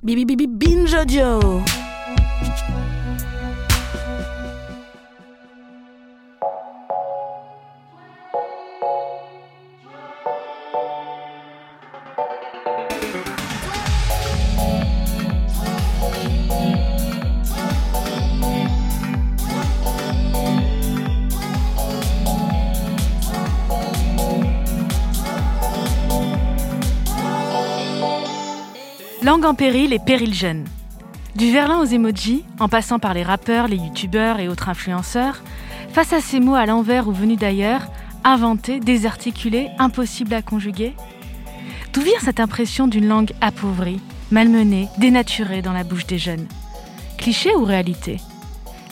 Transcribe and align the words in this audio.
Bibi 0.00 0.24
Bibi 0.24 0.46
Binge 0.46 0.94
Audio. 0.94 1.64
Langue 29.28 29.44
en 29.44 29.52
péril 29.52 29.92
et 29.92 29.98
péril 29.98 30.32
jeune. 30.32 30.64
Du 31.36 31.52
verlan 31.52 31.82
aux 31.82 31.84
emojis, 31.84 32.44
en 32.60 32.68
passant 32.70 32.98
par 32.98 33.12
les 33.12 33.22
rappeurs, 33.22 33.68
les 33.68 33.76
youtubeurs 33.76 34.40
et 34.40 34.48
autres 34.48 34.70
influenceurs, 34.70 35.42
face 35.92 36.14
à 36.14 36.22
ces 36.22 36.40
mots 36.40 36.54
à 36.54 36.64
l'envers 36.64 37.08
ou 37.08 37.12
venus 37.12 37.36
d'ailleurs, 37.36 37.90
inventés, 38.24 38.80
désarticulés, 38.80 39.68
impossibles 39.78 40.32
à 40.32 40.40
conjuguer 40.40 40.94
D'où 41.92 42.00
vient 42.00 42.18
cette 42.22 42.40
impression 42.40 42.88
d'une 42.88 43.06
langue 43.06 43.32
appauvrie, 43.42 44.00
malmenée, 44.30 44.88
dénaturée 44.96 45.60
dans 45.60 45.74
la 45.74 45.84
bouche 45.84 46.06
des 46.06 46.16
jeunes? 46.16 46.46
Cliché 47.18 47.54
ou 47.54 47.64
réalité? 47.64 48.22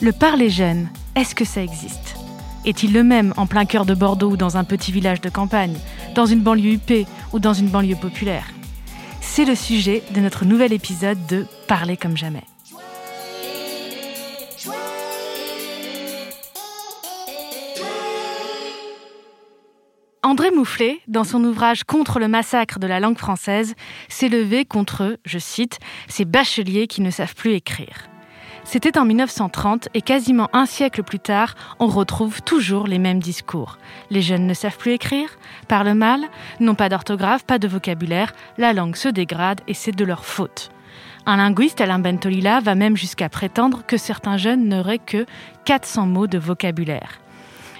Le 0.01 0.11
parler 0.11 0.51
jeune, 0.51 0.87
est-ce 1.15 1.33
que 1.33 1.45
ça 1.45 1.63
existe? 1.63 2.15
Est-il 2.63 2.93
le 2.93 3.03
même 3.03 3.33
en 3.37 3.47
plein 3.47 3.65
cœur 3.65 3.87
de 3.87 3.95
Bordeaux 3.95 4.33
ou 4.33 4.37
dans 4.37 4.55
un 4.55 4.65
petit 4.65 4.91
village 4.91 5.19
de 5.19 5.29
campagne, 5.29 5.79
dans 6.13 6.27
une 6.27 6.41
banlieue 6.41 6.73
huppée 6.73 7.07
ou 7.33 7.39
dans 7.39 7.53
une 7.53 7.69
banlieue 7.69 7.95
populaire? 7.95 8.45
C'est 9.37 9.45
le 9.45 9.53
sujet 9.53 10.01
de 10.15 10.19
notre 10.19 10.45
nouvel 10.45 10.73
épisode 10.73 11.27
de 11.27 11.45
Parler 11.67 11.95
comme 11.95 12.17
jamais. 12.17 12.41
André 20.23 20.49
Moufflet, 20.49 21.01
dans 21.07 21.23
son 21.23 21.43
ouvrage 21.43 21.83
Contre 21.83 22.17
le 22.17 22.27
massacre 22.27 22.79
de 22.79 22.87
la 22.87 22.99
langue 22.99 23.19
française, 23.19 23.75
s'est 24.09 24.27
levé 24.27 24.65
contre, 24.65 25.19
je 25.23 25.37
cite, 25.37 25.77
ces 26.07 26.25
bacheliers 26.25 26.87
qui 26.87 27.01
ne 27.01 27.11
savent 27.11 27.35
plus 27.35 27.53
écrire. 27.53 28.09
C'était 28.69 28.97
en 28.97 29.05
1930 29.05 29.87
et 29.93 30.01
quasiment 30.01 30.49
un 30.51 30.65
siècle 30.65 31.01
plus 31.01 31.21
tard, 31.21 31.55
on 31.79 31.87
retrouve 31.87 32.41
toujours 32.41 32.85
les 32.85 32.99
mêmes 32.99 33.21
discours. 33.21 33.77
Les 34.09 34.21
jeunes 34.21 34.45
ne 34.45 34.53
savent 34.53 34.77
plus 34.77 34.91
écrire, 34.91 35.29
parlent 35.69 35.93
mal, 35.93 36.25
n'ont 36.59 36.75
pas 36.75 36.89
d'orthographe, 36.89 37.45
pas 37.45 37.59
de 37.59 37.67
vocabulaire, 37.69 38.33
la 38.57 38.73
langue 38.73 38.97
se 38.97 39.07
dégrade 39.07 39.61
et 39.69 39.73
c'est 39.73 39.95
de 39.95 40.03
leur 40.03 40.25
faute. 40.25 40.69
Un 41.25 41.37
linguiste, 41.37 41.79
Alain 41.79 41.99
Bentolila, 41.99 42.59
va 42.59 42.75
même 42.75 42.97
jusqu'à 42.97 43.29
prétendre 43.29 43.83
que 43.87 43.95
certains 43.95 44.35
jeunes 44.35 44.67
n'auraient 44.67 44.99
que 44.99 45.25
400 45.63 46.05
mots 46.05 46.27
de 46.27 46.37
vocabulaire. 46.37 47.21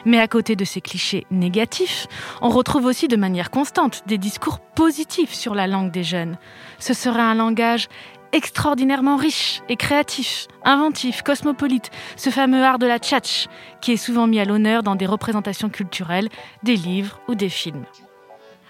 Mais 0.06 0.20
à 0.20 0.28
côté 0.30 0.56
de 0.56 0.64
ces 0.64 0.80
clichés 0.80 1.26
négatifs, 1.32 2.08
on 2.42 2.48
retrouve 2.48 2.86
aussi 2.86 3.10
de 3.10 3.18
manière 3.18 3.52
constante 3.52 4.04
des 4.08 4.18
discours 4.18 4.60
positifs 4.60 5.34
sur 5.34 5.54
la 5.54 5.68
langue 5.68 5.92
des 5.92 6.06
jeunes. 6.06 6.38
Ce 6.80 6.94
serait 6.94 7.20
un 7.20 7.36
langage 7.36 7.90
extraordinairement 8.32 9.16
riche 9.16 9.62
et 9.70 9.76
créatif, 9.76 10.48
inventif, 10.64 11.22
cosmopolite, 11.22 11.92
ce 12.16 12.30
fameux 12.30 12.64
art 12.64 12.80
de 12.80 12.88
la 12.88 13.00
tchatch, 13.00 13.48
qui 13.82 13.94
est 13.94 13.98
souvent 13.98 14.28
mis 14.28 14.40
à 14.40 14.46
l'honneur 14.46 14.84
dans 14.84 14.96
des 14.96 15.06
représentations 15.06 15.70
culturelles, 15.70 16.30
des 16.64 16.76
livres 16.76 17.20
ou 17.28 17.36
des 17.36 17.50
films. 17.50 17.86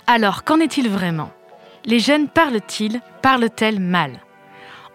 Alors, 0.05 0.43
qu'en 0.43 0.59
est-il 0.59 0.89
vraiment? 0.89 1.31
Les 1.85 1.99
jeunes 1.99 2.27
parlent-ils, 2.27 3.01
parlent-elles 3.21 3.79
mal? 3.79 4.21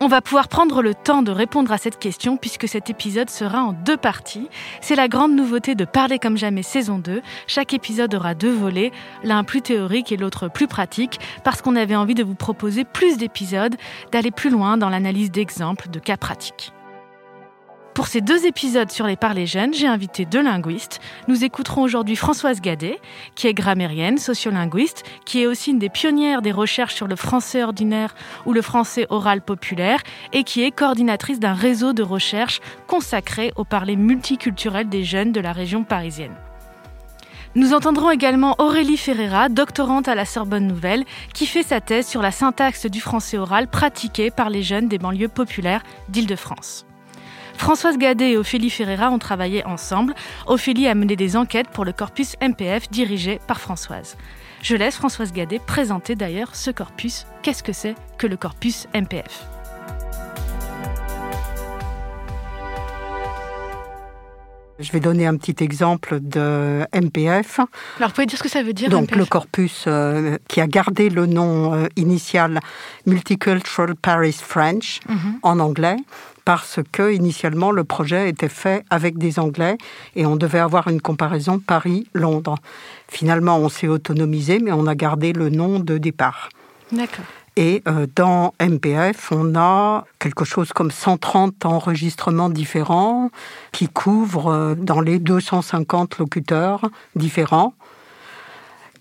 On 0.03 0.09
va 0.09 0.21
pouvoir 0.21 0.49
prendre 0.49 0.83
le 0.83 0.95
temps 0.95 1.23
de 1.23 1.31
répondre 1.31 1.71
à 1.71 1.79
cette 1.79 2.01
question 2.01 2.37
puisque 2.37 2.67
cet 2.67 2.91
épisode 2.91 3.31
sera 3.31 3.63
en 3.63 3.73
deux 3.73 3.97
parties. 3.97 4.49
C'est 4.81 4.97
la 4.97 5.07
grande 5.07 5.33
nouveauté 5.33 5.77
de 5.77 5.85
Parler 5.85 6.19
comme 6.19 6.37
jamais 6.37 6.65
saison 6.65 6.99
2. 6.99 7.23
Chaque 7.47 7.73
épisode 7.73 8.13
aura 8.13 8.35
deux 8.35 8.51
volets, 8.51 8.91
l'un 9.23 9.45
plus 9.45 9.63
théorique 9.63 10.11
et 10.11 10.17
l'autre 10.17 10.49
plus 10.49 10.67
pratique, 10.67 11.21
parce 11.45 11.63
qu'on 11.63 11.77
avait 11.77 11.95
envie 11.95 12.15
de 12.15 12.25
vous 12.25 12.35
proposer 12.35 12.83
plus 12.83 13.17
d'épisodes, 13.17 13.77
d'aller 14.11 14.33
plus 14.33 14.51
loin 14.51 14.77
dans 14.77 14.89
l'analyse 14.89 15.31
d'exemples, 15.31 15.89
de 15.89 16.01
cas 16.01 16.17
pratiques. 16.17 16.73
Pour 17.95 18.07
ces 18.07 18.23
deux 18.23 18.47
épisodes 18.47 18.91
sur 18.91 19.07
les 19.07 19.17
parlers 19.17 19.47
jeunes, 19.47 19.75
j'ai 19.75 19.87
invité 19.87 20.25
deux 20.25 20.43
linguistes. 20.43 20.99
Nous 21.29 21.45
écouterons 21.45 21.83
aujourd'hui 21.83 22.17
Françoise 22.17 22.63
Gadet, 22.63 22.99
qui 23.35 23.49
est 23.49 23.55
grammairienne, 23.55 24.17
sociolinguiste, 24.17 25.05
qui 25.27 25.43
est 25.43 25.47
aussi 25.47 25.73
une 25.73 25.79
des 25.79 25.91
pionnières 25.91 26.41
des 26.41 26.53
recherches 26.53 26.95
sur 26.95 27.07
le 27.07 27.17
français 27.17 27.63
ordinaire 27.63 28.15
ou 28.47 28.55
le 28.55 28.63
français 28.63 29.07
oral 29.11 29.43
populaire, 29.43 30.01
et 30.33 30.43
qui 30.43 30.63
est 30.63 30.71
coordinatrice 30.71 31.39
d'un 31.39 31.53
réseau 31.53 31.93
de 31.93 32.03
recherche 32.03 32.63
consacré 32.87 33.53
au 33.57 33.65
parler 33.65 33.97
multiculturel 33.97 34.89
des 34.89 35.05
jeunes 35.05 35.33
de 35.33 35.41
la 35.41 35.53
région 35.53 35.85
parisienne. 35.85 36.35
Nous 37.55 37.75
entendrons 37.75 38.11
également 38.11 38.55
Aurélie 38.57 38.97
Ferreira, 38.97 39.51
doctorante 39.51 40.09
à 40.09 40.15
la 40.15 40.25
Sorbonne 40.25 40.67
Nouvelle, 40.67 41.05
qui 41.35 41.45
fait 41.45 41.63
sa 41.63 41.83
thèse 41.83 42.07
sur 42.07 42.23
la 42.23 42.31
syntaxe 42.31 42.87
du 42.87 43.03
français 43.03 43.37
oral 43.37 43.69
pratiquée 43.69 44.31
par 44.31 44.49
les 44.49 44.63
jeunes 44.63 44.89
des 44.89 44.97
banlieues 44.97 45.29
populaires 45.29 45.83
d'Île-de-France. 46.09 46.87
Françoise 47.63 47.97
Gadet 47.97 48.33
et 48.33 48.37
Ophélie 48.37 48.71
Ferreira 48.71 49.09
ont 49.13 49.21
travaillé 49.21 49.65
ensemble. 49.65 50.15
Ophélie 50.49 50.89
a 50.89 50.97
mené 50.97 51.15
des 51.15 51.37
enquêtes 51.37 51.69
pour 51.69 51.85
le 51.85 51.93
corpus 51.93 52.35
MPF 52.43 52.91
dirigé 52.91 53.39
par 53.47 53.61
Françoise. 53.61 54.17
Je 54.63 54.75
laisse 54.75 54.97
Françoise 54.97 55.33
Gadet 55.33 55.61
présenter 55.61 56.17
d'ailleurs 56.17 56.57
ce 56.57 56.73
corpus. 56.73 57.25
Qu'est-ce 57.43 57.63
que 57.63 57.73
c'est 57.73 57.95
que 58.19 58.27
le 58.27 58.37
corpus 58.37 58.89
MPF 58.93 59.45
Je 64.81 64.91
vais 64.91 65.01
donner 65.01 65.27
un 65.29 65.37
petit 65.37 65.63
exemple 65.63 66.19
de 66.21 66.85
MPF. 66.93 67.61
Alors, 67.99 68.09
vous 68.09 68.15
pouvez 68.15 68.27
dire 68.27 68.39
ce 68.39 68.43
que 68.43 68.49
ça 68.49 68.65
veut 68.65 68.73
dire 68.73 68.89
Donc, 68.91 69.03
MPF 69.13 69.17
le 69.19 69.25
corpus 69.27 69.85
euh, 69.87 70.39
qui 70.49 70.61
a 70.61 70.67
gardé 70.67 71.09
le 71.09 71.27
nom 71.27 71.73
euh, 71.75 71.87
initial 71.95 72.59
Multicultural 73.07 73.95
Paris 73.95 74.33
French 74.43 74.99
Mhm. 75.09 75.39
en 75.43 75.61
anglais, 75.61 75.97
parce 76.45 76.81
que 76.93 77.13
initialement 77.13 77.71
le 77.71 77.85
projet 77.85 78.29
était 78.29 78.49
fait 78.49 78.85
avec 78.91 79.19
des 79.19 79.39
Anglais 79.39 79.79
et 80.17 80.27
on 80.27 80.37
devait 80.37 80.59
avoir 80.59 80.89
une 80.89 81.01
comparaison 81.01 81.59
Paris-Londres. 81.59 82.57
Finalement, 83.09 83.59
on 83.59 83.69
s'est 83.69 83.89
autonomisé, 83.89 84.59
mais 84.59 84.73
on 84.73 84.87
a 84.87 84.95
gardé 84.95 85.33
le 85.33 85.51
nom 85.51 85.79
de 85.79 85.99
départ. 85.99 86.49
D'accord. 86.91 87.25
Et 87.57 87.83
euh, 87.87 88.07
dans 88.17 88.55
MPF, 88.61 89.31
on 89.31 89.55
a 89.57 90.07
quelque 90.19 90.45
chose 90.45 90.73
comme 90.73 90.91
130 90.91 91.67
enregistrements 91.67 92.49
différents 92.49 93.31
qui 93.73 93.89
couvrent 93.89 94.53
euh, 94.53 94.75
dans 94.75 95.03
les 95.03 95.19
250 95.19 96.19
locuteurs 96.19 96.89
différents 97.15 97.75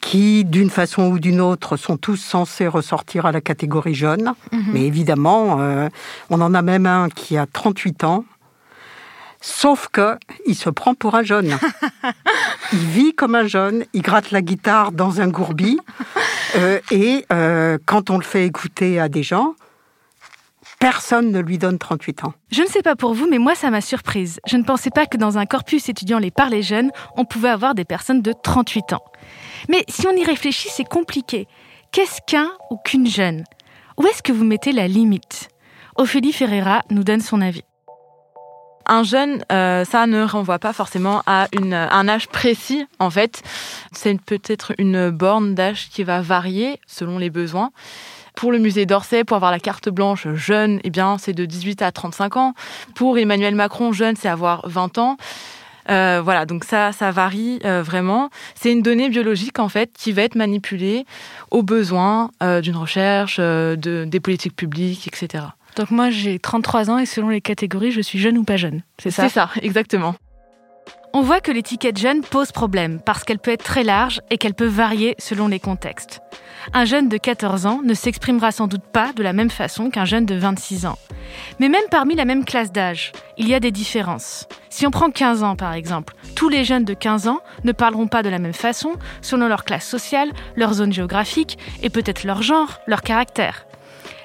qui, 0.01 0.43
d'une 0.43 0.69
façon 0.69 1.03
ou 1.03 1.19
d'une 1.19 1.39
autre, 1.39 1.77
sont 1.77 1.95
tous 1.95 2.17
censés 2.17 2.67
ressortir 2.67 3.25
à 3.25 3.31
la 3.31 3.39
catégorie 3.39 3.93
jeune. 3.93 4.33
Mais 4.73 4.81
évidemment, 4.81 5.61
euh, 5.61 5.87
on 6.29 6.41
en 6.41 6.53
a 6.53 6.61
même 6.61 6.87
un 6.87 7.09
qui 7.09 7.37
a 7.37 7.45
38 7.45 8.03
ans. 8.03 8.25
Sauf 9.39 9.87
que 9.91 10.17
il 10.45 10.55
se 10.55 10.69
prend 10.69 10.93
pour 10.93 11.15
un 11.15 11.23
jeune. 11.23 11.57
il 12.73 12.79
vit 12.79 13.13
comme 13.13 13.35
un 13.35 13.47
jeune, 13.47 13.85
il 13.93 14.01
gratte 14.01 14.31
la 14.31 14.41
guitare 14.41 14.91
dans 14.91 15.19
un 15.19 15.27
gourbi, 15.27 15.79
euh, 16.57 16.79
et 16.91 17.25
euh, 17.31 17.79
quand 17.85 18.11
on 18.11 18.17
le 18.17 18.23
fait 18.23 18.45
écouter 18.45 18.99
à 18.99 19.09
des 19.09 19.23
gens, 19.23 19.55
personne 20.79 21.31
ne 21.31 21.39
lui 21.39 21.57
donne 21.57 21.79
38 21.79 22.23
ans. 22.25 22.33
Je 22.51 22.61
ne 22.61 22.67
sais 22.67 22.83
pas 22.83 22.95
pour 22.95 23.13
vous, 23.15 23.27
mais 23.29 23.39
moi, 23.39 23.55
ça 23.55 23.71
m'a 23.71 23.81
surprise. 23.81 24.39
Je 24.45 24.57
ne 24.57 24.63
pensais 24.63 24.91
pas 24.91 25.07
que 25.07 25.17
dans 25.17 25.39
un 25.39 25.47
corpus 25.47 25.89
étudiant 25.89 26.19
les 26.19 26.31
parlers 26.31 26.63
jeunes, 26.63 26.91
on 27.17 27.25
pouvait 27.25 27.49
avoir 27.49 27.73
des 27.73 27.85
personnes 27.85 28.21
de 28.21 28.33
38 28.33 28.93
ans. 28.93 29.03
Mais 29.69 29.83
si 29.87 30.07
on 30.07 30.15
y 30.15 30.23
réfléchit, 30.23 30.69
c'est 30.69 30.87
compliqué. 30.87 31.47
Qu'est-ce 31.91 32.21
qu'un 32.25 32.49
ou 32.69 32.77
qu'une 32.77 33.07
jeune 33.07 33.43
Où 33.97 34.07
est-ce 34.07 34.23
que 34.23 34.31
vous 34.31 34.45
mettez 34.45 34.71
la 34.71 34.87
limite? 34.87 35.49
Ophélie 35.95 36.33
Ferreira 36.33 36.83
nous 36.89 37.03
donne 37.03 37.21
son 37.21 37.41
avis. 37.41 37.63
Un 38.85 39.03
jeune, 39.03 39.43
euh, 39.51 39.85
ça 39.85 40.07
ne 40.07 40.23
renvoie 40.23 40.59
pas 40.59 40.73
forcément 40.73 41.21
à 41.25 41.47
un 41.53 42.07
âge 42.07 42.27
précis, 42.27 42.85
en 42.99 43.09
fait. 43.09 43.43
C'est 43.91 44.19
peut-être 44.19 44.73
une 44.77 45.11
borne 45.11 45.53
d'âge 45.53 45.89
qui 45.89 46.03
va 46.03 46.21
varier 46.21 46.79
selon 46.87 47.17
les 47.17 47.29
besoins. 47.29 47.71
Pour 48.35 48.51
le 48.51 48.59
musée 48.59 48.85
d'Orsay, 48.85 49.23
pour 49.23 49.35
avoir 49.35 49.51
la 49.51 49.59
carte 49.59 49.89
blanche 49.89 50.27
jeune, 50.33 50.79
eh 50.83 50.89
bien, 50.89 51.17
c'est 51.17 51.33
de 51.33 51.45
18 51.45 51.81
à 51.81 51.91
35 51.91 52.37
ans. 52.37 52.53
Pour 52.95 53.17
Emmanuel 53.17 53.55
Macron, 53.55 53.91
jeune, 53.91 54.15
c'est 54.15 54.29
avoir 54.29 54.67
20 54.67 54.97
ans. 54.97 55.17
Euh, 55.89 56.21
voilà, 56.23 56.45
donc 56.45 56.63
ça, 56.63 56.91
ça 56.91 57.11
varie 57.11 57.59
euh, 57.65 57.81
vraiment. 57.83 58.29
C'est 58.55 58.71
une 58.71 58.81
donnée 58.81 59.09
biologique 59.09 59.59
en 59.59 59.69
fait 59.69 59.91
qui 59.97 60.11
va 60.11 60.23
être 60.23 60.35
manipulée 60.35 61.05
aux 61.49 61.63
besoins 61.63 62.31
euh, 62.43 62.61
d'une 62.61 62.75
recherche, 62.75 63.37
euh, 63.39 63.75
de, 63.75 64.05
des 64.05 64.19
politiques 64.19 64.55
publiques, 64.55 65.07
etc. 65.07 65.45
Donc 65.75 65.91
moi, 65.91 66.09
j'ai 66.09 66.39
33 66.39 66.89
ans 66.89 66.97
et 66.97 67.05
selon 67.05 67.29
les 67.29 67.41
catégories, 67.41 67.91
je 67.91 68.01
suis 68.01 68.19
jeune 68.19 68.37
ou 68.37 68.43
pas 68.43 68.57
jeune. 68.57 68.81
C'est 68.97 69.11
ça? 69.11 69.23
C'est 69.23 69.33
ça, 69.33 69.49
exactement. 69.61 70.15
On 71.13 71.21
voit 71.21 71.41
que 71.41 71.51
l'étiquette 71.51 71.99
jeune 71.99 72.21
pose 72.21 72.53
problème 72.53 73.01
parce 73.01 73.25
qu'elle 73.25 73.37
peut 73.37 73.51
être 73.51 73.65
très 73.65 73.83
large 73.83 74.21
et 74.29 74.37
qu'elle 74.37 74.53
peut 74.53 74.65
varier 74.65 75.15
selon 75.19 75.49
les 75.49 75.59
contextes. 75.59 76.21
Un 76.73 76.85
jeune 76.85 77.09
de 77.09 77.17
14 77.17 77.65
ans 77.65 77.81
ne 77.83 77.93
s'exprimera 77.93 78.53
sans 78.53 78.67
doute 78.67 78.85
pas 78.93 79.11
de 79.11 79.21
la 79.21 79.33
même 79.33 79.49
façon 79.49 79.89
qu'un 79.89 80.05
jeune 80.05 80.25
de 80.25 80.35
26 80.35 80.85
ans. 80.85 80.97
Mais 81.59 81.67
même 81.67 81.81
parmi 81.91 82.15
la 82.15 82.23
même 82.23 82.45
classe 82.45 82.71
d'âge, 82.71 83.11
il 83.37 83.49
y 83.49 83.53
a 83.53 83.59
des 83.59 83.71
différences. 83.71 84.47
Si 84.69 84.87
on 84.87 84.91
prend 84.91 85.11
15 85.11 85.43
ans 85.43 85.57
par 85.57 85.73
exemple, 85.73 86.13
tous 86.33 86.47
les 86.47 86.63
jeunes 86.63 86.85
de 86.85 86.93
15 86.93 87.27
ans 87.27 87.41
ne 87.65 87.73
parleront 87.73 88.07
pas 88.07 88.23
de 88.23 88.29
la 88.29 88.39
même 88.39 88.53
façon 88.53 88.93
selon 89.21 89.49
leur 89.49 89.65
classe 89.65 89.87
sociale, 89.87 90.31
leur 90.55 90.73
zone 90.73 90.93
géographique 90.93 91.57
et 91.83 91.89
peut-être 91.89 92.23
leur 92.23 92.41
genre, 92.41 92.79
leur 92.87 93.01
caractère. 93.01 93.65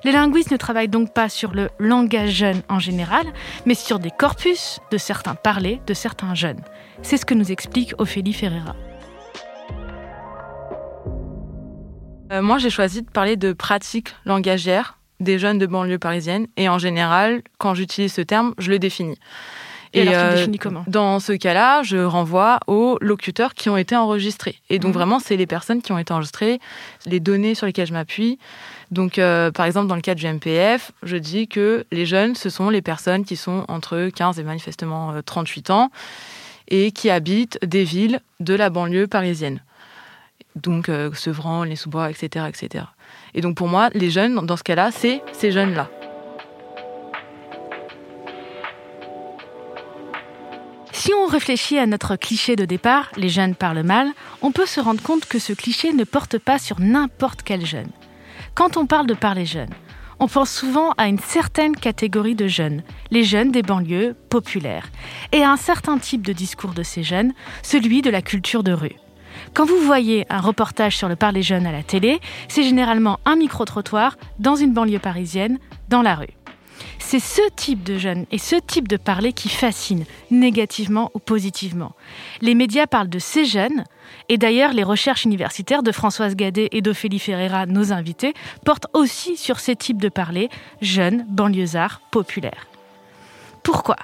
Les 0.07 0.13
linguistes 0.13 0.53
ne 0.53 0.57
travaillent 0.57 0.87
donc 0.87 1.13
pas 1.13 1.29
sur 1.29 1.53
le 1.53 1.69
langage 1.81 2.31
jeune 2.31 2.63
en 2.69 2.79
général, 2.79 3.27
mais 3.65 3.75
sur 3.75 3.99
des 3.99 4.13
corpus 4.13 4.79
de 4.93 4.99
certains 4.99 5.35
parlers 5.35 5.81
de 5.85 5.95
certains 5.95 6.33
jeunes. 6.33 6.61
C'est 7.03 7.17
ce 7.17 7.27
que 7.27 7.35
nous 7.35 7.51
explique 7.51 7.93
Ophélie 7.99 8.33
Ferreira. 8.33 8.77
Euh, 12.31 12.41
moi, 12.41 12.59
j'ai 12.59 12.71
choisi 12.71 13.03
de 13.03 13.11
parler 13.11 13.35
de 13.35 13.53
pratiques 13.53 14.15
langagières 14.25 14.97
des 15.19 15.41
jeunes 15.41 15.59
de 15.59 15.67
banlieue 15.67 15.99
parisienne. 15.99 16.47
Et 16.57 16.69
en 16.69 16.79
général, 16.79 17.43
quand 17.59 17.75
j'utilise 17.75 18.13
ce 18.13 18.21
terme, 18.21 18.55
je 18.59 18.71
le 18.71 18.79
définis. 18.79 19.19
Et, 19.93 20.03
alors, 20.03 20.13
tu 20.13 20.19
le 20.21 20.25
euh, 20.25 20.37
définis 20.37 20.59
comment? 20.59 20.85
Dans 20.87 21.19
ce 21.19 21.33
cas-là, 21.33 21.83
je 21.83 21.97
renvoie 21.97 22.61
aux 22.69 22.97
locuteurs 23.01 23.55
qui 23.55 23.71
ont 23.71 23.77
été 23.77 23.97
enregistrés. 23.97 24.61
Et 24.71 24.79
donc, 24.79 24.91
mhm. 24.91 24.99
vraiment, 24.99 25.19
c'est 25.19 25.37
les 25.37 25.47
personnes 25.47 25.83
qui 25.83 25.91
ont 25.91 25.99
été 25.99 26.13
enregistrées, 26.13 26.61
les 27.07 27.19
données 27.19 27.57
sur 27.57 27.67
lesquelles 27.67 27.89
je 27.89 27.93
m'appuie. 27.93 28.39
Donc, 28.91 29.19
euh, 29.19 29.51
par 29.51 29.67
exemple, 29.67 29.89
dans 29.89 29.97
le 29.97 30.01
cas 30.01 30.15
du 30.15 30.27
MPF, 30.27 30.93
je 31.03 31.17
dis 31.17 31.49
que 31.49 31.85
les 31.91 32.07
jeunes, 32.07 32.35
ce 32.35 32.51
sont 32.51 32.71
les 32.71 32.83
personnes 32.83 33.25
qui 33.25 33.37
sont 33.37 33.65
entre 33.69 34.11
15 34.15 34.39
et 34.39 34.45
manifestement 34.45 35.15
38 35.25 35.71
ans 35.71 35.91
et 36.69 36.93
qui 36.93 37.11
habitent 37.11 37.59
des 37.65 37.85
villes 37.85 38.21
de 38.41 38.55
la 38.55 38.71
banlieue 38.71 39.07
parisienne 39.07 39.61
donc 40.57 40.89
euh, 40.89 41.13
Sevran, 41.13 41.65
les 41.65 41.77
sous-bois, 41.77 42.11
etc., 42.11 42.47
etc. 42.49 42.85
Et 43.35 43.41
donc 43.41 43.57
pour 43.57 43.69
moi, 43.69 43.91
les 43.93 44.11
jeunes, 44.11 44.35
dans 44.35 44.57
ce 44.57 44.65
cas-là, 44.65 44.91
c'est 44.91 45.23
ces 45.33 45.53
jeunes-là. 45.53 45.91
Si 50.93 51.13
on 51.13 51.27
réfléchit 51.27 51.79
à 51.79 51.87
notre 51.87 52.17
cliché 52.17 52.57
de 52.57 52.65
départ, 52.65 53.11
les 53.17 53.29
jeunes 53.29 53.55
parlent 53.55 53.83
mal, 53.83 54.09
on 54.43 54.51
peut 54.51 54.67
se 54.67 54.81
rendre 54.81 55.03
compte 55.03 55.27
que 55.27 55.39
ce 55.39 55.53
cliché 55.53 55.93
ne 55.93 56.05
porte 56.05 56.39
pas 56.39 56.59
sur 56.59 56.81
n'importe 56.81 57.43
quel 57.45 57.65
jeune. 57.65 57.91
Quand 58.57 58.79
on 58.79 58.87
parle 58.87 59.07
de 59.07 59.13
parler 59.13 59.45
jeune, 59.45 59.69
on 60.19 60.29
pense 60.29 60.51
souvent 60.51 60.93
à 60.97 61.09
une 61.09 61.19
certaine 61.19 61.77
catégorie 61.77 62.35
de 62.35 62.47
jeunes, 62.47 62.83
les 63.11 63.23
jeunes 63.23 63.53
des 63.53 63.61
banlieues 63.61 64.17
populaires, 64.31 64.89
et 65.33 65.43
à 65.43 65.51
un 65.51 65.59
certain 65.59 65.99
type 65.99 66.25
de 66.25 66.33
discours 66.33 66.73
de 66.73 66.83
ces 66.83 67.03
jeunes, 67.03 67.35
celui 67.63 68.01
de 68.01 68.09
la 68.09 68.23
culture 68.23 68.63
de 68.63 68.73
rue. 68.73 68.97
Quand 69.53 69.67
vous 69.67 69.79
voyez 69.79 70.25
un 70.31 70.41
reportage 70.41 70.97
sur 70.97 71.07
le 71.07 71.17
parler 71.17 71.43
jeune 71.43 71.67
à 71.67 71.73
la 71.73 71.83
télé, 71.83 72.19
c'est 72.49 72.63
généralement 72.63 73.21
un 73.27 73.37
micro-trottoir 73.37 74.17
dans 74.39 74.57
une 74.57 74.73
banlieue 74.73 75.01
parisienne, 75.01 75.59
dans 75.91 76.01
la 76.01 76.15
rue. 76.15 76.36
C'est 76.99 77.21
ce 77.21 77.43
type 77.55 77.83
de 77.83 77.99
jeunes 77.99 78.27
et 78.33 78.39
ce 78.39 78.57
type 78.57 78.89
de 78.89 78.97
parler 78.97 79.33
qui 79.33 79.49
fascine, 79.49 80.05
négativement 80.31 81.11
ou 81.15 81.19
positivement. 81.19 81.93
Les 82.41 82.55
médias 82.55 82.87
parlent 82.87 83.09
de 83.09 83.19
ces 83.19 83.45
jeunes, 83.45 83.85
et 84.29 84.39
d'ailleurs 84.39 84.73
les 84.73 84.83
recherches 84.83 85.25
universitaires 85.25 85.83
de 85.83 85.93
Françoise 85.93 86.35
Gadet 86.35 86.69
et 86.73 86.83
d'Ophélie 86.83 87.19
Ferreira, 87.19 87.67
nos 87.67 87.93
invités, 87.93 88.35
portent 88.65 88.89
aussi 88.93 89.37
sur 89.37 89.61
ces 89.61 89.77
types 89.77 90.01
de 90.03 90.09
parler, 90.09 90.49
jeunes, 90.81 91.25
banlieusards, 91.29 92.01
populaires. 92.11 92.67
Pourquoi? 93.63 93.97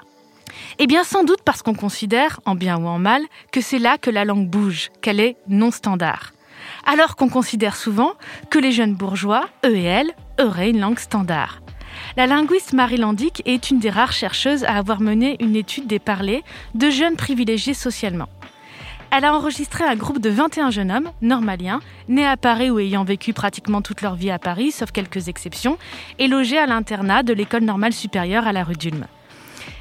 Eh 0.78 0.86
bien, 0.86 1.04
sans 1.04 1.24
doute 1.24 1.42
parce 1.44 1.62
qu'on 1.62 1.74
considère, 1.74 2.40
en 2.44 2.54
bien 2.54 2.76
ou 2.78 2.86
en 2.86 2.98
mal, 2.98 3.22
que 3.52 3.60
c'est 3.60 3.78
là 3.78 3.98
que 3.98 4.10
la 4.10 4.24
langue 4.24 4.48
bouge, 4.48 4.90
qu'elle 5.00 5.20
est 5.20 5.36
non 5.48 5.70
standard. 5.70 6.32
Alors 6.86 7.16
qu'on 7.16 7.28
considère 7.28 7.76
souvent 7.76 8.12
que 8.50 8.58
les 8.58 8.72
jeunes 8.72 8.94
bourgeois, 8.94 9.48
eux 9.64 9.76
et 9.76 9.84
elles, 9.84 10.14
auraient 10.40 10.70
une 10.70 10.80
langue 10.80 10.98
standard. 10.98 11.61
La 12.14 12.26
linguiste 12.26 12.74
Marie 12.74 12.98
Landic 12.98 13.42
est 13.46 13.70
une 13.70 13.78
des 13.78 13.88
rares 13.88 14.12
chercheuses 14.12 14.64
à 14.64 14.76
avoir 14.76 15.00
mené 15.00 15.38
une 15.40 15.56
étude 15.56 15.86
des 15.86 15.98
parlers 15.98 16.44
de 16.74 16.90
jeunes 16.90 17.16
privilégiés 17.16 17.72
socialement. 17.72 18.28
Elle 19.10 19.24
a 19.24 19.34
enregistré 19.34 19.84
un 19.84 19.96
groupe 19.96 20.20
de 20.20 20.28
21 20.28 20.70
jeunes 20.70 20.90
hommes, 20.90 21.10
normaliens, 21.22 21.80
nés 22.08 22.26
à 22.26 22.36
Paris 22.36 22.70
ou 22.70 22.78
ayant 22.78 23.04
vécu 23.04 23.32
pratiquement 23.32 23.80
toute 23.80 24.02
leur 24.02 24.14
vie 24.14 24.30
à 24.30 24.38
Paris, 24.38 24.72
sauf 24.72 24.92
quelques 24.92 25.28
exceptions, 25.28 25.78
et 26.18 26.28
logés 26.28 26.58
à 26.58 26.66
l'internat 26.66 27.22
de 27.22 27.32
l'école 27.32 27.64
normale 27.64 27.94
supérieure 27.94 28.46
à 28.46 28.52
la 28.52 28.62
rue 28.62 28.76
d'Ulm. 28.76 29.06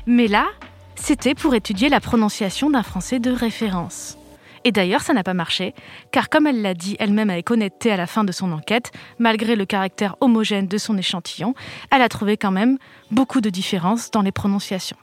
Mais 0.06 0.28
là, 0.28 0.48
c'était 0.96 1.36
pour 1.36 1.54
étudier 1.54 1.90
la 1.90 2.00
prononciation 2.00 2.70
d'un 2.70 2.84
français 2.84 3.20
de 3.20 3.32
référence. 3.32 4.18
Et 4.64 4.72
d'ailleurs, 4.72 5.02
ça 5.02 5.14
n'a 5.14 5.24
pas 5.24 5.34
marché, 5.34 5.74
car 6.12 6.30
comme 6.30 6.48
elle 6.48 6.62
l'a 6.62 6.74
dit 6.74 6.96
elle-même 7.00 7.30
avec 7.30 7.50
honnêteté 7.50 7.92
à 7.92 7.98
la 7.98 8.08
fin 8.08 8.24
de 8.24 8.32
son 8.32 8.52
enquête, 8.52 8.92
malgré 9.18 9.56
le 9.56 9.66
caractère 9.66 10.16
homogène 10.22 10.68
de 10.68 10.78
son 10.78 10.98
échantillon, 10.98 11.56
elle 11.90 12.02
a 12.02 12.10
trouvé 12.10 12.38
quand 12.38 12.52
même 12.52 12.78
beaucoup 13.10 13.42
de 13.42 13.50
différences 13.50 14.12
dans 14.12 14.22
les 14.22 14.32
prononciations. 14.32 14.98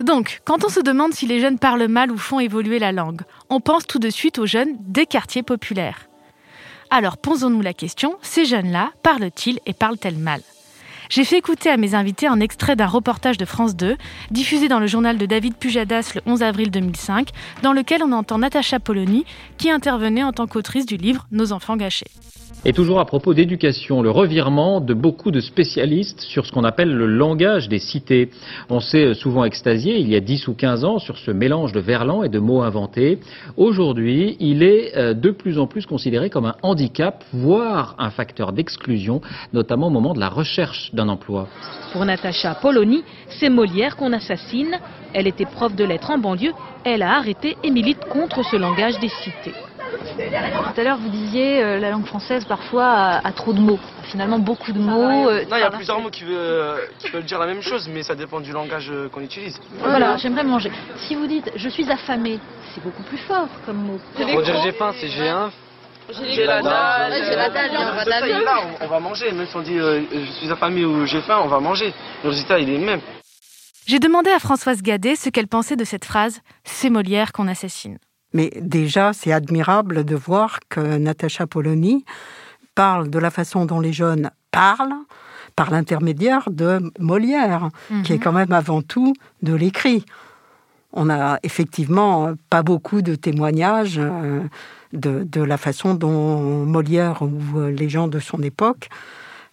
Donc, 0.00 0.40
quand 0.44 0.64
on 0.64 0.68
se 0.68 0.80
demande 0.80 1.14
si 1.14 1.26
les 1.26 1.40
jeunes 1.40 1.58
parlent 1.58 1.88
mal 1.88 2.10
ou 2.10 2.18
font 2.18 2.40
évoluer 2.40 2.78
la 2.78 2.92
langue, 2.92 3.22
on 3.48 3.60
pense 3.60 3.86
tout 3.86 3.98
de 3.98 4.10
suite 4.10 4.38
aux 4.38 4.46
jeunes 4.46 4.76
des 4.80 5.06
quartiers 5.06 5.42
populaires. 5.42 6.08
Alors 6.90 7.16
posons-nous 7.16 7.62
la 7.62 7.72
question, 7.72 8.16
ces 8.22 8.44
jeunes-là 8.44 8.90
parlent-ils 9.02 9.58
et 9.66 9.72
parlent-elles 9.72 10.18
mal? 10.18 10.40
J'ai 11.08 11.24
fait 11.24 11.38
écouter 11.38 11.70
à 11.70 11.76
mes 11.76 11.94
invités 11.94 12.26
un 12.26 12.40
extrait 12.40 12.76
d'un 12.76 12.86
reportage 12.86 13.38
de 13.38 13.44
France 13.44 13.76
2, 13.76 13.96
diffusé 14.30 14.68
dans 14.68 14.80
le 14.80 14.86
journal 14.86 15.18
de 15.18 15.26
David 15.26 15.54
Pujadas 15.56 16.12
le 16.14 16.22
11 16.26 16.42
avril 16.42 16.70
2005, 16.70 17.30
dans 17.62 17.72
lequel 17.72 18.02
on 18.02 18.12
entend 18.12 18.38
Natacha 18.38 18.80
Polony, 18.80 19.24
qui 19.58 19.70
intervenait 19.70 20.24
en 20.24 20.32
tant 20.32 20.46
qu'autrice 20.46 20.86
du 20.86 20.96
livre 20.96 21.26
Nos 21.30 21.52
enfants 21.52 21.76
gâchés. 21.76 22.10
Et 22.64 22.72
toujours 22.72 22.98
à 22.98 23.04
propos 23.04 23.32
d'éducation, 23.32 24.02
le 24.02 24.10
revirement 24.10 24.80
de 24.80 24.94
beaucoup 24.94 25.30
de 25.30 25.40
spécialistes 25.40 26.20
sur 26.20 26.46
ce 26.46 26.52
qu'on 26.52 26.64
appelle 26.64 26.92
le 26.92 27.06
langage 27.06 27.68
des 27.68 27.78
cités. 27.78 28.30
On 28.70 28.80
s'est 28.80 29.14
souvent 29.14 29.44
extasié 29.44 29.98
il 29.98 30.08
y 30.08 30.16
a 30.16 30.20
10 30.20 30.48
ou 30.48 30.54
15 30.54 30.84
ans 30.84 30.98
sur 30.98 31.16
ce 31.18 31.30
mélange 31.30 31.72
de 31.72 31.80
verlan 31.80 32.22
et 32.24 32.28
de 32.28 32.38
mots 32.38 32.62
inventés. 32.62 33.20
Aujourd'hui, 33.56 34.36
il 34.40 34.62
est 34.62 34.96
euh, 34.96 35.14
de 35.14 35.30
plus 35.30 35.58
en 35.58 35.66
plus 35.66 35.86
considéré 35.86 36.28
comme 36.28 36.46
un 36.46 36.56
handicap, 36.62 37.22
voire 37.32 37.94
un 37.98 38.10
facteur 38.10 38.52
d'exclusion, 38.52 39.20
notamment 39.52 39.86
au 39.86 39.90
moment 39.90 40.14
de 40.14 40.20
la 40.20 40.28
recherche 40.28 40.92
d'un 40.92 41.08
emploi. 41.08 41.48
Pour 41.92 42.04
Natacha 42.04 42.54
Polony, 42.56 43.04
c'est 43.28 43.50
Molière 43.50 43.96
qu'on 43.96 44.12
assassine. 44.12 44.76
Elle 45.12 45.28
était 45.28 45.46
prof 45.46 45.74
de 45.76 45.84
lettres 45.84 46.10
en 46.10 46.18
banlieue. 46.18 46.52
Elle 46.84 47.02
a 47.02 47.16
arrêté 47.16 47.56
et 47.62 47.70
milite 47.70 48.04
contre 48.10 48.44
ce 48.44 48.56
langage 48.56 48.98
des 48.98 49.08
cités. 49.08 49.54
Tout 50.16 50.80
à 50.80 50.84
l'heure, 50.84 50.98
vous 50.98 51.08
disiez 51.08 51.62
euh, 51.62 51.78
la 51.78 51.90
langue 51.90 52.06
française 52.06 52.44
parfois 52.44 53.20
a, 53.22 53.32
trop 53.32 53.52
de 53.52 53.60
mots. 53.60 53.78
Finalement, 54.04 54.38
beaucoup 54.38 54.72
de 54.72 54.78
mots. 54.78 55.28
Euh, 55.28 55.44
non, 55.50 55.56
il 55.56 55.60
y 55.60 55.62
a 55.62 55.70
plusieurs 55.70 56.00
mots 56.00 56.10
qui, 56.10 56.24
veulent, 56.24 57.24
dire 57.24 57.38
la 57.38 57.46
même 57.46 57.62
chose, 57.62 57.88
mais 57.92 58.02
ça 58.02 58.14
dépend 58.14 58.40
du 58.40 58.52
langage 58.52 58.90
euh, 58.90 59.08
qu'on 59.08 59.20
utilise. 59.20 59.60
Voilà, 59.78 60.16
j'aimerais 60.16 60.44
manger. 60.44 60.70
Si 61.06 61.14
vous 61.14 61.26
dites 61.26 61.50
je 61.56 61.68
suis 61.68 61.90
affamé, 61.90 62.38
c'est 62.74 62.82
beaucoup 62.82 63.02
plus 63.02 63.18
fort 63.18 63.48
comme 63.64 63.78
mot. 63.78 64.00
Pour 64.14 64.42
dire 64.42 64.62
j'ai 64.62 64.72
faim, 64.72 64.92
c'est 65.00 65.08
j'ai 65.08 65.28
un. 65.28 65.50
J'ai 66.08 66.44
la 66.44 66.62
dalle. 66.62 67.12
J'ai 67.24 67.34
la 67.34 67.48
dalle, 67.50 68.48
on 68.80 68.86
va 68.86 69.00
manger. 69.00 69.32
Même 69.32 69.46
si 69.46 69.56
on 69.56 69.62
dit 69.62 69.78
je 69.78 70.30
suis 70.38 70.50
affamé 70.50 70.84
ou 70.84 71.04
j'ai 71.06 71.20
faim, 71.22 71.40
on 71.42 71.48
va 71.48 71.60
manger. 71.60 71.92
Le 72.22 72.30
résultat, 72.30 72.58
il 72.58 72.70
est 72.70 72.78
le 72.78 72.84
même. 72.84 73.00
J'ai 73.86 74.00
demandé 74.00 74.30
à 74.30 74.40
Françoise 74.40 74.82
Gadet 74.82 75.14
ce 75.14 75.30
qu'elle 75.30 75.46
pensait 75.46 75.76
de 75.76 75.84
cette 75.84 76.04
phrase 76.04 76.40
C'est 76.64 76.90
Molière 76.90 77.32
qu'on 77.32 77.46
assassine. 77.46 77.98
Mais 78.36 78.50
déjà, 78.60 79.14
c'est 79.14 79.32
admirable 79.32 80.04
de 80.04 80.14
voir 80.14 80.60
que 80.68 80.98
Natacha 80.98 81.46
Polony 81.46 82.04
parle 82.74 83.08
de 83.08 83.18
la 83.18 83.30
façon 83.30 83.64
dont 83.64 83.80
les 83.80 83.94
jeunes 83.94 84.30
parlent 84.50 84.92
par 85.56 85.70
l'intermédiaire 85.70 86.50
de 86.50 86.92
Molière, 86.98 87.70
qui 88.04 88.12
est 88.12 88.16
mhm. 88.16 88.22
quand 88.22 88.32
même 88.32 88.52
avant 88.52 88.82
tout 88.82 89.14
de 89.42 89.54
l'écrit. 89.54 90.04
On 90.92 91.06
n'a 91.06 91.40
effectivement 91.44 92.34
pas 92.50 92.62
beaucoup 92.62 93.00
de 93.00 93.14
témoignages 93.14 93.98
euh, 93.98 94.42
de, 94.92 95.40
la 95.42 95.56
façon 95.56 95.94
dont 95.94 96.66
Molière 96.66 97.22
ou 97.22 97.40
les 97.70 97.88
gens 97.88 98.06
de 98.06 98.18
son 98.18 98.42
époque, 98.42 98.90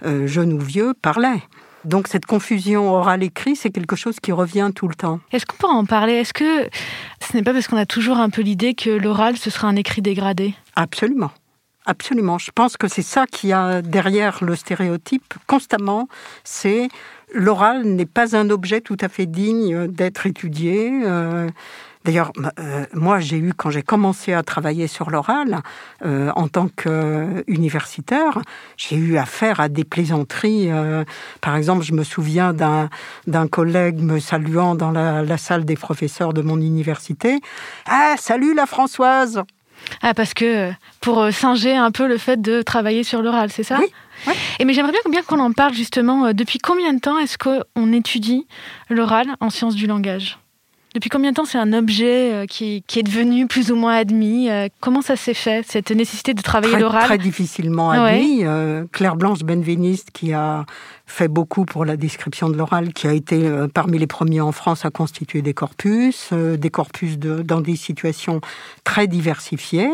euh, 0.05 0.27
jeunes 0.27 0.51
ou 0.51 0.59
vieux, 0.59 0.93
parlaient. 1.01 1.43
Donc 1.85 2.07
cette 2.07 2.25
confusion 2.25 2.93
oral-écrit, 2.93 3.55
c'est 3.55 3.69
quelque 3.69 3.95
chose 3.95 4.19
qui 4.21 4.31
revient 4.31 4.71
tout 4.73 4.87
le 4.87 4.95
temps. 4.95 5.19
Est-ce 5.31 5.45
qu'on 5.45 5.57
peut 5.57 5.67
en 5.67 5.85
parler? 5.85 6.13
Est-ce 6.13 6.33
que 6.33 6.69
ce 7.19 7.35
n'est 7.35 7.43
pas 7.43 7.53
parce 7.53 7.67
qu'on 7.67 7.77
a 7.77 7.85
toujours 7.85 8.17
un 8.17 8.29
peu 8.29 8.41
l'idée 8.41 8.73
que 8.73 8.89
l'oral, 8.89 9.37
ce 9.37 9.49
sera 9.49 9.67
un 9.67 9.75
écrit 9.75 10.01
dégradé? 10.01 10.53
Absolument. 10.75 11.31
Absolument. 11.85 12.37
Je 12.37 12.51
pense 12.51 12.77
que 12.77 12.87
c'est 12.87 13.01
ça 13.01 13.25
qui 13.27 13.51
a 13.51 13.81
derrière 13.81 14.43
le 14.43 14.55
stéréotype 14.55 15.33
constamment. 15.47 16.07
C'est 16.45 16.87
l'oral 17.33 17.83
n'est 17.83 18.05
pas 18.05 18.37
un 18.37 18.49
objet 18.49 18.79
tout 18.79 18.97
à 19.01 19.09
fait 19.09 19.25
digne 19.25 19.87
d'être 19.87 20.25
étudié. 20.25 21.01
Euh, 21.03 21.49
D'ailleurs, 22.05 22.31
euh, 22.59 22.85
moi, 22.93 23.19
j'ai 23.19 23.37
eu, 23.37 23.53
quand 23.53 23.69
j'ai 23.69 23.81
commencé 23.81 24.33
à 24.33 24.43
travailler 24.43 24.87
sur 24.87 25.09
l'oral, 25.09 25.61
euh, 26.05 26.31
en 26.35 26.49
tant 26.49 26.67
qu'universitaire, 26.67 28.41
j'ai 28.75 28.97
eu 28.97 29.17
affaire 29.17 29.61
à 29.61 29.69
des 29.69 29.85
plaisanteries. 29.85 30.69
Euh, 30.69 31.05
par 31.39 31.55
exemple, 31.55 31.83
je 31.83 31.93
me 31.93 32.03
souviens 32.03 32.53
d'un 32.53 33.47
collègue 33.47 34.01
me 34.01 34.19
saluant 34.19 34.75
dans 34.75 34.91
la, 34.91 35.23
la, 35.23 35.37
salle 35.37 35.63
des 35.63 35.75
professeurs 35.75 36.33
de 36.33 36.41
mon 36.41 36.59
université. 36.59 37.39
Ah, 37.85 38.15
salut 38.17 38.53
la 38.53 38.65
Françoise 38.65 39.41
Ah, 40.01 40.13
parce 40.13 40.33
que 40.33 40.71
pour 40.99 41.31
singer 41.31 41.77
un 41.77 41.91
peu 41.91 42.07
le 42.07 42.17
fait 42.17 42.41
de 42.41 42.61
travailler 42.61 43.03
sur 43.03 43.21
l'oral, 43.21 43.49
c'est 43.49 43.63
ça? 43.63 43.77
Oui. 43.79 43.87
Et 44.59 44.65
mais 44.65 44.73
j'aimerais 44.73 44.93
bien 45.09 45.21
qu'on 45.21 45.39
en 45.39 45.51
parle 45.53 45.73
justement. 45.73 46.33
Depuis 46.33 46.59
combien 46.59 46.93
de 46.93 46.99
temps 46.99 47.17
est-ce 47.17 47.37
qu'on 47.37 47.93
étudie 47.93 48.45
l'oral 48.89 49.27
en 49.39 49.49
sciences 49.49 49.75
du 49.75 49.87
langage? 49.87 50.37
Depuis 50.93 51.09
combien 51.09 51.31
de 51.31 51.35
temps 51.35 51.45
c'est 51.45 51.57
un 51.57 51.73
objet 51.73 52.33
euh, 52.33 52.45
qui, 52.45 52.83
qui, 52.87 52.99
est 52.99 53.03
devenu 53.03 53.47
plus 53.47 53.71
ou 53.71 53.75
moins 53.75 53.95
admis 53.95 54.49
euh, 54.49 54.67
Comment 54.79 55.01
ça 55.01 55.15
s'est 55.15 55.33
fait, 55.33 55.65
cette 55.67 55.91
nécessité 55.91 56.33
de 56.33 56.41
travailler 56.41 56.77
l'oral? 56.77 57.03
Très 57.05 57.17
difficilement 57.17 57.91
admis. 57.91 58.45
Ouais. 58.45 58.83
Claire 58.91 59.15
Blanche 59.15 59.39
Benveniste, 59.39 60.11
qui 60.11 60.33
a 60.33 60.65
fait 61.05 61.27
beaucoup 61.27 61.65
pour 61.65 61.85
la 61.85 61.97
description 61.97 62.49
de 62.49 62.57
l'oral, 62.57 62.93
qui 62.93 63.07
a 63.07 63.13
été 63.13 63.49
parmi 63.73 63.97
les 63.97 64.07
premiers 64.07 64.41
en 64.41 64.51
France 64.51 64.85
à 64.85 64.89
constituer 64.89 65.41
des 65.41 65.53
corpus, 65.53 66.31
des 66.33 66.69
corpus 66.69 67.17
de, 67.17 67.41
dans 67.41 67.61
des 67.61 67.75
situations 67.75 68.41
très 68.83 69.07
diversifiées. 69.07 69.89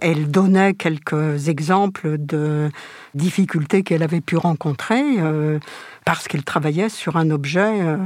Elle 0.00 0.30
donnait 0.30 0.74
quelques 0.74 1.48
exemples 1.48 2.16
de 2.18 2.70
difficultés 3.14 3.82
qu'elle 3.82 4.02
avait 4.02 4.20
pu 4.20 4.36
rencontrer 4.36 5.02
euh, 5.18 5.58
parce 6.04 6.28
qu'elle 6.28 6.44
travaillait 6.44 6.88
sur 6.88 7.16
un 7.16 7.30
objet 7.30 7.80
euh, 7.82 7.96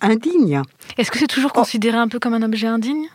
indigne. 0.00 0.62
Est-ce 0.98 1.10
que 1.10 1.18
c'est 1.18 1.26
toujours 1.28 1.52
considéré 1.52 1.96
un 1.98 2.08
peu 2.08 2.18
comme 2.18 2.34
un 2.34 2.42
objet 2.42 2.66
indigne? 2.66 3.06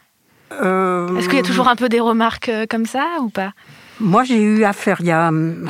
Euh... 0.62 1.18
Est-ce 1.18 1.28
qu'il 1.28 1.38
y 1.38 1.42
a 1.42 1.44
toujours 1.46 1.68
un 1.68 1.76
peu 1.76 1.90
des 1.90 2.00
remarques 2.00 2.52
comme 2.70 2.86
ça 2.86 3.06
ou 3.22 3.30
pas? 3.30 3.52
Moi, 4.00 4.24
j'ai 4.24 4.42
eu 4.42 4.64
affaire 4.64 4.98
il 5.00 5.08
y 5.08 5.12
a 5.12 5.28
hum, 5.30 5.70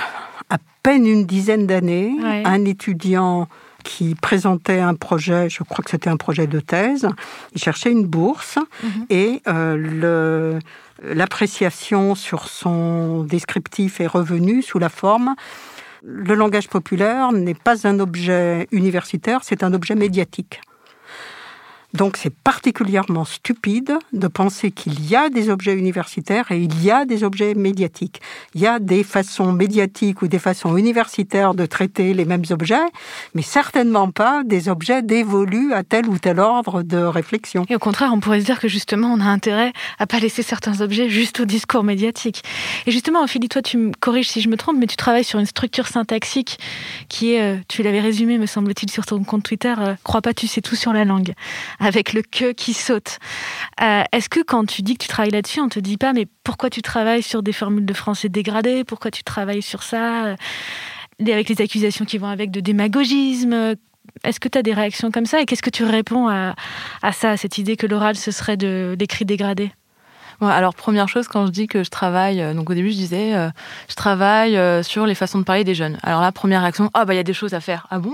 à 0.50 0.58
peine 0.84 1.08
une 1.08 1.26
dizaine 1.26 1.66
d'années 1.66 2.14
Ouais. 2.22 2.44
à 2.46 2.50
un 2.50 2.66
étudiant 2.66 3.48
qui 3.86 4.16
présentait 4.16 4.80
un 4.82 4.96
projet, 4.96 5.48
je 5.50 5.64
crois 5.64 5.82
que 5.86 5.92
c'était 5.92 6.10
un 6.10 6.18
projet 6.18 6.48
de 6.48 6.60
thèse. 6.60 7.08
Il 7.54 7.62
cherchait 7.62 7.92
une 7.92 8.06
bourse 8.06 8.58
Mhm. 8.84 9.06
et 9.10 9.42
euh, 9.48 9.78
le 9.78 10.60
l'appréciation 11.04 12.16
sur 12.16 12.48
son 12.48 13.24
descriptif 13.24 14.00
est 14.00 14.08
revenue 14.08 14.62
sous 14.62 14.80
la 14.80 14.90
forme 14.90 15.36
le 16.08 16.36
langage 16.36 16.68
populaire 16.70 17.32
n'est 17.32 17.56
pas 17.56 17.88
un 17.88 18.00
objet 18.00 18.68
universitaire, 18.72 19.40
c'est 19.44 19.64
un 19.64 19.74
objet 19.74 19.96
médiatique. 19.96 20.62
Donc 21.96 22.18
c'est 22.18 22.34
particulièrement 22.34 23.24
stupide 23.24 23.94
de 24.12 24.28
penser 24.28 24.72
qu'il 24.72 25.08
y 25.10 25.16
a 25.16 25.30
des 25.30 25.50
objets 25.50 25.74
universitaires 25.74 26.52
et 26.52 26.60
il 26.60 26.84
y 26.84 26.92
a 26.92 27.06
des 27.06 27.24
objets 27.24 27.54
médiatiques. 27.54 28.20
Il 28.54 28.60
y 28.60 28.68
a 28.68 28.80
des 28.80 29.04
façons 29.04 29.54
médiatiques 29.54 30.22
ou 30.22 30.28
des 30.28 30.40
façons 30.40 30.76
universitaires 30.76 31.54
de 31.54 31.66
traiter 31.66 32.14
les 32.14 32.26
mêmes 32.26 32.44
objets, 32.50 32.86
mais 33.34 33.42
certainement 33.42 34.12
pas 34.12 34.44
des 34.44 34.68
objets 34.68 35.04
dévolus 35.04 35.74
à 35.74 35.84
tel 35.84 36.10
ou 36.10 36.18
tel 36.20 36.42
ordre 36.42 36.84
de 36.84 36.98
réflexion. 36.98 37.66
Et 37.70 37.76
au 37.76 37.80
contraire, 37.80 38.12
on 38.14 38.20
pourrait 38.20 38.42
se 38.42 38.46
dire 38.46 38.60
que 38.60 38.68
justement, 38.68 39.14
on 39.14 39.22
a 39.22 39.26
intérêt 39.26 39.72
à 39.98 40.06
pas 40.06 40.20
laisser 40.20 40.44
certains 40.44 40.82
objets 40.82 41.10
juste 41.10 41.40
au 41.40 41.46
discours 41.46 41.86
médiatique. 41.86 42.44
Et 42.88 42.92
justement, 42.92 43.24
Ophélie, 43.24 43.48
toi, 43.48 43.62
tu 43.62 43.78
me 43.78 43.92
corriges 43.98 44.28
si 44.28 44.42
je 44.42 44.50
me 44.50 44.58
trompe, 44.58 44.76
mais 44.78 44.88
tu 44.88 44.98
travailles 44.98 45.24
sur 45.24 45.40
une 45.40 45.46
structure 45.46 45.88
syntaxique 45.88 46.60
qui 47.08 47.34
est, 47.34 47.42
euh, 47.42 47.58
tu 47.70 47.84
l'avais 47.84 48.02
résumé, 48.02 48.38
me 48.38 48.48
semble-t-il, 48.48 48.92
sur 48.92 49.06
ton 49.06 49.24
compte 49.24 49.44
Twitter, 49.44 49.74
euh, 49.78 49.96
crois 50.04 50.22
pas, 50.22 50.34
tu 50.34 50.48
sais 50.48 50.62
tout 50.62 50.76
sur 50.76 50.92
la 50.92 51.06
langue, 51.06 51.34
avec 51.86 52.14
le 52.14 52.22
que 52.22 52.52
qui 52.52 52.74
saute. 52.74 53.20
Euh, 53.82 54.04
Est-ce 54.12 54.30
que 54.30 54.42
quand 54.42 54.66
tu 54.66 54.82
dis 54.82 54.96
que 54.96 55.04
tu 55.04 55.08
travailles 55.08 55.32
là-dessus, 55.32 55.62
on 55.62 55.70
te 55.70 55.80
dit 55.80 55.98
pas, 55.98 56.14
mais 56.14 56.28
pourquoi 56.44 56.70
tu 56.70 56.82
travailles 56.82 57.24
sur 57.24 57.44
des 57.44 57.54
formules 57.54 57.86
de 57.86 57.94
français 57.94 58.30
dégradées? 58.30 58.84
Pourquoi 58.84 59.12
tu 59.12 59.24
travailles 59.24 59.62
sur 59.62 59.84
ça? 59.84 60.26
Euh, 60.26 60.36
Avec 61.22 61.50
les 61.50 61.62
accusations 61.62 62.06
qui 62.06 62.18
vont 62.18 62.28
avec 62.28 62.52
de 62.52 62.60
démagogisme 62.60 63.76
est-ce 64.24 64.40
que 64.40 64.48
tu 64.48 64.58
as 64.58 64.62
des 64.62 64.74
réactions 64.74 65.12
comme 65.12 65.26
ça? 65.26 65.42
Et 65.42 65.46
qu'est-ce 65.46 65.64
que 65.64 65.70
tu 65.70 65.84
réponds 65.84 66.28
à, 66.30 66.54
ça, 67.12 67.32
à 67.32 67.38
cette 67.38 67.58
idée 67.58 67.76
que 67.76 67.88
l'oral, 67.88 68.16
ce 68.16 68.32
serait 68.32 68.56
de 68.56 68.96
l'écrit 69.00 69.26
dégradé 69.26 69.72
alors 70.42 70.76
première 70.76 71.08
chose 71.08 71.28
quand 71.30 71.46
je 71.46 71.52
dis 71.52 71.68
que 71.68 71.84
je 71.84 71.90
travaille, 71.90 72.42
euh, 72.42 72.54
donc 72.54 72.70
au 72.70 72.74
début 72.74 72.92
je 72.92 72.98
disais 72.98 73.34
euh, 73.36 73.50
je 73.90 73.96
travaille 73.96 74.58
euh, 74.58 74.84
sur 74.84 75.06
les 75.06 75.16
façons 75.16 75.40
de 75.40 75.44
parler 75.44 75.64
des 75.64 75.76
jeunes. 75.76 75.98
Alors 76.04 76.22
là 76.22 76.32
première 76.34 76.62
réaction 76.62 76.90
ah 76.94 77.06
bah 77.06 77.14
il 77.14 77.18
y 77.18 77.22
a 77.22 77.24
des 77.24 77.34
choses 77.34 77.54
à 77.54 77.62
faire. 77.62 77.88
Ah 77.90 78.00
bon 78.00 78.14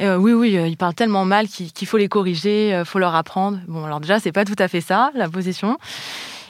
euh, 0.00 0.14
euh, 0.14 0.16
oui 0.16 0.32
oui 0.32 0.52
ils 0.68 0.76
parlent 0.76 0.94
tellement 0.94 1.24
mal 1.24 1.48
qu'il 1.48 1.72
qu 1.72 1.86
faut 1.86 1.96
les 1.98 2.08
corriger, 2.08 2.74
euh, 2.74 2.84
faut 2.84 2.98
leur 2.98 3.14
apprendre. 3.14 3.58
Bon 3.68 3.84
alors 3.84 4.00
déjà 4.00 4.20
c'est 4.20 4.32
pas 4.32 4.44
tout 4.44 4.56
à 4.58 4.68
fait 4.68 4.80
ça 4.80 5.10
la 5.14 5.28
position. 5.28 5.78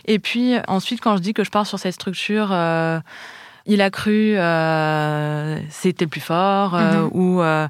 Et 0.06 0.18
puis 0.18 0.54
ensuite 0.68 1.00
quand 1.00 1.16
je 1.16 1.22
dis 1.22 1.34
que 1.34 1.44
je 1.44 1.50
pars 1.50 1.66
sur 1.66 1.78
cette 1.78 1.94
structure 1.94 2.48
euh, 2.52 3.00
il 3.66 3.80
a 3.82 3.90
cru 3.90 4.34
euh, 4.36 5.58
c'était 5.70 6.04
le 6.04 6.08
plus 6.10 6.20
fort 6.20 6.74
euh, 6.74 7.02
Mhm. 7.02 7.10
ou 7.12 7.40
euh, 7.42 7.66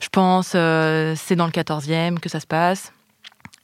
je 0.00 0.08
pense 0.08 0.52
euh, 0.54 1.14
c'est 1.16 1.36
dans 1.36 1.46
le 1.46 1.52
14e 1.52 2.18
que 2.20 2.28
ça 2.28 2.40
se 2.40 2.46
passe. 2.46 2.92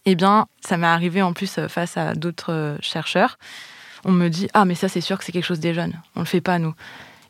Eh 0.08 0.14
bien, 0.14 0.46
ça 0.60 0.76
m'est 0.76 0.86
arrivé 0.86 1.20
en 1.20 1.32
plus 1.32 1.58
euh, 1.58 1.66
face 1.68 1.96
à 1.96 2.14
d'autres 2.14 2.52
euh, 2.52 2.76
chercheurs. 2.80 3.38
On 4.04 4.12
me 4.12 4.28
dit 4.28 4.48
ah 4.54 4.64
mais 4.64 4.76
ça 4.76 4.88
c'est 4.88 5.00
sûr 5.00 5.18
que 5.18 5.24
c'est 5.24 5.32
quelque 5.32 5.44
chose 5.44 5.58
des 5.60 5.74
jeunes. 5.74 5.94
On 6.14 6.20
le 6.20 6.26
fait 6.26 6.40
pas 6.40 6.58
nous. 6.60 6.74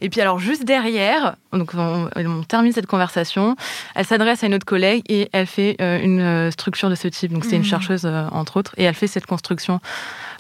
Et 0.00 0.08
puis 0.10 0.20
alors 0.20 0.38
juste 0.38 0.64
derrière, 0.64 1.36
donc 1.52 1.72
on, 1.74 2.08
on 2.16 2.42
termine 2.42 2.72
cette 2.72 2.86
conversation, 2.86 3.56
elle 3.94 4.04
s'adresse 4.06 4.44
à 4.44 4.46
une 4.46 4.54
autre 4.54 4.66
collègue 4.66 5.02
et 5.08 5.28
elle 5.32 5.46
fait 5.46 5.76
euh, 5.80 5.98
une 6.02 6.20
euh, 6.20 6.50
structure 6.50 6.90
de 6.90 6.94
ce 6.94 7.08
type. 7.08 7.32
Donc 7.32 7.44
c'est 7.44 7.56
une 7.56 7.62
Mhm. 7.62 7.64
chercheuse 7.68 8.04
euh, 8.04 8.26
entre 8.32 8.58
autres 8.58 8.74
et 8.76 8.84
elle 8.84 8.94
fait 8.94 9.06
cette 9.06 9.26
construction. 9.26 9.80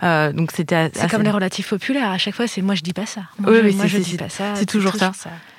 Euh, 0.02 0.32
donc 0.32 0.50
c'était 0.52 0.90
C'est 0.94 1.10
comme 1.10 1.22
les 1.22 1.30
relatifs 1.30 1.68
populaires. 1.70 2.10
À 2.10 2.18
chaque 2.18 2.34
fois, 2.34 2.46
c'est 2.46 2.60
moi, 2.62 2.74
je 2.74 2.82
dis 2.82 2.92
pas 2.92 3.06
ça. 3.06 3.22
Moi, 3.38 3.50
Oui, 3.52 3.70
je, 3.72 3.76
moi, 3.76 3.84
c'est- 3.84 3.88
je 3.88 3.98
dis 4.02 4.16
pas 4.16 4.28
ça. 4.28 4.54
c'est 4.56 4.66
toujours 4.66 4.94
ça. 4.94 5.12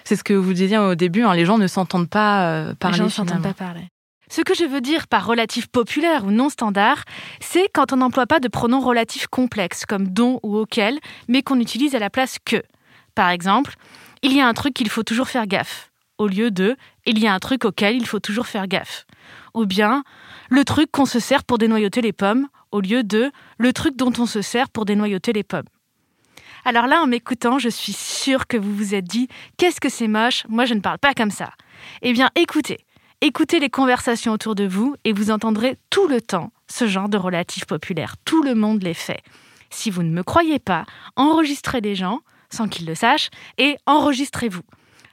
c'est 0.03 0.15
ce 0.15 0.23
que 0.23 0.33
vous 0.33 0.53
disiez 0.53 0.77
au 0.77 0.95
début. 0.95 1.23
hein, 1.23 1.33
les 1.33 1.45
gens 1.45 1.57
ne 1.57 1.67
s'entendent 1.67 2.09
pas 2.09 2.73
parler. 2.79 2.93
Les 2.93 2.97
gens 2.99 3.05
ne 3.05 3.09
s'entendent 3.09 3.41
pas 3.43 3.53
parler. 3.53 3.87
Ce 4.29 4.41
que 4.41 4.53
je 4.53 4.65
veux 4.65 4.81
dire 4.81 5.07
par 5.07 5.25
relatif 5.25 5.67
populaire 5.67 6.25
ou 6.25 6.31
non 6.31 6.49
standard, 6.49 7.03
c'est 7.39 7.69
quand 7.73 7.93
on 7.93 7.97
n'emploie 7.97 8.27
pas 8.27 8.39
de 8.41 8.49
pronoms 8.49 8.81
relatifs 8.81 9.27
complexes 9.27 9.85
comme 9.85 10.09
dont 10.09 10.39
ou 10.43 10.57
auquel, 10.57 10.99
mais 11.29 11.41
qu'on 11.41 11.59
utilise 11.61 11.95
à 11.95 11.99
la 11.99 12.09
place 12.09 12.37
que. 12.45 12.61
Par 13.17 13.31
exemple, 13.31 13.73
il 14.21 14.31
y 14.31 14.41
a 14.41 14.47
un 14.47 14.53
truc 14.53 14.75
qu'il 14.75 14.91
faut 14.91 15.01
toujours 15.01 15.27
faire 15.27 15.47
gaffe, 15.47 15.89
au 16.19 16.27
lieu 16.27 16.51
de 16.51 16.77
il 17.07 17.17
y 17.17 17.25
a 17.25 17.33
un 17.33 17.39
truc 17.39 17.65
auquel 17.65 17.95
il 17.95 18.05
faut 18.05 18.19
toujours 18.19 18.45
faire 18.45 18.67
gaffe. 18.67 19.07
Ou 19.55 19.65
bien 19.65 20.03
le 20.51 20.63
truc 20.63 20.91
qu'on 20.91 21.07
se 21.07 21.19
sert 21.19 21.43
pour 21.43 21.57
dénoyauter 21.57 22.01
les 22.01 22.13
pommes, 22.13 22.47
au 22.71 22.79
lieu 22.79 23.01
de 23.01 23.31
le 23.57 23.73
truc 23.73 23.95
dont 23.95 24.13
on 24.19 24.27
se 24.27 24.43
sert 24.43 24.69
pour 24.69 24.85
dénoyauter 24.85 25.33
les 25.33 25.41
pommes. 25.41 25.65
Alors 26.63 26.85
là, 26.85 27.01
en 27.01 27.07
m'écoutant, 27.07 27.57
je 27.57 27.69
suis 27.69 27.91
sûre 27.91 28.45
que 28.45 28.55
vous 28.55 28.75
vous 28.75 28.93
êtes 28.93 29.05
dit 29.05 29.27
Qu'est-ce 29.57 29.81
que 29.81 29.89
c'est 29.89 30.07
moche 30.07 30.45
Moi, 30.47 30.65
je 30.65 30.75
ne 30.75 30.81
parle 30.81 30.99
pas 30.99 31.15
comme 31.15 31.31
ça. 31.31 31.49
Eh 32.03 32.13
bien, 32.13 32.29
écoutez. 32.35 32.85
Écoutez 33.21 33.59
les 33.59 33.71
conversations 33.71 34.33
autour 34.33 34.53
de 34.53 34.67
vous 34.67 34.95
et 35.05 35.11
vous 35.11 35.31
entendrez 35.31 35.79
tout 35.89 36.07
le 36.07 36.21
temps 36.21 36.51
ce 36.67 36.85
genre 36.85 37.09
de 37.09 37.17
relatif 37.17 37.65
populaire. 37.65 38.13
Tout 38.25 38.43
le 38.43 38.53
monde 38.53 38.83
les 38.83 38.93
fait. 38.93 39.23
Si 39.71 39.89
vous 39.89 40.03
ne 40.03 40.11
me 40.11 40.21
croyez 40.21 40.59
pas, 40.59 40.85
enregistrez 41.15 41.81
les 41.81 41.95
gens 41.95 42.19
sans 42.49 42.67
qu'ils 42.67 42.85
le 42.87 42.95
sachent 42.95 43.29
et 43.57 43.77
enregistrez-vous. 43.85 44.61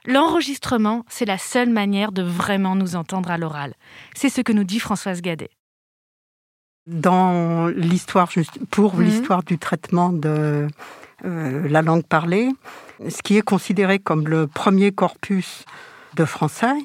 L'enregistrement, 0.05 1.03
c'est 1.09 1.25
la 1.25 1.37
seule 1.39 1.69
manière 1.69 2.11
de 2.11 2.21
vraiment 2.21 2.75
nous 2.75 2.95
entendre 2.95 3.31
à 3.31 3.37
l'oral. 3.37 3.73
C'est 4.15 4.29
ce 4.29 4.41
que 4.41 4.51
nous 4.53 4.63
dit 4.63 4.79
Françoise 4.79 5.21
Gadet. 5.21 5.49
Dans 6.87 7.67
l'histoire, 7.67 8.29
pour 8.69 8.95
Mhm. 8.95 9.03
l'histoire 9.03 9.43
du 9.43 9.57
traitement 9.57 10.09
de 10.11 10.67
euh, 11.23 11.67
la 11.69 11.81
langue 11.81 12.05
parlée, 12.05 12.49
ce 13.09 13.23
qui 13.23 13.37
est 13.37 13.41
considéré 13.41 13.97
comme 13.97 14.27
le 14.27 14.45
premier 14.47 14.91
corpus 14.91 15.63
de 16.15 16.25
français, 16.25 16.75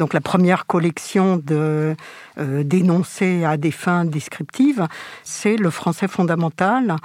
donc 0.00 0.14
la 0.14 0.20
première 0.22 0.64
collection 0.66 1.36
de 1.36 1.94
euh, 2.38 2.62
d'énoncés 2.64 3.44
à 3.44 3.56
des 3.58 3.70
fins 3.70 4.06
descriptives, 4.06 4.86
c'est 5.24 5.56
le 5.58 5.68
français 5.70 6.08
fondamental 6.08 6.96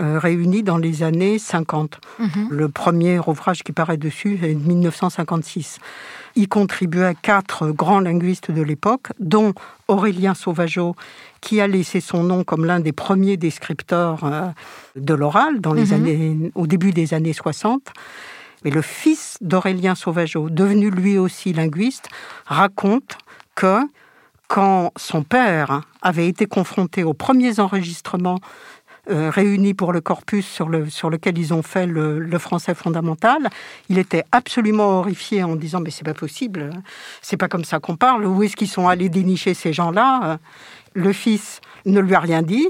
euh, 0.00 0.18
réuni 0.18 0.62
dans 0.62 0.78
les 0.78 1.02
années 1.02 1.38
50. 1.38 2.00
Le 2.50 2.68
premier 2.70 3.18
ouvrage 3.18 3.62
qui 3.62 3.72
paraît 3.72 3.98
dessus 3.98 4.38
est 4.42 4.54
de 4.54 4.66
1956. 4.66 5.78
Il 6.36 6.48
contribuait 6.48 7.14
quatre 7.20 7.68
grands 7.70 8.00
linguistes 8.00 8.50
de 8.50 8.62
l'époque, 8.62 9.08
dont 9.20 9.52
Aurélien 9.88 10.34
Sauvageau, 10.34 10.94
qui 11.42 11.60
a 11.60 11.66
laissé 11.66 12.00
son 12.00 12.22
nom 12.22 12.44
comme 12.44 12.64
l'un 12.64 12.80
des 12.80 12.92
premiers 12.92 13.36
descripteurs 13.36 14.24
euh, 14.24 14.48
de 14.96 15.14
l'oral 15.14 15.60
dans 15.60 15.74
les 15.74 15.86
Mhm. 15.92 15.92
années, 15.92 16.50
au 16.54 16.66
début 16.66 16.92
des 16.92 17.12
années 17.12 17.34
60. 17.34 17.82
Mais 18.64 18.70
le 18.70 18.82
fils 18.82 19.38
d'Aurélien 19.40 19.94
Sauvageau, 19.94 20.50
devenu 20.50 20.90
lui 20.90 21.18
aussi 21.18 21.52
linguiste, 21.52 22.08
raconte 22.46 23.18
que 23.54 23.80
quand 24.48 24.92
son 24.96 25.22
père 25.22 25.82
avait 26.02 26.26
été 26.26 26.46
confronté 26.46 27.04
aux 27.04 27.14
premiers 27.14 27.60
enregistrements 27.60 28.38
euh, 29.10 29.30
réunis 29.30 29.74
pour 29.74 29.92
le 29.92 30.00
corpus 30.00 30.46
sur, 30.46 30.68
le, 30.68 30.90
sur 30.90 31.08
lequel 31.08 31.38
ils 31.38 31.54
ont 31.54 31.62
fait 31.62 31.86
le, 31.86 32.18
le 32.18 32.38
français 32.38 32.74
fondamental, 32.74 33.48
il 33.88 33.98
était 33.98 34.24
absolument 34.32 34.98
horrifié 34.98 35.42
en 35.42 35.56
disant 35.56 35.80
mais 35.80 35.90
c'est 35.90 36.04
pas 36.04 36.14
possible, 36.14 36.70
c'est 37.22 37.38
pas 37.38 37.48
comme 37.48 37.64
ça 37.64 37.78
qu'on 37.78 37.96
parle. 37.96 38.26
Où 38.26 38.42
est-ce 38.42 38.56
qu'ils 38.56 38.68
sont 38.68 38.86
allés 38.86 39.08
dénicher 39.08 39.54
ces 39.54 39.72
gens-là 39.72 40.38
Le 40.92 41.12
fils 41.12 41.60
ne 41.86 42.00
lui 42.00 42.14
a 42.14 42.20
rien 42.20 42.42
dit 42.42 42.68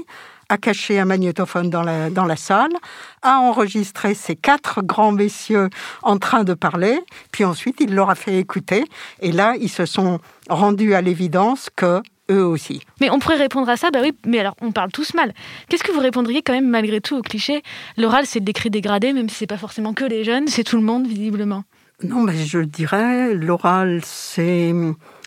a 0.49 0.57
caché 0.57 0.99
un 0.99 1.05
magnétophone 1.05 1.69
dans 1.69 1.83
la, 1.83 2.09
dans 2.09 2.25
la 2.25 2.35
salle, 2.35 2.73
a 3.21 3.37
enregistré 3.39 4.13
ces 4.13 4.35
quatre 4.35 4.81
grands 4.81 5.11
messieurs 5.11 5.69
en 6.01 6.17
train 6.17 6.43
de 6.43 6.53
parler, 6.53 6.99
puis 7.31 7.45
ensuite 7.45 7.77
il 7.79 7.93
leur 7.93 8.09
a 8.09 8.15
fait 8.15 8.37
écouter. 8.37 8.85
Et 9.21 9.31
là, 9.31 9.55
ils 9.59 9.69
se 9.69 9.85
sont 9.85 10.19
rendus 10.49 10.93
à 10.93 11.01
l'évidence 11.01 11.69
que 11.75 12.01
eux 12.31 12.45
aussi. 12.45 12.81
Mais 13.01 13.09
on 13.09 13.19
pourrait 13.19 13.37
répondre 13.37 13.69
à 13.69 13.77
ça, 13.77 13.89
bah 13.91 13.99
oui, 14.01 14.13
mais 14.25 14.39
alors 14.39 14.55
on 14.61 14.71
parle 14.71 14.91
tous 14.91 15.13
mal. 15.13 15.33
Qu'est-ce 15.67 15.83
que 15.83 15.91
vous 15.91 15.99
répondriez 15.99 16.41
quand 16.41 16.53
même 16.53 16.69
malgré 16.69 17.01
tout 17.01 17.17
au 17.17 17.21
cliché? 17.21 17.63
L'oral, 17.97 18.25
c'est 18.25 18.39
le 18.39 18.45
décrit 18.45 18.69
dégradé, 18.69 19.13
même 19.13 19.29
si 19.29 19.35
c'est 19.35 19.47
pas 19.47 19.57
forcément 19.57 19.93
que 19.93 20.05
les 20.05 20.23
jeunes, 20.23 20.47
c'est 20.47 20.63
tout 20.63 20.77
le 20.77 20.83
monde 20.83 21.07
visiblement. 21.07 21.63
Non, 22.03 22.21
mais 22.21 22.45
je 22.45 22.59
dirais, 22.59 23.33
l'oral, 23.33 24.01
c'est 24.05 24.73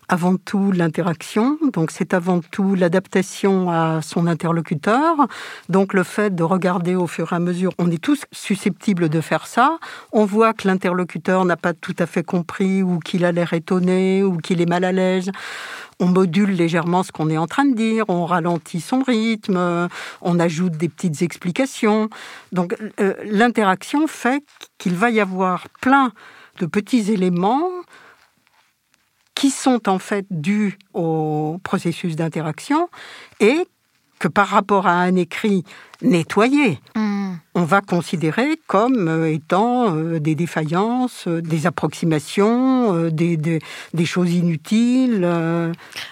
avant 0.09 0.37
tout 0.37 0.73
l'interaction, 0.73 1.59
donc 1.73 1.91
c'est 1.91 2.13
avant 2.13 2.41
tout 2.41 2.75
l'adaptation 2.75 3.71
à 3.71 4.01
son 4.03 4.27
interlocuteur. 4.27 5.27
Donc 5.69 5.95
le 5.95 6.03
fait 6.03 6.35
de 6.35 6.43
regarder 6.43 6.95
au 6.95 7.07
fur 7.07 7.33
et 7.33 7.37
à 7.37 7.39
mesure, 7.39 7.73
on 7.79 7.91
est 7.91 8.03
tous 8.03 8.25
susceptibles 8.33 9.09
de 9.09 9.21
faire 9.21 9.47
ça. 9.47 9.79
On 10.13 10.25
voit 10.25 10.53
que 10.53 10.69
l'interlocuteur 10.69 11.45
n'a 11.45 11.57
pas 11.57 11.73
tout 11.73 11.95
à 11.99 12.07
fait 12.07 12.23
compris 12.23 12.83
ou 12.83 12.99
qu'il 12.99 13.25
a 13.25 13.33
l'air 13.33 13.53
étonné 13.53 14.23
ou 14.23 14.37
qu'il 14.37 14.61
est 14.61 14.67
mal 14.67 14.85
à 14.85 14.93
l'aise. 14.93 15.31
On 16.01 16.07
module 16.07 16.51
légèrement 16.51 17.03
ce 17.03 17.13
qu'on 17.13 17.31
est 17.31 17.39
en 17.39 17.47
train 17.47 17.65
de 17.65 17.75
dire, 17.75 18.05
on 18.09 18.27
ralentit 18.27 18.81
son 18.81 19.03
rythme, 19.03 19.89
on 20.21 20.41
ajoute 20.41 20.77
des 20.77 20.89
petites 20.89 21.23
explications. 21.23 22.11
Donc 22.51 22.77
euh, 23.01 23.15
l'interaction 23.25 24.07
fait 24.07 24.45
qu'il 24.79 24.95
va 24.95 25.11
y 25.11 25.21
avoir 25.21 25.69
plein 25.81 26.13
de 26.59 26.67
petits 26.67 27.13
éléments 27.13 27.71
qui 29.43 29.51
sont 29.51 29.89
en 29.89 29.99
fait 29.99 30.25
dus 30.31 30.79
au 30.95 31.59
processus 31.65 32.15
d'interaction 32.15 32.89
et 33.41 33.67
que 34.21 34.29
par 34.29 34.47
rapport 34.47 34.87
à 34.87 34.93
un 34.93 35.17
écrit 35.17 35.65
nettoyé, 36.01 36.79
hmm. 36.95 37.33
on 37.57 37.65
va 37.65 37.81
considérer 37.81 38.57
comme 38.69 39.09
euh, 39.09 39.33
étant 39.33 39.97
euh, 39.97 40.21
des 40.21 40.37
défaillances, 40.37 41.27
euh, 41.27 41.43
des 41.43 41.67
approximations, 41.67 43.09
des, 43.09 43.37
des, 43.37 44.05
choses 44.05 44.33
inutiles. 44.33 45.29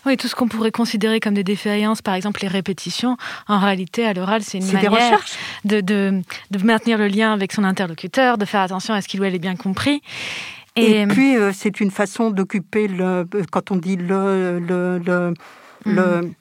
Oui, 0.05 0.17
tout 0.17 0.27
ce 0.27 0.35
qu'on 0.35 0.49
pourrait 0.49 0.73
considérer 0.73 1.21
comme 1.21 1.35
des 1.35 1.45
défaillances, 1.45 2.03
par 2.03 2.15
exemple 2.15 2.41
les 2.43 2.49
répétitions, 2.49 3.17
en 3.47 3.61
réalité, 3.61 4.05
à 4.07 4.13
l'oral, 4.13 4.43
c'est 4.43 4.59
une 4.59 4.73
manière 4.73 5.21
de, 5.65 5.81
de, 5.81 6.21
de 6.51 6.65
maintenir 6.65 6.99
le 6.99 7.07
lien 7.07 7.33
avec 7.33 7.53
son 7.53 7.63
interlocuteur, 7.63 8.39
de 8.39 8.45
faire 8.45 8.63
attention 8.63 8.93
à 8.93 9.01
ce 9.01 9.07
qu'il 9.07 9.21
ou 9.21 9.25
elle 9.25 9.37
ait 9.37 9.39
bien 9.39 9.55
compris. 9.55 10.03
Et, 10.77 11.07
puis, 11.07 11.37
euh, 11.37 11.53
c'est 11.53 11.81
une 11.81 11.91
façon 11.91 12.31
d'occuper 12.31 12.89
le. 12.89 13.27
Quand 13.51 13.71
on 13.71 13.77
dit 13.77 13.97
le. 13.97 14.59
le, 14.59 14.99
le, 14.99 15.35
mhm. 15.85 16.35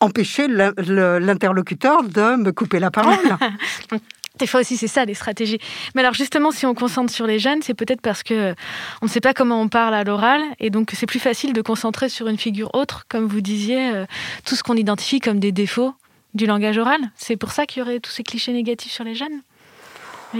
empêcher 0.00 0.46
l'interlocuteur 0.48 2.02
de 2.04 2.36
me 2.36 2.52
couper 2.52 2.78
la 2.78 2.90
parole. 2.90 3.18
Des 4.38 4.46
fois 4.46 4.60
aussi, 4.60 4.76
c'est 4.76 4.88
ça, 4.88 5.04
les 5.04 5.14
stratégies. 5.14 5.58
Mais 5.94 6.02
alors, 6.02 6.12
justement, 6.12 6.50
si 6.50 6.66
on 6.66 6.74
concentre 6.74 7.10
sur 7.12 7.26
les 7.26 7.38
jeunes, 7.38 7.62
c'est 7.62 7.74
peut-être 7.74 8.02
parce 8.02 8.22
que 8.22 8.54
on 9.00 9.06
ne 9.06 9.10
sait 9.10 9.20
pas 9.20 9.32
comment 9.32 9.60
on 9.60 9.68
parle 9.68 9.94
à 9.94 10.04
l'oral, 10.04 10.42
et 10.60 10.68
donc 10.68 10.92
c'est 10.94 11.06
plus 11.06 11.20
facile 11.20 11.54
de 11.54 11.62
concentrer 11.62 12.10
sur 12.10 12.28
une 12.28 12.36
figure 12.36 12.74
autre, 12.74 13.06
comme 13.08 13.26
vous 13.26 13.40
disiez, 13.40 13.94
euh, 13.94 14.04
tout 14.44 14.54
ce 14.54 14.62
qu'on 14.62 14.76
identifie 14.76 15.20
comme 15.20 15.40
des 15.40 15.52
défauts 15.52 15.94
du 16.34 16.44
langage 16.44 16.76
oral. 16.76 17.00
C'est 17.16 17.36
pour 17.36 17.50
ça 17.50 17.64
qu'il 17.64 17.80
y 17.80 17.82
aurait 17.82 18.00
tous 18.00 18.10
ces 18.10 18.22
clichés 18.22 18.52
négatifs 18.52 18.92
sur 18.92 19.04
les 19.04 19.14
jeunes? 19.14 19.40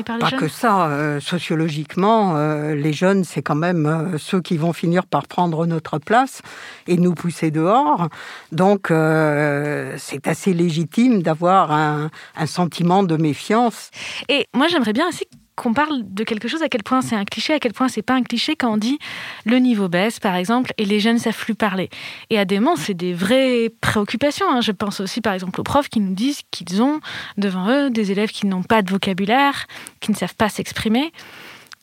Pas 0.02 0.30
que 0.30 0.48
ça. 0.48 0.86
Euh, 0.86 1.20
sociologiquement, 1.20 2.36
euh, 2.36 2.74
les 2.74 2.92
jeunes, 2.92 3.24
c'est 3.24 3.42
quand 3.42 3.54
même 3.54 3.86
euh, 3.86 4.18
ceux 4.18 4.40
qui 4.40 4.56
vont 4.56 4.72
finir 4.72 5.06
par 5.06 5.26
prendre 5.26 5.66
notre 5.66 5.98
place 5.98 6.42
et 6.86 6.96
nous 6.96 7.14
pousser 7.14 7.50
dehors. 7.50 8.08
Donc, 8.52 8.88
c'est 8.88 10.26
assez 10.26 10.52
légitime 10.52 11.22
d'avoir 11.22 11.72
un, 11.72 12.10
un, 12.36 12.46
sentiment 12.46 13.02
de 13.02 13.16
méfiance. 13.16 13.90
Et 14.28 14.46
moi, 14.54 14.68
j'aimerais 14.68 14.92
bien 14.92 15.08
aussi 15.08 15.26
qu'on 15.56 15.72
parle 15.72 16.02
de 16.04 16.22
quelque 16.22 16.48
chose, 16.48 16.62
à 16.62 16.68
quel 16.68 16.82
point 16.82 17.00
c'est 17.00 17.16
un 17.16 17.24
cliché, 17.24 17.54
à 17.54 17.58
quel 17.58 17.72
point 17.72 17.88
c'est 17.88 18.02
pas 18.02 18.14
un 18.14 18.22
cliché 18.22 18.56
quand 18.56 18.74
on 18.74 18.76
dit 18.76 18.98
le 19.44 19.56
niveau 19.58 19.88
baisse, 19.88 20.20
par 20.20 20.36
exemple, 20.36 20.72
et 20.78 20.84
les 20.84 21.00
jeunes 21.00 21.18
savent 21.18 21.36
plus 21.36 21.54
parler. 21.54 21.88
Et 22.30 22.38
à 22.38 22.44
des 22.44 22.60
moments, 22.60 22.76
c'est 22.76 22.94
des 22.94 23.14
vraies 23.14 23.72
préoccupations. 23.80 24.46
Hein. 24.50 24.60
Je 24.60 24.72
pense 24.72 25.00
aussi, 25.00 25.20
par 25.20 25.32
exemple, 25.32 25.60
aux 25.60 25.64
profs 25.64 25.88
qui 25.88 26.00
nous 26.00 26.14
disent 26.14 26.42
qu'ils 26.50 26.82
ont 26.82 27.00
devant 27.38 27.68
eux 27.70 27.90
des 27.90 28.12
élèves 28.12 28.30
qui 28.30 28.46
n'ont 28.46 28.62
pas 28.62 28.82
de 28.82 28.90
vocabulaire, 28.90 29.66
qui 30.00 30.10
ne 30.10 30.16
savent 30.16 30.36
pas 30.36 30.48
s'exprimer. 30.48 31.12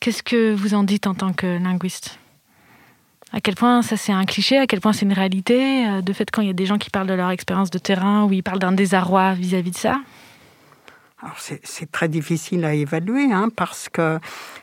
Qu'est-ce 0.00 0.22
que 0.22 0.54
vous 0.54 0.74
en 0.74 0.84
dites 0.84 1.06
en 1.06 1.14
tant 1.14 1.32
que 1.32 1.58
linguiste? 1.58 2.18
À 3.32 3.40
quel 3.40 3.56
point 3.56 3.82
ça 3.82 3.96
c'est 3.96 4.12
un 4.12 4.24
cliché, 4.24 4.58
à 4.58 4.68
quel 4.68 4.80
point 4.80 4.92
c'est 4.92 5.06
une 5.06 5.12
réalité, 5.12 5.88
euh, 5.88 6.02
de 6.02 6.12
fait 6.12 6.30
quand 6.30 6.40
il 6.40 6.46
y 6.46 6.50
a 6.50 6.54
des 6.54 6.66
gens 6.66 6.78
qui 6.78 6.90
parlent 6.90 7.08
de 7.08 7.14
leur 7.14 7.30
expérience 7.30 7.70
de 7.70 7.78
terrain, 7.78 8.24
ou 8.24 8.32
ils 8.32 8.44
parlent 8.44 8.60
d'un 8.60 8.70
désarroi 8.70 9.34
vis-à-vis 9.34 9.72
de 9.72 9.76
ça? 9.76 9.96
C'est 11.36 11.90
très 11.90 12.08
difficile 12.08 12.64
à 12.64 12.74
évaluer 12.74 13.32
hein, 13.32 13.48
parce 13.54 13.88
que 13.88 14.18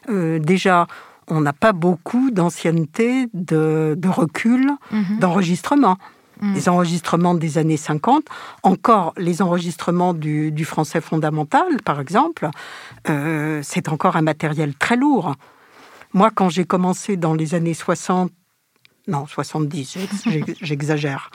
euh, 0.09 0.39
déjà, 0.39 0.87
on 1.27 1.41
n'a 1.41 1.53
pas 1.53 1.71
beaucoup 1.73 2.31
d'ancienneté, 2.31 3.27
de, 3.33 3.97
recul, 4.07 4.71
mhm. 4.91 5.19
d'enregistrement. 5.19 5.97
Mhm. 6.41 6.53
Les 6.53 6.69
enregistrements 6.69 7.35
des 7.35 7.57
années 7.57 7.77
50, 7.77 8.25
encore 8.63 9.13
les 9.17 9.41
enregistrements 9.41 10.13
du, 10.13 10.65
français 10.65 11.01
fondamental, 11.01 11.81
par 11.85 11.99
exemple, 11.99 12.49
euh, 13.09 13.61
c'est 13.63 13.89
encore 13.89 14.15
un 14.15 14.21
matériel 14.21 14.73
très 14.75 14.97
lourd. 14.97 15.35
Moi, 16.13 16.31
quand 16.33 16.49
j'ai 16.49 16.65
commencé 16.65 17.15
dans 17.15 17.33
les 17.33 17.55
années 17.55 17.73
60, 17.73 18.31
non, 19.07 19.25
70, 19.27 19.97
j'exagère. 20.61 21.31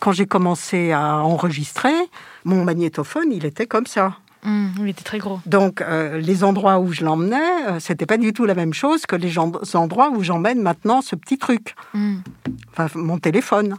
Quand 0.00 0.12
j'ai 0.12 0.26
commencé 0.26 0.92
à 0.92 1.18
enregistrer, 1.18 1.94
mon 2.44 2.64
magnétophone, 2.64 3.32
il 3.32 3.44
était 3.44 3.66
comme 3.66 3.86
ça. 3.86 4.16
Mmh, 4.48 4.68
il 4.80 4.88
était 4.88 5.04
très 5.04 5.18
gros. 5.18 5.40
Donc, 5.44 5.82
euh, 5.82 6.18
les 6.18 6.42
endroits 6.42 6.78
où 6.78 6.90
je 6.90 7.04
l'emmenais, 7.04 7.66
euh, 7.68 7.80
c'était 7.80 8.06
pas 8.06 8.16
du 8.16 8.32
tout 8.32 8.46
la 8.46 8.54
même 8.54 8.72
chose 8.72 9.04
que 9.04 9.14
les 9.14 9.38
endroits 9.38 10.10
où 10.10 10.22
j'emmène 10.22 10.62
maintenant 10.62 11.02
ce 11.02 11.14
petit 11.16 11.36
truc. 11.36 11.74
Mmh. 11.92 12.16
Enfin, 12.72 12.88
mon 12.94 13.18
téléphone. 13.18 13.76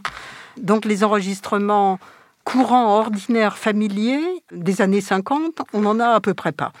Donc, 0.56 0.84
les 0.84 1.02
enregistrements 1.02 1.98
courants, 2.44 2.98
ordinaires, 2.98 3.58
familiers 3.58 4.22
des 4.52 4.80
années 4.80 5.00
50, 5.00 5.62
on 5.72 5.80
n'en 5.80 5.98
a 5.98 6.10
à 6.10 6.20
peu 6.20 6.34
près 6.34 6.52
pas. 6.52 6.72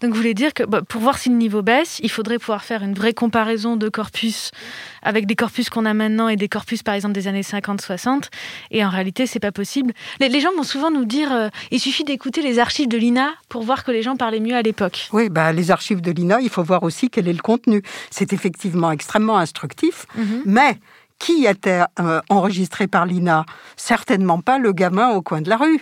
Donc 0.00 0.10
vous 0.10 0.16
voulez 0.16 0.34
dire 0.34 0.54
que 0.54 0.62
bah, 0.62 0.82
pour 0.86 1.00
voir 1.00 1.18
si 1.18 1.28
le 1.28 1.36
niveau 1.36 1.62
baisse, 1.62 2.00
il 2.02 2.10
faudrait 2.10 2.38
pouvoir 2.38 2.64
faire 2.64 2.82
une 2.82 2.94
vraie 2.94 3.14
comparaison 3.14 3.76
de 3.76 3.88
corpus 3.88 4.50
avec 5.02 5.26
des 5.26 5.34
corpus 5.34 5.70
qu'on 5.70 5.84
a 5.84 5.94
maintenant 5.94 6.28
et 6.28 6.36
des 6.36 6.48
corpus 6.48 6.82
par 6.82 6.94
exemple 6.94 7.14
des 7.14 7.28
années 7.28 7.42
50-60. 7.42 8.24
Et 8.70 8.84
en 8.84 8.90
réalité, 8.90 9.26
c'est 9.26 9.40
pas 9.40 9.52
possible. 9.52 9.92
Les, 10.20 10.40
gens 10.40 10.52
vont 10.56 10.62
souvent 10.62 10.90
nous 10.90 11.04
dire 11.04 11.32
euh, 11.32 11.48
il 11.70 11.80
suffit 11.80 12.04
d'écouter 12.04 12.42
les 12.42 12.58
archives 12.58 12.88
de 12.88 12.96
l'INA 12.96 13.32
pour 13.48 13.62
voir 13.62 13.84
que 13.84 13.90
les 13.90 14.02
gens 14.02 14.16
parlaient 14.16 14.40
mieux 14.40 14.56
à 14.56 14.62
l'époque. 14.62 15.08
Oui, 15.12 15.28
bah, 15.28 15.52
les 15.52 15.70
archives 15.70 16.00
de 16.00 16.10
l'INA, 16.10 16.40
il 16.40 16.48
faut 16.48 16.62
voir 16.62 16.82
aussi 16.82 17.10
quel 17.10 17.28
est 17.28 17.32
le 17.32 17.42
contenu. 17.42 17.82
C'est 18.10 18.32
effectivement 18.32 18.90
extrêmement 18.90 19.38
instructif, 19.38 20.06
mhm. 20.16 20.42
mais 20.44 20.78
qui 21.18 21.46
était 21.46 21.82
euh, 22.00 22.20
enregistré 22.28 22.86
par 22.86 23.06
l'INA? 23.06 23.46
Certainement 23.76 24.40
pas 24.40 24.58
le 24.58 24.72
gamin 24.72 25.10
au 25.10 25.22
coin 25.22 25.40
de 25.40 25.48
la 25.48 25.56
rue 25.56 25.80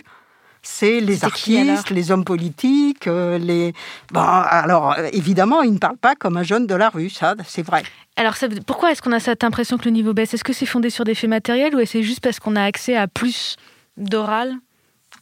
c'est 0.63 1.01
les 1.01 1.25
artistes, 1.25 1.89
les 1.89 2.11
hommes 2.11 2.23
politiques, 2.23 3.07
euh, 3.07 3.37
les. 3.37 3.73
Bon, 4.11 4.21
alors 4.21 4.95
évidemment, 5.11 5.61
ils 5.61 5.73
ne 5.73 5.77
parlent 5.77 5.97
pas 5.97 6.15
comme 6.15 6.37
un 6.37 6.43
jeune 6.43 6.65
de 6.65 6.73
la 6.73 6.89
rue, 6.89 7.09
ça, 7.09 7.35
c'est 7.45 7.63
vrai. 7.63 7.83
Alors, 8.15 8.35
pourquoi 8.65 8.91
est-ce 8.91 9.01
qu'on 9.01 9.11
a 9.11 9.19
cette 9.19 9.43
impression 9.43 9.77
que 9.77 9.85
le 9.85 9.91
niveau 9.91 10.13
baisse? 10.13 10.33
Est-ce 10.33 10.43
que 10.43 10.53
c'est 10.53 10.65
fondé 10.65 10.89
sur 10.89 11.03
des 11.03 11.15
faits 11.15 11.29
matériels 11.29 11.75
ou 11.75 11.79
est-ce 11.79 12.01
juste 12.01 12.21
parce 12.21 12.39
qu'on 12.39 12.55
a 12.55 12.63
accès 12.63 12.95
à 12.95 13.07
plus 13.07 13.57
d'oral 13.97 14.55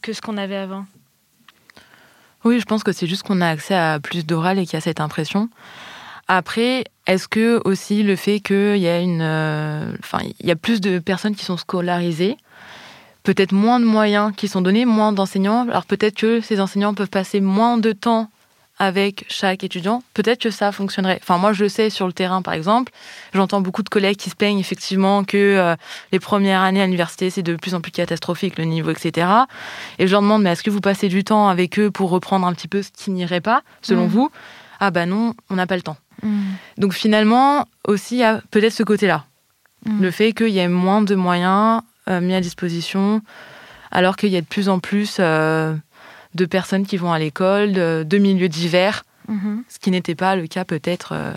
que 0.00 0.12
ce 0.12 0.20
qu'on 0.20 0.36
avait 0.36 0.56
avant? 0.56 0.86
Oui, 2.44 2.60
je 2.60 2.64
pense 2.64 2.82
que 2.84 2.92
c'est 2.92 3.06
juste 3.06 3.22
qu'on 3.22 3.40
a 3.40 3.48
accès 3.48 3.74
à 3.74 3.98
plus 4.00 4.26
d'oral 4.26 4.58
et 4.58 4.64
qu'il 4.64 4.74
y 4.74 4.76
a 4.76 4.80
cette 4.80 5.00
impression. 5.00 5.48
Après, 6.28 6.84
est-ce 7.06 7.28
que 7.28 7.60
aussi 7.64 8.02
le 8.02 8.14
fait 8.14 8.40
qu'il 8.40 8.78
y 8.78 8.88
a 8.88 9.00
une, 9.00 9.22
euh, 9.22 9.92
enfin, 9.98 10.18
il 10.40 10.46
y 10.46 10.50
a 10.50 10.56
plus 10.56 10.80
de 10.80 10.98
personnes 10.98 11.34
qui 11.34 11.44
sont 11.44 11.56
scolarisées, 11.56 12.36
peut-être 13.22 13.52
moins 13.52 13.80
de 13.80 13.84
moyens 13.84 14.32
qui 14.36 14.48
sont 14.48 14.60
donnés, 14.60 14.84
moins 14.84 15.12
d'enseignants. 15.12 15.68
Alors 15.68 15.84
peut-être 15.84 16.16
que 16.16 16.40
ces 16.40 16.60
enseignants 16.60 16.94
peuvent 16.94 17.10
passer 17.10 17.40
moins 17.40 17.78
de 17.78 17.92
temps 17.92 18.28
avec 18.78 19.24
chaque 19.28 19.62
étudiant, 19.62 20.02
peut-être 20.12 20.40
que 20.40 20.50
ça 20.50 20.72
fonctionnerait. 20.72 21.20
Enfin, 21.22 21.38
moi, 21.38 21.52
je 21.52 21.62
le 21.64 21.68
sais 21.68 21.88
sur 21.88 22.06
le 22.06 22.12
terrain, 22.12 22.42
par 22.42 22.54
exemple. 22.54 22.90
J'entends 23.32 23.60
beaucoup 23.60 23.84
de 23.84 23.88
collègues 23.88 24.16
qui 24.16 24.28
se 24.30 24.34
plaignent 24.34 24.58
effectivement 24.58 25.22
que 25.22 25.36
euh, 25.36 25.76
les 26.10 26.18
premières 26.18 26.62
années 26.62 26.82
à 26.82 26.86
l'université, 26.86 27.30
c'est 27.30 27.42
de 27.42 27.54
plus 27.54 27.74
en 27.74 27.80
plus 27.80 27.92
catastrophique, 27.92 28.58
le 28.58 28.64
niveau, 28.64 28.90
etc. 28.90 29.28
Et 30.00 30.08
je 30.08 30.12
leur 30.12 30.22
demande, 30.22 30.42
mais 30.42 30.50
est-ce 30.50 30.64
que 30.64 30.70
vous 30.70 30.80
passez 30.80 31.08
du 31.08 31.22
temps 31.22 31.48
avec 31.48 31.78
eux 31.78 31.92
pour 31.92 32.10
reprendre 32.10 32.46
un 32.46 32.52
petit 32.54 32.66
peu 32.66 32.82
ce 32.82 32.90
qui 32.90 33.12
n'irait 33.12 33.40
pas, 33.40 33.62
selon 33.82 34.06
mm. 34.06 34.10
vous? 34.10 34.30
Ah 34.80 34.90
ben 34.90 35.08
non, 35.08 35.34
on 35.48 35.54
n'a 35.54 35.68
pas 35.68 35.76
le 35.76 35.82
temps. 35.82 35.98
Mm. 36.24 36.40
Donc 36.78 36.92
finalement, 36.92 37.68
aussi, 37.86 38.16
il 38.16 38.20
y 38.20 38.24
a 38.24 38.40
peut-être 38.50 38.72
ce 38.72 38.82
côté-là. 38.82 39.26
Mm. 39.86 40.02
Le 40.02 40.10
fait 40.10 40.32
qu'il 40.32 40.48
y 40.48 40.58
ait 40.58 40.66
moins 40.66 41.02
de 41.02 41.14
moyens, 41.14 41.82
mis 42.08 42.34
à 42.34 42.40
disposition, 42.40 43.20
alors 43.90 44.16
qu'il 44.16 44.30
y 44.30 44.36
a 44.36 44.40
de 44.40 44.46
plus 44.46 44.68
en 44.68 44.78
plus 44.78 45.16
euh, 45.20 45.74
de 46.34 46.44
personnes 46.46 46.86
qui 46.86 46.96
vont 46.96 47.12
à 47.12 47.18
l'école, 47.18 47.72
de, 47.72 48.04
de 48.08 48.18
milieux 48.18 48.48
divers, 48.48 49.04
Mhm. 49.28 49.62
ce 49.68 49.78
qui 49.78 49.92
n'était 49.92 50.16
pas 50.16 50.34
le 50.34 50.48
cas 50.48 50.64
peut-être 50.64 51.12
euh, 51.12 51.32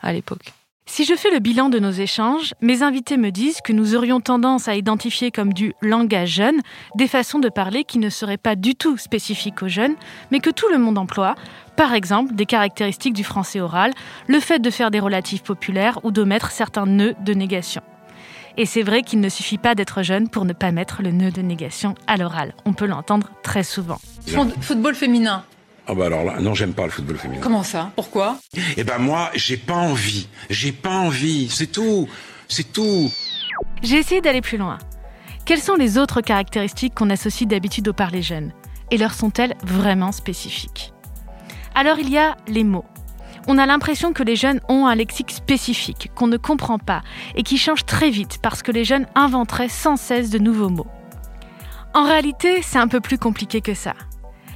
à 0.00 0.12
l'époque. 0.14 0.54
Si 0.86 1.04
je 1.04 1.14
fais 1.14 1.30
le 1.30 1.38
bilan 1.38 1.68
de 1.68 1.78
nos 1.78 1.90
échanges, 1.90 2.54
mes 2.62 2.82
invités 2.82 3.18
me 3.18 3.30
disent 3.30 3.60
que 3.60 3.72
nous 3.74 3.94
aurions 3.94 4.20
tendance 4.20 4.68
à 4.68 4.74
identifier 4.74 5.30
comme 5.30 5.52
du 5.52 5.74
langage 5.82 6.30
jeune 6.30 6.60
des 6.96 7.06
façons 7.06 7.38
de 7.38 7.48
parler 7.50 7.84
qui 7.84 7.98
ne 7.98 8.08
seraient 8.08 8.38
pas 8.38 8.56
du 8.56 8.74
tout 8.74 8.96
spécifiques 8.96 9.62
aux 9.62 9.68
jeunes, 9.68 9.94
mais 10.32 10.40
que 10.40 10.50
tout 10.50 10.66
le 10.72 10.78
monde 10.78 10.96
emploie. 10.96 11.34
Par 11.76 11.92
exemple, 11.92 12.34
des 12.34 12.46
caractéristiques 12.46 13.14
du 13.14 13.22
français 13.22 13.60
oral, 13.60 13.92
le 14.26 14.40
fait 14.40 14.58
de 14.58 14.70
faire 14.70 14.90
des 14.90 14.98
relatifs 14.98 15.42
populaires 15.42 16.00
ou 16.04 16.10
d'omettre 16.10 16.50
certains 16.50 16.86
nœuds 16.86 17.14
de 17.20 17.34
négation. 17.34 17.82
Et 18.56 18.66
c'est 18.66 18.82
vrai 18.82 19.02
qu'il 19.02 19.20
ne 19.20 19.28
suffit 19.28 19.58
pas 19.58 19.74
d'être 19.74 20.02
jeune 20.02 20.28
pour 20.28 20.44
ne 20.44 20.52
pas 20.52 20.72
mettre 20.72 21.02
le 21.02 21.12
nœud 21.12 21.30
de 21.30 21.42
négation 21.42 21.94
à 22.06 22.16
l'oral. 22.16 22.54
On 22.64 22.72
peut 22.72 22.86
l'entendre 22.86 23.30
très 23.42 23.62
souvent. 23.62 24.00
Football 24.60 24.94
féminin. 24.94 25.44
Ah 25.86 25.94
bah 25.94 26.06
alors 26.06 26.24
là, 26.24 26.40
non, 26.40 26.54
j'aime 26.54 26.74
pas 26.74 26.84
le 26.84 26.90
football 26.90 27.16
féminin. 27.16 27.40
Comment 27.40 27.62
ça? 27.62 27.90
Pourquoi? 27.96 28.38
Eh 28.76 28.84
ben 28.84 28.98
moi, 28.98 29.30
j'ai 29.34 29.56
pas 29.56 29.76
envie. 29.76 30.28
J'ai 30.48 30.72
pas 30.72 30.96
envie. 30.96 31.48
C'est 31.48 31.72
tout. 31.72 32.08
C'est 32.48 32.72
tout. 32.72 33.10
J'ai 33.82 33.96
essayé 33.96 34.20
d'aller 34.20 34.40
plus 34.40 34.58
loin. 34.58 34.78
Quelles 35.44 35.60
sont 35.60 35.74
les 35.74 35.98
autres 35.98 36.20
caractéristiques 36.20 36.94
qu'on 36.94 37.10
associe 37.10 37.48
d'habitude 37.48 37.88
au 37.88 37.92
parler 37.92 38.22
jeune? 38.22 38.52
Et 38.90 38.98
leur 38.98 39.14
sont-elles 39.14 39.56
vraiment 39.64 40.12
spécifiques? 40.12 40.92
Alors 41.74 41.98
il 41.98 42.10
y 42.10 42.18
a 42.18 42.36
les 42.46 42.64
mots. 42.64 42.84
On 43.46 43.58
a 43.58 43.66
l'impression 43.66 44.12
que 44.12 44.22
les 44.22 44.36
jeunes 44.36 44.60
ont 44.68 44.86
un 44.86 44.94
lexique 44.94 45.30
spécifique, 45.30 46.10
qu'on 46.14 46.26
ne 46.26 46.36
comprend 46.36 46.78
pas, 46.78 47.02
et 47.34 47.42
qui 47.42 47.58
change 47.58 47.84
très 47.84 48.10
vite 48.10 48.38
parce 48.42 48.62
que 48.62 48.72
les 48.72 48.84
jeunes 48.84 49.06
inventeraient 49.14 49.68
sans 49.68 49.96
cesse 49.96 50.30
de 50.30 50.38
nouveaux 50.38 50.68
mots. 50.68 50.86
En 51.94 52.04
réalité, 52.04 52.62
c'est 52.62 52.78
un 52.78 52.88
peu 52.88 53.00
plus 53.00 53.18
compliqué 53.18 53.60
que 53.60 53.74
ça. 53.74 53.94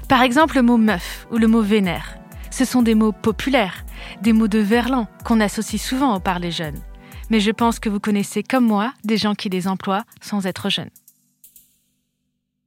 Par 0.08 0.22
exemple, 0.22 0.56
le 0.56 0.62
mot 0.62 0.76
meuf 0.76 1.26
ou 1.30 1.38
le 1.38 1.48
mot 1.48 1.62
vénère. 1.62 2.18
Ce 2.50 2.64
sont 2.64 2.82
des 2.82 2.94
mots 2.94 3.12
populaires, 3.12 3.84
des 4.22 4.32
mots 4.32 4.48
de 4.48 4.60
verlan 4.60 5.08
qu'on 5.24 5.40
associe 5.40 5.82
souvent 5.82 6.14
au 6.14 6.20
parler 6.20 6.50
jeune 6.50 6.80
mais 7.30 7.40
je 7.40 7.50
pense 7.50 7.78
que 7.78 7.88
vous 7.88 8.00
connaissez 8.00 8.42
comme 8.42 8.66
moi 8.66 8.92
des 9.04 9.16
gens 9.16 9.34
qui 9.34 9.48
les 9.48 9.68
emploient 9.68 10.04
sans 10.20 10.46
être 10.46 10.68
jeunes. 10.68 10.90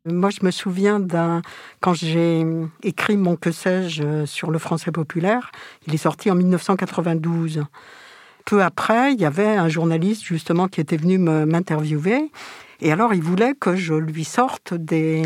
Moi, 0.08 0.30
je 0.30 0.46
me 0.46 0.52
souviens 0.52 1.00
d'un. 1.00 1.42
Quand 1.82 1.94
j'ai 1.94 2.46
écrit 2.84 3.18
mon 3.18 3.36
que 3.36 3.52
sais-je 3.52 4.26
sur 4.26 4.52
le 4.52 4.60
français 4.60 4.92
populaire, 4.92 5.52
il 5.86 5.94
est 5.94 5.98
sorti 5.98 6.32
en 6.32 6.36
1992. 6.36 7.66
Peu 8.46 8.64
après, 8.64 9.14
il 9.14 9.20
y 9.20 9.26
avait 9.26 9.58
un 9.58 9.68
journaliste 9.68 10.24
justement 10.24 10.68
qui 10.68 10.80
était 10.80 10.98
venu 10.98 11.18
m'interviewer. 11.18 12.32
Et 12.80 12.92
alors, 12.92 13.14
il 13.14 13.22
voulait 13.22 13.56
que 13.56 13.76
je 13.76 13.94
lui 13.94 14.24
sorte 14.24 14.74
des, 14.74 15.24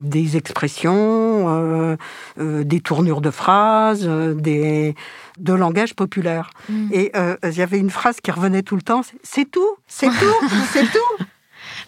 des 0.00 0.36
expressions, 0.36 1.46
euh, 1.48 1.96
euh, 2.38 2.64
des 2.64 2.80
tournures 2.80 3.20
de 3.20 3.30
phrases, 3.30 4.06
euh, 4.06 4.34
des, 4.34 4.94
de 5.38 5.52
langage 5.52 5.94
populaire. 5.94 6.50
Et 6.92 7.12
euh, 7.16 7.36
il 7.44 7.56
y 7.56 7.62
avait 7.62 7.78
une 7.78 7.90
phrase 7.90 8.20
qui 8.20 8.30
revenait 8.30 8.62
tout 8.62 8.76
le 8.76 8.82
temps 8.82 9.02
c'est 9.22 9.50
tout, 9.50 9.76
c'est 9.86 10.08
tout, 10.08 10.48
c'est 10.72 10.84
tout. 10.84 11.24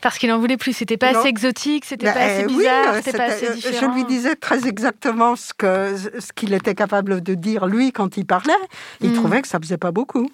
Parce 0.02 0.18
qu'il 0.18 0.30
en 0.32 0.38
voulait 0.38 0.56
plus, 0.58 0.72
c'était 0.74 0.96
pas 0.98 1.12
Non. 1.12 1.20
assez 1.20 1.28
exotique, 1.28 1.84
c'était 1.86 2.06
Ben, 2.06 2.12
pas 2.14 2.20
assez 2.20 2.42
euh, 2.44 2.48
oui, 2.48 2.56
bizarre, 2.58 2.94
euh, 2.94 3.00
c'était 3.02 3.16
pas 3.16 3.24
assez 3.24 3.48
euh, 3.48 3.54
différent. 3.54 3.92
Je 3.92 3.96
lui 3.96 4.04
disais 4.04 4.34
très 4.34 4.66
exactement 4.66 5.36
ce 5.36 5.54
que 5.54 5.96
ce 5.96 6.32
qu'il 6.34 6.52
était 6.52 6.74
capable 6.74 7.22
de 7.22 7.34
dire 7.34 7.66
lui 7.66 7.92
quand 7.92 8.16
il 8.16 8.26
parlait. 8.26 8.52
Il 9.00 9.10
Mm. 9.10 9.14
trouvait 9.14 9.42
que 9.42 9.48
ça 9.48 9.58
faisait 9.60 9.78
pas 9.78 9.92
beaucoup. 9.92 10.28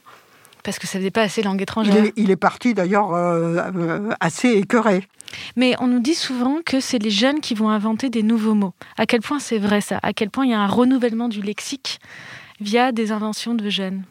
Parce 0.64 0.78
que 0.78 0.86
ça 0.86 0.98
faisait 0.98 1.10
pas 1.12 1.22
assez 1.22 1.42
langue 1.42 1.60
Il 1.60 1.62
étrangère. 1.62 2.04
est, 2.04 2.12
il 2.16 2.30
est 2.30 2.36
parti 2.36 2.74
d'ailleurs 2.74 3.14
euh, 3.14 4.10
assez 4.20 4.48
écœuré. 4.50 5.06
Mais 5.56 5.74
on 5.80 5.86
nous 5.86 6.00
dit 6.00 6.14
souvent 6.14 6.58
que 6.64 6.80
c'est 6.80 6.98
les 6.98 7.10
jeunes 7.10 7.40
qui 7.40 7.54
vont 7.54 7.68
inventer 7.68 8.08
des 8.10 8.22
nouveaux 8.22 8.54
mots. 8.54 8.72
À 8.96 9.04
quel 9.06 9.20
point 9.20 9.38
c'est 9.38 9.58
vrai 9.58 9.80
ça? 9.82 9.98
À 10.02 10.12
quel 10.14 10.30
point 10.30 10.46
il 10.46 10.50
y 10.50 10.54
a 10.54 10.60
un 10.60 10.66
renouvellement 10.66 11.28
du 11.28 11.42
lexique 11.42 12.00
via 12.60 12.90
des 12.92 13.12
inventions 13.12 13.54
de 13.54 13.68
jeunes? 13.68 14.02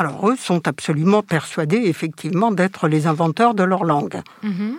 Alors 0.00 0.30
eux 0.30 0.36
sont 0.36 0.66
absolument 0.66 1.22
persuadés 1.22 1.82
effectivement 1.84 2.50
d'être 2.52 2.88
les 2.88 3.06
inventeurs 3.06 3.52
de 3.52 3.62
leur 3.62 3.84
langue. 3.84 4.22
Mhm, 4.42 4.78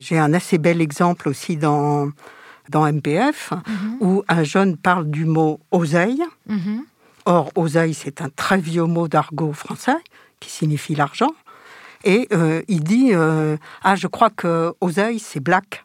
J'ai 0.00 0.18
un 0.18 0.34
assez 0.34 0.58
bel 0.58 0.80
exemple 0.80 1.28
aussi 1.28 1.56
dans 1.56 2.10
dans 2.68 2.84
MPF 2.84 3.52
mhm, 3.52 3.96
où 4.00 4.24
un 4.26 4.42
jeune 4.42 4.76
parle 4.76 5.06
du 5.08 5.24
mot 5.24 5.60
oseille. 5.70 6.20
mhm. 6.48 6.82
Or, 7.26 7.52
oseille, 7.54 7.94
c'est 7.94 8.20
un 8.22 8.28
très 8.28 8.58
vieux 8.58 8.84
mot 8.86 9.06
d'argot 9.06 9.52
français 9.52 9.98
qui 10.40 10.50
signifie 10.50 10.96
l'argent. 10.96 11.32
Et 12.04 12.26
euh, 12.32 12.62
il 12.66 12.82
dit 12.82 13.10
euh, 13.14 13.56
Ah, 13.84 13.94
je 13.94 14.08
crois 14.08 14.30
que 14.30 14.74
oseille, 14.80 15.20
c'est 15.20 15.40
black. 15.40 15.84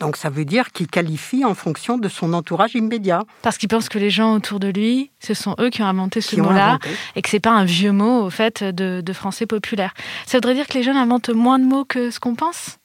Donc, 0.00 0.16
ça 0.16 0.28
veut 0.28 0.44
dire 0.44 0.72
qu'il 0.72 0.88
qualifie 0.88 1.44
en 1.44 1.54
fonction 1.54 1.98
de 1.98 2.08
son 2.08 2.32
entourage 2.32 2.74
immédiat. 2.74 3.24
Parce 3.42 3.56
qu'il 3.58 3.68
pense 3.68 3.88
que 3.88 3.98
les 3.98 4.10
gens 4.10 4.34
autour 4.34 4.60
de 4.60 4.68
lui, 4.68 5.10
ce 5.20 5.34
sont 5.34 5.54
eux 5.58 5.70
qui 5.70 5.82
ont 5.82 5.86
inventé 5.86 6.20
ce 6.20 6.36
mot-là 6.36 6.78
et 7.14 7.22
que 7.22 7.28
c'est 7.28 7.40
pas 7.40 7.52
un 7.52 7.64
vieux 7.64 7.92
mot 7.92 8.24
au 8.24 8.30
fait 8.30 8.62
de, 8.62 9.00
de 9.00 9.12
français 9.12 9.46
populaire. 9.46 9.94
Ça 10.26 10.38
voudrait 10.38 10.54
dire 10.54 10.66
que 10.66 10.74
les 10.74 10.82
jeunes 10.82 10.96
inventent 10.96 11.30
moins 11.30 11.58
de 11.58 11.64
mots 11.64 11.84
que 11.84 12.10
ce 12.10 12.20
qu'on 12.20 12.34
pense? 12.34 12.78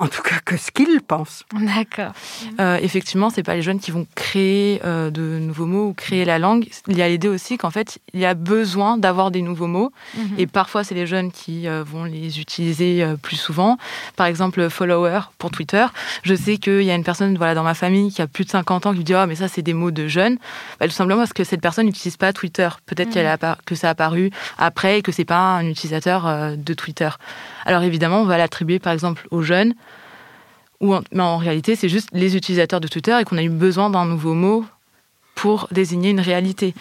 En 0.00 0.08
tout 0.08 0.22
cas, 0.22 0.40
que 0.44 0.56
ce 0.56 0.72
qu'il 0.72 1.00
pense. 1.02 1.44
D'accord. 1.52 2.12
Euh, 2.58 2.78
effectivement, 2.82 3.30
c'est 3.30 3.44
pas 3.44 3.54
les 3.54 3.62
jeunes 3.62 3.78
qui 3.78 3.92
vont 3.92 4.06
créer 4.16 4.80
euh, 4.84 5.10
de 5.10 5.38
nouveaux 5.38 5.66
mots 5.66 5.88
ou 5.90 5.94
créer 5.94 6.24
la 6.24 6.40
langue. 6.40 6.66
Il 6.88 6.96
y 6.98 7.02
a 7.02 7.08
l'idée 7.08 7.28
aussi 7.28 7.58
qu'en 7.58 7.70
fait, 7.70 8.00
il 8.12 8.18
y 8.18 8.26
a 8.26 8.34
besoin 8.34 8.98
d'avoir 8.98 9.30
des 9.30 9.40
nouveaux 9.40 9.68
mots. 9.68 9.92
Mhm. 10.16 10.30
Et 10.38 10.46
parfois, 10.48 10.82
c'est 10.82 10.96
les 10.96 11.06
jeunes 11.06 11.30
qui 11.30 11.68
euh, 11.68 11.84
vont 11.86 12.02
les 12.02 12.40
utiliser 12.40 13.04
euh, 13.04 13.14
plus 13.16 13.36
souvent. 13.36 13.78
Par 14.16 14.26
exemple, 14.26 14.68
follower 14.68 15.20
pour 15.38 15.52
Twitter. 15.52 15.86
Je 16.24 16.34
sais 16.34 16.56
qu'il 16.58 16.82
y 16.82 16.90
a 16.90 16.94
une 16.96 17.04
personne 17.04 17.36
voilà, 17.38 17.54
dans 17.54 17.62
ma 17.62 17.74
famille 17.74 18.10
qui 18.12 18.20
a 18.20 18.26
plus 18.26 18.44
de 18.44 18.50
50 18.50 18.86
ans 18.86 18.92
qui 18.94 18.98
me 18.98 19.04
dit 19.04 19.14
Ah, 19.14 19.28
mais 19.28 19.36
ça, 19.36 19.46
c'est 19.46 19.62
des 19.62 19.74
mots 19.74 19.92
de 19.92 20.08
jeunes. 20.08 20.38
Bah, 20.80 20.86
tout 20.88 20.92
simplement 20.94 21.20
parce 21.20 21.32
que 21.32 21.44
cette 21.44 21.60
personne 21.60 21.86
n'utilise 21.86 22.16
pas 22.16 22.32
Twitter. 22.32 22.68
Peut-être 22.86 23.08
Mhm. 23.08 23.14
qu'elle 23.14 23.26
a 23.26 23.36
appar- 23.36 23.58
que 23.64 23.76
ça 23.76 23.88
a 23.88 23.90
apparu 23.92 24.30
après 24.58 24.98
et 24.98 25.02
que 25.02 25.12
c'est 25.12 25.24
pas 25.24 25.38
un 25.56 25.66
utilisateur 25.66 26.26
euh, 26.26 26.56
de 26.56 26.74
Twitter. 26.74 27.10
Alors 27.64 27.82
évidemment, 27.82 28.20
on 28.20 28.24
va 28.26 28.38
l'attribuer 28.38 28.78
par 28.78 28.92
exemple 28.92 29.26
aux 29.30 29.42
jeunes. 29.42 29.74
Ou 30.80 30.94
en- 30.94 31.02
mais 31.12 31.22
en 31.22 31.36
réalité, 31.38 31.76
c'est 31.76 31.88
juste 31.88 32.08
les 32.12 32.36
utilisateurs 32.36 32.80
de 32.80 32.88
Twitter 32.88 33.16
et 33.20 33.24
qu'on 33.24 33.38
a 33.38 33.42
eu 33.42 33.48
besoin 33.48 33.90
d'un 33.90 34.04
nouveau 34.04 34.34
mot 34.34 34.64
pour 35.34 35.66
désigner 35.72 36.10
une 36.10 36.20
réalité. 36.20 36.74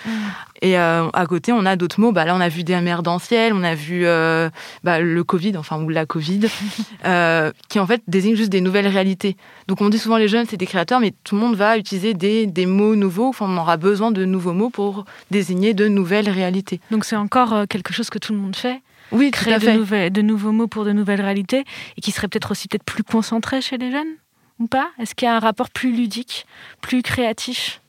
Et 0.61 0.77
euh, 0.77 1.09
à 1.13 1.25
côté, 1.25 1.51
on 1.51 1.65
a 1.65 1.75
d'autres 1.75 1.99
mots. 1.99 2.11
Bah, 2.11 2.23
là, 2.23 2.35
on 2.35 2.39
a 2.39 2.49
vu 2.49 2.63
des 2.63 2.79
merdentiels, 2.81 3.51
on 3.53 3.63
a 3.63 3.73
vu 3.75 4.05
euh, 4.05 4.49
bah, 4.83 4.99
le 4.99 5.23
Covid, 5.23 5.57
enfin, 5.57 5.81
ou 5.81 5.89
la 5.89 6.05
Covid, 6.05 6.41
euh, 7.05 7.51
qui 7.69 7.79
en 7.79 7.87
fait 7.87 8.01
désigne 8.07 8.35
juste 8.35 8.51
des 8.51 8.61
nouvelles 8.61 8.87
réalités. 8.87 9.37
Donc 9.67 9.81
on 9.81 9.89
dit 9.89 9.97
souvent 9.97 10.17
les 10.17 10.27
jeunes, 10.27 10.45
c'est 10.47 10.57
des 10.57 10.67
créateurs, 10.67 10.99
mais 10.99 11.13
tout 11.23 11.33
le 11.35 11.41
monde 11.41 11.55
va 11.55 11.77
utiliser 11.77 12.13
des, 12.13 12.45
des 12.45 12.65
mots 12.67 12.95
nouveaux. 12.95 13.27
Enfin, 13.29 13.47
on 13.49 13.57
aura 13.57 13.77
besoin 13.77 14.11
de 14.11 14.23
nouveaux 14.23 14.53
mots 14.53 14.69
pour 14.69 15.05
désigner 15.31 15.73
de 15.73 15.87
nouvelles 15.87 16.29
réalités. 16.29 16.79
Donc 16.91 17.05
c'est 17.05 17.15
encore 17.15 17.67
quelque 17.67 17.91
chose 17.93 18.09
que 18.11 18.19
tout 18.19 18.33
le 18.33 18.39
monde 18.39 18.55
fait 18.55 18.81
Oui, 19.13 19.29
créer 19.29 19.59
de, 19.59 20.21
nouveaux 20.21 20.51
mots 20.51 20.67
pour 20.67 20.85
de 20.85 20.91
nouvelles 20.91 21.21
réalités 21.21 21.63
et 21.95 22.01
qui 22.01 22.11
serait 22.11 22.27
peut-être 22.27 22.51
aussi 22.51 22.67
peut-être 22.67 22.83
plus 22.83 23.03
concentré 23.03 23.61
chez 23.61 23.77
les 23.77 23.91
jeunes 23.91 24.15
ou 24.59 24.67
pas? 24.67 24.89
Est-ce 24.99 25.13
qu'il 25.13 25.27
y 25.27 25.29
a 25.29 25.35
un 25.35 25.39
rapport 25.39 25.69
plus 25.69 25.95
ludique, 25.95 26.45
plus 26.81 27.03
créatif 27.03 27.79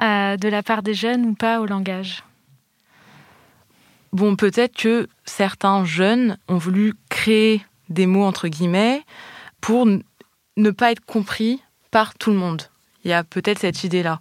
euh, 0.00 0.36
de 0.36 0.48
la 0.48 0.62
part 0.62 0.82
des 0.82 0.94
jeunes 0.94 1.26
ou 1.26 1.34
pas 1.34 1.60
au 1.60 1.66
langage? 1.66 2.24
Bon, 4.12 4.34
peut-être 4.34 4.74
que 4.74 5.08
certains 5.24 5.84
jeunes 5.84 6.38
ont 6.48 6.56
voulu 6.56 6.94
créer 7.10 7.62
des 7.90 8.06
mots 8.06 8.24
entre 8.24 8.48
guillemets 8.48 9.02
pour 9.60 9.86
ne 9.86 10.70
pas 10.70 10.90
être 10.90 11.04
compris 11.04 11.62
par 11.90 12.14
tout 12.14 12.30
le 12.30 12.36
monde. 12.36 12.62
Il 13.04 13.10
y 13.10 13.14
a 13.14 13.24
peut-être 13.24 13.58
cette 13.58 13.84
idée-là. 13.84 14.20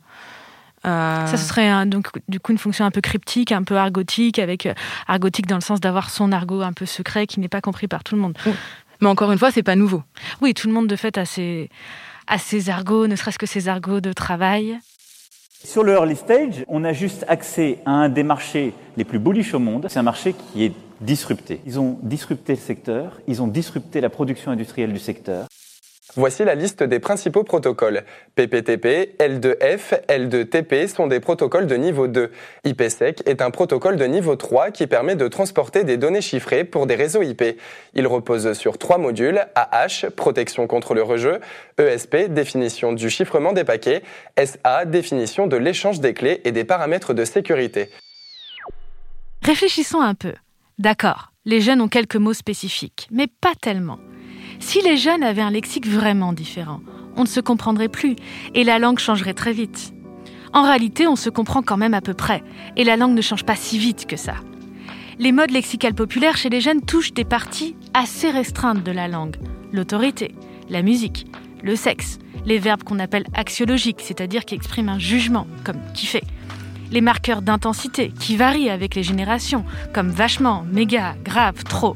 Euh, 0.89 1.25
Ça, 1.28 1.38
ce 1.38 1.45
serait 1.47 1.67
un- 1.67 1.86
donc 1.86 2.08
du 2.28 2.39
coup 2.39 2.52
une 2.52 2.58
fonction 2.58 2.86
un 2.86 2.91
peu 2.91 3.02
cryptique, 3.02 3.52
un 3.52 3.63
peu 3.63 3.78
argotique, 3.78 4.39
avec 4.39 4.65
euh, 4.65 4.73
argotique 5.08 5.47
dans 5.47 5.56
le 5.56 5.62
sens 5.62 5.80
d'avoir 5.80 6.10
son 6.10 6.32
argot 6.32 6.62
un 6.62 6.73
peu 6.73 6.86
secret 6.86 7.28
qui 7.28 7.39
n'est 7.39 7.47
pas 7.49 7.62
compris 7.62 7.88
par 7.88 8.04
tout 8.04 8.15
le 8.15 8.21
monde. 8.21 8.38
Mais 9.02 9.08
encore 9.08 9.32
une 9.32 9.38
fois, 9.38 9.52
c'est 9.52 9.63
pas 9.63 9.75
nouveau. 9.75 10.04
Oui, 10.41 10.54
tout 10.54 10.67
le 10.67 10.73
monde 10.73 10.88
de 10.88 10.95
fait 10.95 11.17
a 11.17 11.25
ses, 11.25 11.69
a 12.28 12.38
ses 12.38 12.69
argots, 12.69 13.08
ne 13.08 13.15
serait-ce 13.15 13.39
que 13.39 13.45
ses 13.45 13.67
argots 13.69 14.02
de 14.02 14.12
travail. 14.12 14.78
Sur 15.63 15.84
le 15.84 15.93
early 15.93 16.15
stage, 16.15 16.63
on 16.67 16.84
a 16.84 16.93
juste 16.93 17.25
accès 17.28 17.80
à 17.86 17.91
un 17.91 18.10
des 18.10 18.23
marchés 18.23 18.73
les 18.97 19.04
plus 19.04 19.19
bullish 19.19 19.54
au 19.54 19.60
monde. 19.60 19.88
C'est 19.89 19.99
un 19.99 20.04
marché 20.04 20.34
qui 20.34 20.63
est 20.65 20.73
disrupté. 21.02 21.62
Ils 21.65 21.80
ont 21.80 21.97
disrupté 22.04 22.54
le 22.54 22.60
secteur, 22.60 23.13
ils 23.28 23.41
ont 23.41 23.47
disrupté 23.47 24.02
la 24.02 24.10
production 24.10 24.52
industrielle 24.52 24.91
du 24.93 24.99
secteur. 24.99 25.47
Voici 26.15 26.43
la 26.43 26.55
liste 26.55 26.81
des 26.81 26.99
principaux 26.99 27.43
protocoles. 27.43 28.03
PPTP, 28.35 29.15
L2F, 29.19 30.05
L2TP 30.07 30.87
sont 30.87 31.05
des 31.05 31.19
protocoles 31.19 31.67
de 31.67 31.75
niveau 31.75 32.07
2. 32.07 32.31
IPsec 32.65 33.21
est 33.27 33.43
un 33.43 33.51
protocole 33.51 33.95
de 33.95 34.05
niveau 34.05 34.35
3 34.35 34.71
qui 34.71 34.87
permet 34.87 35.15
de 35.15 35.27
transporter 35.27 35.83
des 35.83 35.97
données 35.97 36.21
chiffrées 36.21 36.63
pour 36.63 36.87
des 36.87 36.95
réseaux 36.95 37.21
IP. 37.21 37.43
Il 37.93 38.07
repose 38.07 38.53
sur 38.53 38.79
trois 38.79 38.97
modules, 38.97 39.45
AH, 39.53 40.09
protection 40.15 40.65
contre 40.65 40.95
le 40.95 41.03
rejeu, 41.03 41.39
ESP, 41.77 42.29
définition 42.29 42.91
du 42.91 43.11
chiffrement 43.11 43.53
des 43.53 43.63
paquets, 43.63 44.01
SA, 44.43 44.85
définition 44.85 45.45
de 45.45 45.57
l'échange 45.57 45.99
des 45.99 46.15
clés 46.15 46.41
et 46.43 46.51
des 46.51 46.63
paramètres 46.63 47.13
de 47.13 47.23
sécurité. 47.23 47.91
Réfléchissons 49.43 50.01
un 50.01 50.15
peu. 50.15 50.33
D'accord, 50.79 51.33
les 51.45 51.61
jeunes 51.61 51.81
ont 51.81 51.87
quelques 51.87 52.15
mots 52.15 52.33
spécifiques, 52.33 53.07
mais 53.11 53.27
pas 53.27 53.53
tellement. 53.61 53.99
Si 54.59 54.81
les 54.81 54.97
jeunes 54.97 55.23
avaient 55.23 55.41
un 55.41 55.51
lexique 55.51 55.87
vraiment 55.87 56.33
différent, 56.33 56.81
on 57.15 57.23
ne 57.23 57.27
se 57.27 57.39
comprendrait 57.39 57.89
plus 57.89 58.15
et 58.53 58.63
la 58.63 58.79
langue 58.79 58.99
changerait 58.99 59.33
très 59.33 59.53
vite. 59.53 59.93
En 60.53 60.63
réalité, 60.63 61.07
on 61.07 61.15
se 61.15 61.29
comprend 61.29 61.61
quand 61.61 61.77
même 61.77 61.93
à 61.93 62.01
peu 62.01 62.13
près, 62.13 62.43
et 62.75 62.83
la 62.83 62.97
langue 62.97 63.15
ne 63.15 63.21
change 63.21 63.45
pas 63.45 63.55
si 63.55 63.77
vite 63.77 64.05
que 64.07 64.17
ça. 64.17 64.35
Les 65.19 65.31
modes 65.31 65.51
lexicales 65.51 65.93
populaires 65.93 66.37
chez 66.37 66.49
les 66.49 66.61
jeunes 66.61 66.81
touchent 66.81 67.13
des 67.13 67.25
parties 67.25 67.75
assez 67.93 68.31
restreintes 68.31 68.83
de 68.83 68.91
la 68.91 69.07
langue. 69.07 69.35
L'autorité, 69.71 70.33
la 70.69 70.81
musique, 70.81 71.27
le 71.61 71.75
sexe, 71.75 72.19
les 72.45 72.57
verbes 72.57 72.83
qu'on 72.83 72.99
appelle 72.99 73.25
axiologiques, 73.33 74.01
c'est-à-dire 74.01 74.45
qui 74.45 74.55
expriment 74.55 74.89
un 74.89 74.99
jugement, 74.99 75.45
comme 75.63 75.79
kiffer. 75.93 76.23
Les 76.91 77.01
marqueurs 77.01 77.41
d'intensité, 77.41 78.11
qui 78.19 78.37
varient 78.37 78.69
avec 78.69 78.95
les 78.95 79.03
générations, 79.03 79.65
comme 79.93 80.09
vachement, 80.09 80.65
méga, 80.71 81.15
grave, 81.23 81.63
trop. 81.63 81.95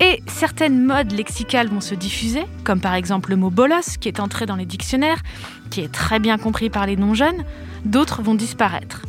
Et 0.00 0.22
certaines 0.26 0.84
modes 0.84 1.12
lexicales 1.12 1.68
vont 1.68 1.80
se 1.80 1.94
diffuser, 1.94 2.44
comme 2.64 2.80
par 2.80 2.94
exemple 2.94 3.30
le 3.30 3.36
mot 3.36 3.50
bolos, 3.50 3.98
qui 4.00 4.08
est 4.08 4.20
entré 4.20 4.46
dans 4.46 4.56
les 4.56 4.66
dictionnaires, 4.66 5.22
qui 5.70 5.80
est 5.80 5.92
très 5.92 6.18
bien 6.18 6.38
compris 6.38 6.70
par 6.70 6.86
les 6.86 6.96
non-jeunes, 6.96 7.44
d'autres 7.84 8.22
vont 8.22 8.34
disparaître. 8.34 9.02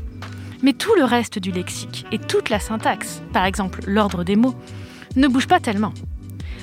Mais 0.61 0.73
tout 0.73 0.93
le 0.97 1.03
reste 1.03 1.39
du 1.39 1.51
lexique 1.51 2.05
et 2.11 2.19
toute 2.19 2.49
la 2.49 2.59
syntaxe, 2.59 3.21
par 3.33 3.45
exemple 3.45 3.81
l'ordre 3.85 4.23
des 4.23 4.35
mots, 4.35 4.55
ne 5.15 5.27
bouge 5.27 5.47
pas 5.47 5.59
tellement. 5.59 5.93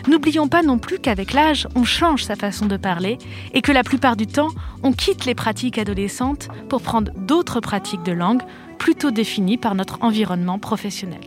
N'oublions 0.08 0.48
pas 0.48 0.62
non 0.62 0.78
plus 0.78 0.98
qu'avec 0.98 1.32
l'âge, 1.32 1.68
on 1.74 1.84
change 1.84 2.24
sa 2.24 2.34
façon 2.34 2.66
de 2.66 2.78
parler 2.78 3.18
et 3.52 3.60
que 3.60 3.72
la 3.72 3.84
plupart 3.84 4.16
du 4.16 4.26
temps, 4.26 4.48
on 4.82 4.92
quitte 4.92 5.26
les 5.26 5.34
pratiques 5.34 5.76
adolescentes 5.78 6.48
pour 6.68 6.80
prendre 6.80 7.12
d'autres 7.12 7.60
pratiques 7.60 8.02
de 8.02 8.12
langue 8.12 8.42
plutôt 8.78 9.10
définies 9.10 9.58
par 9.58 9.74
notre 9.74 9.98
environnement 10.02 10.58
professionnel. 10.58 11.20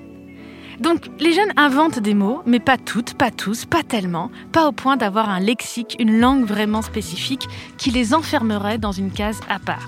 Donc 0.84 1.10
les 1.18 1.32
jeunes 1.32 1.54
inventent 1.56 2.00
des 2.00 2.14
mots, 2.14 2.42
mais 2.46 2.60
pas 2.60 2.78
toutes, 2.78 3.14
pas 3.14 3.32
tous, 3.32 3.64
pas 3.64 3.84
tellement, 3.84 4.30
pas 4.52 4.68
au 4.68 4.74
point 4.74 4.98
d'avoir 4.98 5.30
un 5.30 5.40
lexique, 5.40 5.96
une 5.98 6.20
langue 6.20 6.44
vraiment 6.44 6.82
spécifique 6.82 7.48
qui 7.78 7.90
les 7.90 8.14
enfermerait 8.14 8.80
dans 8.80 8.92
une 8.92 9.10
case 9.10 9.40
à 9.48 9.60
part. 9.60 9.88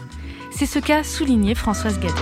C'est 0.51 0.65
ce 0.65 0.79
qu'a 0.79 1.03
souligné 1.03 1.53
Françoise 1.53 1.99
Gadet. 1.99 2.15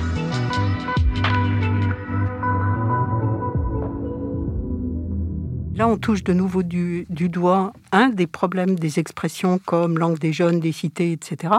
Là, 5.75 5.87
on 5.87 5.97
touche 5.97 6.23
de 6.23 6.33
nouveau 6.33 6.63
du, 6.63 7.05
du, 7.09 7.29
doigt 7.29 7.73
un 7.91 8.09
des 8.09 8.25
problèmes 8.25 8.73
des 8.73 8.97
expressions 8.97 9.59
comme 9.63 9.99
langue 9.99 10.17
des 10.17 10.33
jeunes, 10.33 10.59
des 10.59 10.71
cités, 10.71 11.11
etc. 11.11 11.53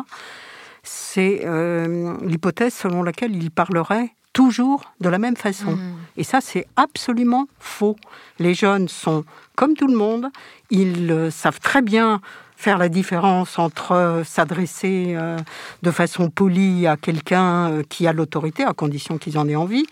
C'est 0.83 1.43
euh, 1.45 2.17
l'hypothèse 2.23 2.75
selon 2.75 3.05
laquelle 3.05 3.37
ils 3.37 3.53
parleraient 3.53 4.11
toujours 4.33 4.93
de 5.01 5.09
la 5.09 5.19
même 5.19 5.37
façon. 5.37 5.77
Mmh. 5.77 5.95
Et 6.17 6.25
ça, 6.25 6.41
c'est 6.41 6.67
absolument 6.77 7.47
faux. 7.59 7.97
Les 8.39 8.55
jeunes 8.55 8.89
sont 8.89 9.25
comme 9.57 9.75
tout 9.75 9.87
le 9.87 9.97
monde, 9.97 10.27
ils 10.71 11.11
euh, 11.11 11.31
savent 11.31 11.61
très 11.61 11.83
bien 11.83 12.21
faire 12.57 12.79
la 12.79 12.89
différence 12.89 13.59
entre 13.59 13.93
euh, 13.93 14.25
s'adresser 14.25 15.15
euh, 15.17 15.37
de 15.83 15.91
façon 15.91 16.31
polie 16.31 16.87
à 16.87 16.97
quelqu'un 16.97 17.83
qui 17.89 18.07
a 18.07 18.13
l'autorité, 18.13 18.65
à 18.65 18.73
condition 18.73 19.19
qu'ils 19.19 19.39
en 19.39 19.49
aient 19.49 19.57
envie, 19.57 19.87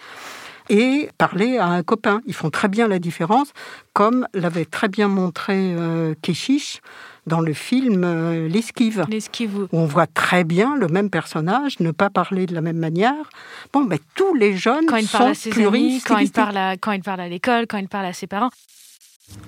et 0.69 1.11
parler 1.19 1.59
à 1.59 1.67
un 1.67 1.83
copain. 1.83 2.21
Ils 2.27 2.35
font 2.35 2.51
très 2.51 2.69
bien 2.69 2.89
la 2.89 2.99
différence, 2.99 3.53
comme 3.93 4.27
l'avait 4.33 4.65
très 4.65 4.89
bien 4.89 5.09
montré 5.09 5.77
Keshish 6.23 6.81
dans 7.27 7.41
le 7.41 7.53
film 7.53 8.03
euh, 8.05 8.49
L'esquive. 8.49 9.05
L'esquive. 9.09 9.69
Où 9.73 9.79
on 9.79 9.87
voit 9.87 10.07
très 10.07 10.45
bien 10.45 10.77
le 10.77 10.89
même 10.89 11.11
personnage 11.11 11.79
ne 11.81 11.91
pas 11.91 12.11
parler 12.11 12.47
de 12.47 12.55
la 12.55 12.61
même 12.61 12.79
manière. 12.79 13.31
Bon, 13.73 13.85
mais 13.85 14.01
tous 14.15 14.35
les 14.35 14.57
jeunes 14.57 14.87
quand 14.87 14.97
il 14.97 15.07
sont 15.07 15.19
parle 15.19 15.31
à 15.31 15.35
ses 15.35 15.51
amis, 15.51 15.55
quand 15.55 15.69
il 15.69 15.71
pluristylistiques. 15.71 16.35
parle 16.35 16.57
à, 16.57 16.77
quand 16.77 16.93
il 16.93 17.03
parle 17.03 17.21
à 17.21 17.29
l'école, 17.29 17.67
quand 17.67 17.79
il 17.79 17.89
parle 17.89 18.07
à 18.07 18.13
ses 18.13 18.27
parents. 18.27 18.51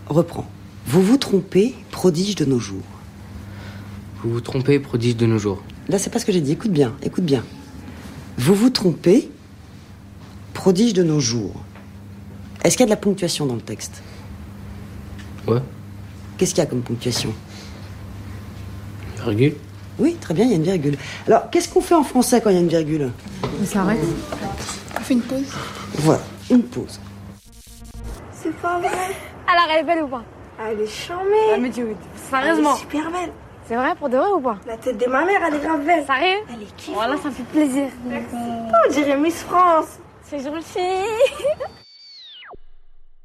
Reprends. 0.07 0.49
Vous 0.87 1.03
vous 1.03 1.17
trompez, 1.17 1.75
prodige 1.91 2.35
de 2.37 2.45
nos 2.45 2.59
jours. 2.59 2.85
Vous 4.23 4.31
vous 4.31 4.41
trompez, 4.41 4.79
prodige 4.79 5.17
de 5.17 5.27
nos 5.27 5.39
jours. 5.39 5.63
Là, 5.89 5.99
c'est 5.99 6.11
pas 6.11 6.19
ce 6.19 6.25
que 6.25 6.33
j'ai 6.33 6.41
dit. 6.41 6.53
Écoute 6.53 6.71
bien, 6.71 6.95
écoute 7.03 7.25
bien. 7.25 7.45
Vous 8.39 8.55
vous 8.55 8.71
trompez, 8.71 9.31
prodige 10.53 10.93
de 10.95 11.03
nos 11.03 11.21
jours. 11.21 11.55
Est-ce 12.63 12.77
qu'il 12.77 12.85
y 12.85 12.85
a 12.85 12.87
de 12.87 12.91
la 12.91 12.97
ponctuation 12.97 13.47
dans 13.47 13.55
le 13.55 13.61
texte? 13.61 14.03
Ouais. 15.47 15.61
Qu'est-ce 16.39 16.55
qu'il 16.55 16.63
y 16.63 16.67
a 16.67 16.71
comme 16.71 16.83
ponctuation? 16.83 17.35
Virgule. 19.25 19.55
Oui, 19.99 20.17
très 20.21 20.35
bien, 20.35 20.45
il 20.45 20.51
y 20.51 20.55
a 20.55 20.57
une 20.57 20.63
virgule. 20.63 20.97
Alors, 21.27 21.51
qu'est-ce 21.51 21.69
qu'on 21.69 21.81
fait 21.81 21.95
en 21.95 22.03
français 22.03 22.41
quand 22.41 22.51
il 22.51 22.55
y 22.55 22.59
a 22.59 22.61
une 22.61 22.69
virgule 22.69 23.11
On 23.63 23.65
s'arrête. 23.65 23.99
On 24.97 25.01
fait 25.01 25.15
une 25.15 25.23
pause. 25.23 25.53
Voilà, 25.99 26.21
une 26.51 26.63
pause. 26.63 27.01
C'est 28.33 28.55
pas 28.57 28.79
vrai. 28.79 28.89
Alors, 29.47 29.67
elle 29.73 29.81
est 29.81 29.85
belle 29.85 30.03
ou 30.03 30.09
pas 30.09 30.25
Elle 30.69 30.81
est 30.81 30.87
charmée. 30.87 31.53
Ah, 31.55 31.59
mais 31.59 31.71
tu... 31.71 31.87
Sérieusement 32.31 32.71
Elle 32.73 32.77
est 32.77 32.81
super 32.81 33.11
belle. 33.11 33.33
C'est 33.67 33.77
vrai 33.77 33.95
pour 33.95 34.09
de 34.11 34.17
vrai 34.17 34.29
ou 34.37 34.41
pas 34.41 34.59
La 34.67 34.77
tête 34.77 34.99
de 34.99 35.07
ma 35.07 35.25
mère, 35.25 35.41
elle 35.47 35.55
est 35.55 35.65
grave 35.65 35.85
belle. 35.87 36.05
Sérieux 36.05 36.41
Elle 36.53 36.63
est 36.63 36.77
kiffante. 36.77 36.95
Voilà, 36.97 37.17
ça 37.17 37.29
me 37.29 37.35
fait 37.35 37.45
plaisir. 37.45 37.85
Oh, 38.07 38.77
on 38.89 38.93
dirait 38.93 39.17
Miss 39.17 39.43
France. 39.43 39.99
C'est 40.25 40.41
gentil. 40.41 40.81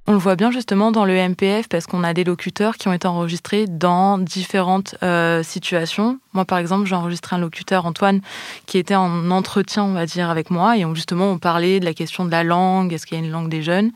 On 0.09 0.13
le 0.13 0.17
voit 0.17 0.35
bien 0.35 0.49
justement 0.49 0.91
dans 0.91 1.05
le 1.05 1.13
MPF 1.13 1.69
parce 1.69 1.85
qu'on 1.85 2.03
a 2.03 2.15
des 2.15 2.23
locuteurs 2.23 2.77
qui 2.77 2.87
ont 2.87 2.93
été 2.93 3.07
enregistrés 3.07 3.67
dans 3.67 4.17
différentes 4.17 4.95
euh, 5.03 5.43
situations. 5.43 6.17
Moi, 6.33 6.45
par 6.45 6.57
exemple, 6.57 6.87
j'ai 6.87 6.95
enregistré 6.95 7.35
un 7.35 7.39
locuteur, 7.39 7.85
Antoine, 7.85 8.21
qui 8.65 8.79
était 8.79 8.95
en 8.95 9.29
entretien, 9.29 9.83
on 9.83 9.93
va 9.93 10.07
dire, 10.07 10.31
avec 10.31 10.49
moi. 10.49 10.75
Et 10.77 10.83
on, 10.83 10.95
justement, 10.95 11.29
on 11.29 11.37
parlait 11.37 11.79
de 11.79 11.85
la 11.85 11.93
question 11.93 12.25
de 12.25 12.31
la 12.31 12.43
langue, 12.43 12.91
est-ce 12.91 13.05
qu'il 13.05 13.19
y 13.19 13.21
a 13.21 13.23
une 13.23 13.29
langue 13.29 13.49
des 13.49 13.61
jeunes? 13.61 13.91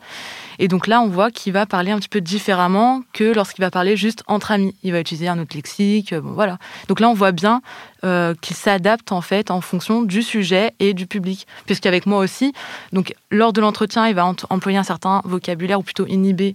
Et 0.58 0.68
donc 0.68 0.86
là, 0.86 1.00
on 1.00 1.08
voit 1.08 1.30
qu'il 1.30 1.52
va 1.52 1.66
parler 1.66 1.90
un 1.90 1.98
petit 1.98 2.08
peu 2.08 2.20
différemment 2.20 3.02
que 3.12 3.24
lorsqu'il 3.34 3.62
va 3.62 3.70
parler 3.70 3.96
juste 3.96 4.22
entre 4.26 4.52
amis. 4.52 4.74
Il 4.82 4.92
va 4.92 5.00
utiliser 5.00 5.28
un 5.28 5.38
autre 5.38 5.56
lexique, 5.56 6.12
euh, 6.12 6.20
voilà. 6.22 6.58
Donc 6.88 7.00
là, 7.00 7.08
on 7.08 7.14
voit 7.14 7.32
bien 7.32 7.62
euh, 8.04 8.34
qu'il 8.40 8.56
s'adapte 8.56 9.12
en 9.12 9.20
fait 9.20 9.50
en 9.50 9.60
fonction 9.60 10.02
du 10.02 10.22
sujet 10.22 10.72
et 10.78 10.94
du 10.94 11.06
public. 11.06 11.46
Puisqu'avec 11.66 12.06
moi 12.06 12.18
aussi, 12.18 12.52
donc 12.92 13.14
lors 13.30 13.52
de 13.52 13.60
l'entretien, 13.60 14.06
il 14.08 14.14
va 14.14 14.26
employer 14.50 14.78
un 14.78 14.84
certain 14.84 15.22
vocabulaire 15.24 15.80
ou 15.80 15.82
plutôt 15.82 16.06
inhiber 16.06 16.54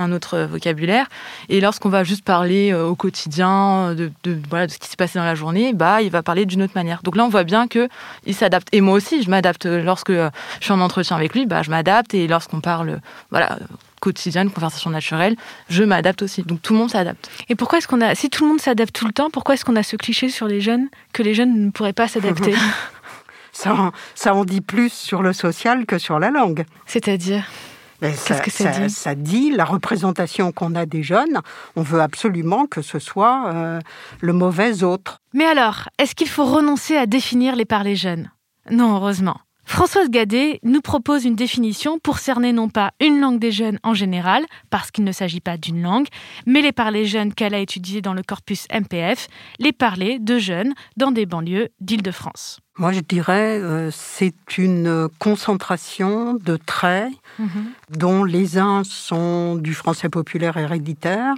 un 0.00 0.12
autre 0.12 0.34
euh, 0.34 0.46
vocabulaire. 0.46 1.06
Et 1.48 1.60
lorsqu'on 1.60 1.88
va 1.88 2.04
juste 2.04 2.24
parler 2.24 2.72
euh, 2.72 2.86
au 2.86 2.94
quotidien 2.94 3.94
de, 3.94 4.10
de, 4.24 4.38
voilà, 4.48 4.66
de 4.66 4.72
ce 4.72 4.78
qui 4.78 4.88
s'est 4.88 4.96
passé 4.96 5.18
dans 5.18 5.24
la 5.24 5.34
journée, 5.34 5.72
bah, 5.72 6.02
il 6.02 6.10
va 6.10 6.22
parler 6.22 6.46
d'une 6.46 6.62
autre 6.62 6.72
manière. 6.74 7.02
Donc 7.02 7.16
là, 7.16 7.24
on 7.24 7.28
voit 7.28 7.44
bien 7.44 7.68
que 7.68 7.88
il 8.26 8.34
s'adapte. 8.34 8.68
Et 8.72 8.80
moi 8.80 8.94
aussi, 8.94 9.22
je 9.22 9.30
m'adapte. 9.30 9.66
Lorsque 9.66 10.10
euh, 10.10 10.30
je 10.60 10.64
suis 10.64 10.72
en 10.72 10.80
entretien 10.80 11.16
avec 11.16 11.34
lui, 11.34 11.46
bah, 11.46 11.62
je 11.62 11.70
m'adapte. 11.70 12.14
Et 12.14 12.26
lorsqu'on 12.26 12.60
parle, 12.60 12.88
euh, 12.90 12.96
voilà, 13.30 13.58
quotidien, 14.00 14.42
une 14.42 14.50
conversation 14.50 14.88
naturelle, 14.90 15.36
je 15.68 15.84
m'adapte 15.84 16.22
aussi. 16.22 16.42
Donc 16.42 16.62
tout 16.62 16.72
le 16.72 16.78
monde 16.78 16.90
s'adapte. 16.90 17.30
Et 17.50 17.54
pourquoi 17.54 17.78
est-ce 17.78 17.86
qu'on 17.88 18.00
a, 18.00 18.14
si 18.14 18.30
tout 18.30 18.44
le 18.44 18.50
monde 18.50 18.60
s'adapte 18.60 18.94
tout 18.94 19.06
le 19.06 19.12
temps, 19.12 19.28
pourquoi 19.30 19.54
est-ce 19.54 19.64
qu'on 19.64 19.76
a 19.76 19.82
ce 19.82 19.96
cliché 19.96 20.30
sur 20.30 20.46
les 20.46 20.60
jeunes 20.62 20.88
que 21.12 21.22
les 21.22 21.34
jeunes 21.34 21.66
ne 21.66 21.70
pourraient 21.70 21.92
pas 21.92 22.08
s'adapter 22.08 22.54
Ça, 23.52 23.74
en- 23.74 23.92
ça 24.14 24.32
en 24.34 24.44
dit 24.44 24.60
plus 24.60 24.92
sur 24.92 25.22
le 25.22 25.32
social 25.32 25.84
que 25.84 25.98
sur 25.98 26.18
la 26.20 26.30
langue. 26.30 26.64
C'est-à-dire? 26.86 27.44
Qu'est-ce 28.00 28.42
que 28.42 28.50
ça 28.50 28.70
dit 28.70 28.90
Ça 28.90 29.14
dit 29.14 29.50
la 29.50 29.64
représentation 29.64 30.52
qu'on 30.52 30.74
a 30.74 30.86
des 30.86 31.02
jeunes. 31.02 31.40
On 31.76 31.82
veut 31.82 32.00
absolument 32.00 32.66
que 32.66 32.82
ce 32.82 32.98
soit 32.98 33.52
euh, 33.52 33.80
le 34.20 34.32
mauvais 34.32 34.82
autre. 34.82 35.18
Mais 35.34 35.44
alors, 35.44 35.88
est-ce 35.98 36.14
qu'il 36.14 36.28
faut 36.28 36.46
renoncer 36.46 36.96
à 36.96 37.06
définir 37.06 37.56
les 37.56 37.64
parlers 37.64 37.96
jeunes? 37.96 38.30
Non, 38.70 38.96
heureusement. 38.96 39.36
Françoise 39.70 40.10
Gadet 40.10 40.58
nous 40.64 40.80
propose 40.80 41.24
une 41.24 41.36
définition 41.36 42.00
pour 42.00 42.18
cerner 42.18 42.52
non 42.52 42.68
pas 42.68 42.90
une 43.00 43.20
langue 43.20 43.38
des 43.38 43.52
jeunes 43.52 43.78
en 43.84 43.94
général, 43.94 44.44
parce 44.68 44.90
qu'il 44.90 45.04
ne 45.04 45.12
s'agit 45.12 45.40
pas 45.40 45.56
d'une 45.56 45.80
langue, 45.80 46.08
mais 46.44 46.60
les 46.60 46.72
parlers 46.72 47.06
jeunes 47.06 47.32
qu'elle 47.32 47.54
a 47.54 47.60
étudiés 47.60 48.02
dans 48.02 48.12
le 48.12 48.24
corpus 48.24 48.66
MPF, 48.72 49.28
les 49.60 49.72
parlers 49.72 50.18
de 50.18 50.38
jeunes 50.38 50.74
dans 50.96 51.12
des 51.12 51.24
banlieues 51.24 51.68
d'Île-de-France. 51.80 52.58
Moi, 52.80 52.92
je 52.92 53.00
dirais 53.00 53.60
euh, 53.60 53.90
c'est 53.92 54.56
une 54.56 55.10
concentration 55.18 56.32
de 56.32 56.56
traits 56.56 57.12
dont 57.90 58.24
les 58.24 58.56
uns 58.56 58.84
sont 58.84 59.56
du 59.56 59.74
français 59.74 60.08
populaire 60.08 60.56
héréditaire, 60.56 61.34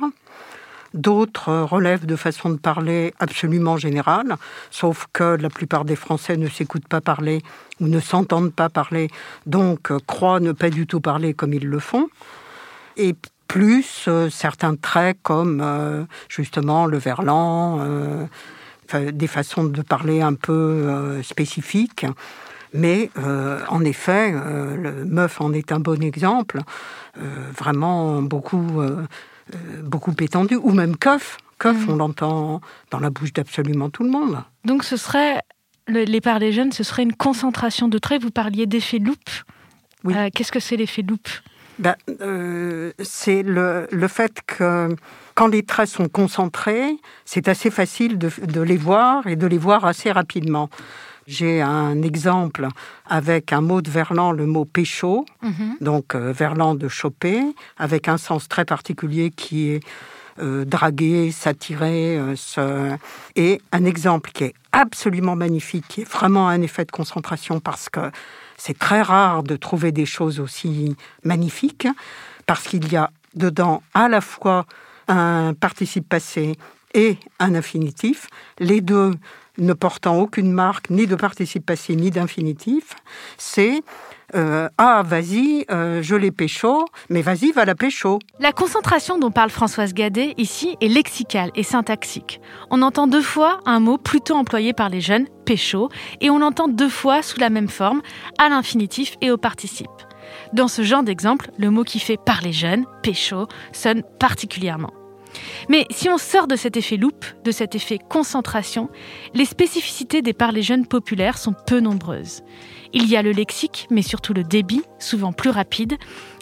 d'autres 0.95 1.49
euh, 1.49 1.65
relèvent 1.65 2.07
de 2.07 2.15
façon 2.15 2.49
de 2.49 2.59
parler 2.59 3.13
absolument 3.19 3.77
générale, 3.77 4.37
sauf 4.71 5.09
que 5.13 5.37
la 5.37 5.51
plupart 5.51 5.85
des 5.85 5.97
Français 5.97 6.37
ne 6.37 6.49
s'écoutent 6.49 6.87
pas 6.87 7.01
parler 7.01 7.43
ou 7.81 7.89
ne 7.89 7.99
s'entendent 7.99 8.55
pas 8.55 8.69
parler, 8.69 9.11
donc 9.45 9.91
euh, 9.91 9.99
croient 10.07 10.39
ne 10.39 10.53
pas 10.53 10.71
du 10.71 10.87
tout 10.87 11.01
parler 11.01 11.35
comme 11.35 11.55
ils 11.55 11.67
le 11.67 11.81
font. 11.81 12.07
Et 12.97 13.17
plus 13.53 14.07
euh, 14.09 14.31
certains 14.31 14.77
traits 14.77 15.19
comme 15.23 15.61
euh, 15.63 16.05
justement 16.31 16.87
le 16.87 16.97
verlan, 16.97 17.81
euh, 17.81 18.25
des 19.01 19.27
façons 19.27 19.65
de 19.65 19.83
parler 19.83 20.21
un 20.23 20.35
peu 20.35 20.53
euh, 20.53 21.23
spécifiques. 21.23 22.07
Mais 22.75 23.11
euh, 23.19 23.61
en 23.69 23.85
effet, 23.85 24.33
euh, 24.35 24.77
le 24.77 25.05
meuf 25.05 25.41
en 25.41 25.53
est 25.53 25.73
un 25.73 25.81
bon 25.81 26.03
exemple, 26.03 26.61
euh, 27.19 27.51
vraiment 27.57 28.23
beaucoup, 28.23 28.81
beaucoup 29.83 30.15
étendu, 30.21 30.57
ou 30.57 30.71
même 30.73 30.97
keuf. 30.97 31.37
Keuf, 31.59 31.89
on 31.89 31.97
l'entend 31.97 32.61
dans 32.91 32.99
la 32.99 33.11
bouche 33.11 33.33
d'absolument 33.33 33.91
tout 33.91 34.03
le 34.03 34.11
monde. 34.11 34.43
Donc 34.65 34.83
ce 34.85 34.97
serait, 34.97 35.41
le- 35.87 36.05
les 36.05 36.21
parlers 36.21 36.51
jeunes, 36.53 36.73
ce 36.73 36.83
serait 36.83 37.03
une 37.03 37.15
concentration 37.15 37.89
de 37.89 37.99
traits. 37.99 38.23
Vous 38.23 38.31
parliez 38.31 38.67
d'effet 38.67 38.99
loupe. 38.99 39.31
Qu'est-ce 40.35 40.51
que 40.51 40.59
c'est 40.59 40.77
l'effet 40.77 41.03
loupe 41.03 41.29
ben, 41.79 41.95
euh, 42.21 42.93
C'est 43.03 43.43
le, 43.43 43.87
le 43.91 44.09
fait 44.09 44.41
que 44.47 44.95
quand 45.35 45.47
les 45.47 45.63
traits 45.63 45.89
sont 45.89 46.09
concentrés, 46.09 46.97
c'est 47.25 47.49
assez 47.49 47.71
facile 47.71 48.19
de, 48.19 48.31
de 48.47 48.61
les 48.61 48.77
voir 48.77 49.27
et 49.27 49.37
de 49.37 49.47
les 49.47 49.59
voir 49.59 49.85
assez 49.85 50.11
rapidement. 50.13 50.69
J'ai 51.27 51.63
un 51.63 52.03
exemple 52.03 52.67
avec 53.07 53.53
un 53.53 53.61
mot 53.61 53.81
de 53.81 53.89
Verlan, 53.91 54.33
le 54.33 54.45
mot 54.47 54.65
pécho, 54.65 55.25
Mhm. 55.43 55.77
donc 55.81 56.15
euh, 56.15 56.33
Verlan 56.33 56.75
de 56.75 56.89
choper, 56.89 57.43
avec 57.79 58.09
un 58.09 58.19
sens 58.19 58.49
très 58.49 58.65
particulier 58.65 59.31
qui 59.31 59.71
est 59.71 59.81
euh, 60.41 60.65
draguer, 60.65 61.31
s'attirer, 61.31 62.17
euh, 62.19 62.35
se- 62.37 62.97
et 63.37 63.61
un 63.71 63.85
exemple 63.85 64.31
qui 64.33 64.45
est 64.45 64.55
absolument 64.73 65.37
magnifique, 65.37 65.85
qui 65.89 66.01
est 66.01 66.11
vraiment 66.11 66.49
un 66.49 66.63
effet 66.63 66.85
de 66.87 66.91
concentration 66.91 67.61
parce 67.61 67.91
que 67.91 68.11
c'est 68.65 68.79
très 68.79 69.03
rare 69.03 69.43
de 69.43 69.57
trouver 69.57 69.91
des 69.91 70.07
choses 70.07 70.39
aussi 70.39 70.95
magnifiques, 71.25 71.89
parce 72.47 72.63
qu'il 72.69 72.93
y 72.93 72.97
a 72.97 73.11
dedans 73.35 73.83
à 73.93 74.09
la 74.09 74.21
fois 74.21 74.67
un 75.09 75.53
participe 75.53 76.09
passé 76.09 76.57
et 76.95 77.17
un 77.41 77.57
infinitif, 77.57 78.29
les 78.61 78.81
deux 78.81 79.15
ne 79.59 79.73
portant 79.73 80.17
aucune 80.21 80.53
marque 80.53 80.91
ni 80.91 81.09
de 81.09 81.17
participe 81.17 81.67
passé 81.67 81.97
ni 81.97 82.13
d'infinitif, 82.13 82.95
c'est 83.37 83.83
euh, 84.35 84.69
ah 84.79 85.03
vas-y, 85.05 85.65
euh, 85.71 86.03
je 86.03 86.15
l'ai 86.15 86.31
pécho, 86.31 86.87
mais 87.11 87.23
vas-y 87.23 87.53
va 87.53 87.65
la 87.65 87.75
pécho. 87.75 88.19
La 88.41 88.53
concentration 88.53 89.19
dont 89.19 89.31
parle 89.31 89.51
Françoise 89.51 89.93
Gadet 89.93 90.35
ici 90.39 90.77
est 90.81 90.89
lexicale 90.89 91.51
et 91.55 91.63
syntaxique. 91.63 92.41
On 92.71 92.83
entend 92.83 93.07
deux 93.07 93.23
fois 93.23 93.61
un 93.67 93.81
mot 93.81 93.99
plutôt 93.99 94.35
employé 94.35 94.73
par 94.73 94.89
les 94.89 95.01
jeunes, 95.01 95.27
pécho, 95.45 95.91
et 96.21 96.31
on 96.31 96.39
l'entend 96.39 96.69
deux 96.69 96.89
fois 96.89 97.23
sous 97.23 97.41
la 97.41 97.51
même 97.51 97.69
forme, 97.69 98.01
à 98.39 98.49
l'infinitif 98.49 99.17
et 99.21 99.31
au 99.31 99.37
participe. 99.37 99.91
Dans 100.53 100.69
ce 100.69 100.83
genre 100.83 101.03
d'exemple, 101.03 101.51
le 101.59 101.71
mot 101.71 101.85
qui 101.85 101.99
fait 101.99 102.17
par 102.17 102.41
les 102.43 102.53
jeunes, 102.53 102.87
pécho, 103.03 103.47
sonne 103.73 104.03
particulièrement. 104.19 104.93
Mais 105.69 105.87
si 105.91 106.09
on 106.09 106.19
sort 106.19 106.47
de 106.47 106.57
cet 106.57 106.77
effet 106.77 106.97
loupe, 106.97 107.25
de 107.45 107.51
cet 107.51 107.75
effet 107.75 107.99
concentration, 107.99 108.91
les 109.35 109.45
spécificités 109.45 110.23
des 110.23 110.33
parlers 110.33 110.63
jeunes 110.63 110.87
populaires 110.87 111.39
sont 111.39 111.55
peu 111.67 111.81
nombreuses. 111.81 112.43
Il 112.95 113.09
y 113.09 113.17
a 113.17 113.23
le 113.23 113.33
lexique, 113.33 113.87
mais 113.91 114.03
surtout 114.03 114.35
le 114.35 114.45
débit, 114.45 114.83
souvent 114.99 115.33
plus 115.33 115.51
rapide, 115.51 115.97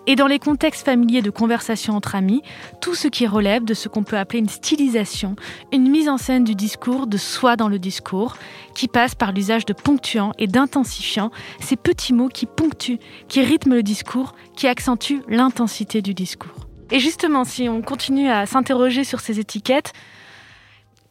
et 0.07 0.17
dans 0.17 0.27
les 0.27 0.39
contextes 0.39 0.85
familiers 0.85 1.23
de 1.23 1.31
conversation 1.31 1.95
entre 1.95 2.15
amis, 2.15 2.43
tout 2.81 2.95
ce 2.95 3.07
qui 3.07 3.27
relève 3.27 3.65
de 3.65 3.75
ce 3.75 3.89
qu'on 3.89 4.03
peut 4.03 4.19
appeler 4.19 4.41
une 4.41 4.49
stylisation, 4.49 5.37
une 5.73 5.89
mise 5.89 6.09
en 6.09 6.17
scène 6.17 6.43
du 6.43 6.55
discours, 6.55 7.07
de 7.07 7.17
soi 7.17 7.57
dans 7.57 7.69
le 7.69 7.79
discours, 7.79 8.37
qui 8.75 8.89
passe 8.89 9.15
par 9.15 9.33
l'usage 9.33 9.67
de 9.67 9.73
ponctuants 9.73 10.33
et 10.39 10.47
d'intensifiants, 10.47 11.31
ces 11.61 11.77
petits 11.77 12.13
mots 12.13 12.29
qui 12.29 12.47
ponctuent, 12.47 12.99
qui 13.29 13.43
rythment 13.43 13.75
le 13.75 13.83
discours, 13.83 14.35
qui 14.57 14.67
accentuent 14.67 15.23
l'intensité 15.29 16.03
du 16.03 16.15
discours. 16.15 16.67
Et 16.91 16.99
justement, 16.99 17.45
si 17.45 17.69
on 17.69 17.83
continue 17.83 18.29
à 18.29 18.47
s'interroger 18.47 19.05
sur 19.05 19.21
ces 19.21 19.39
étiquettes, 19.39 19.93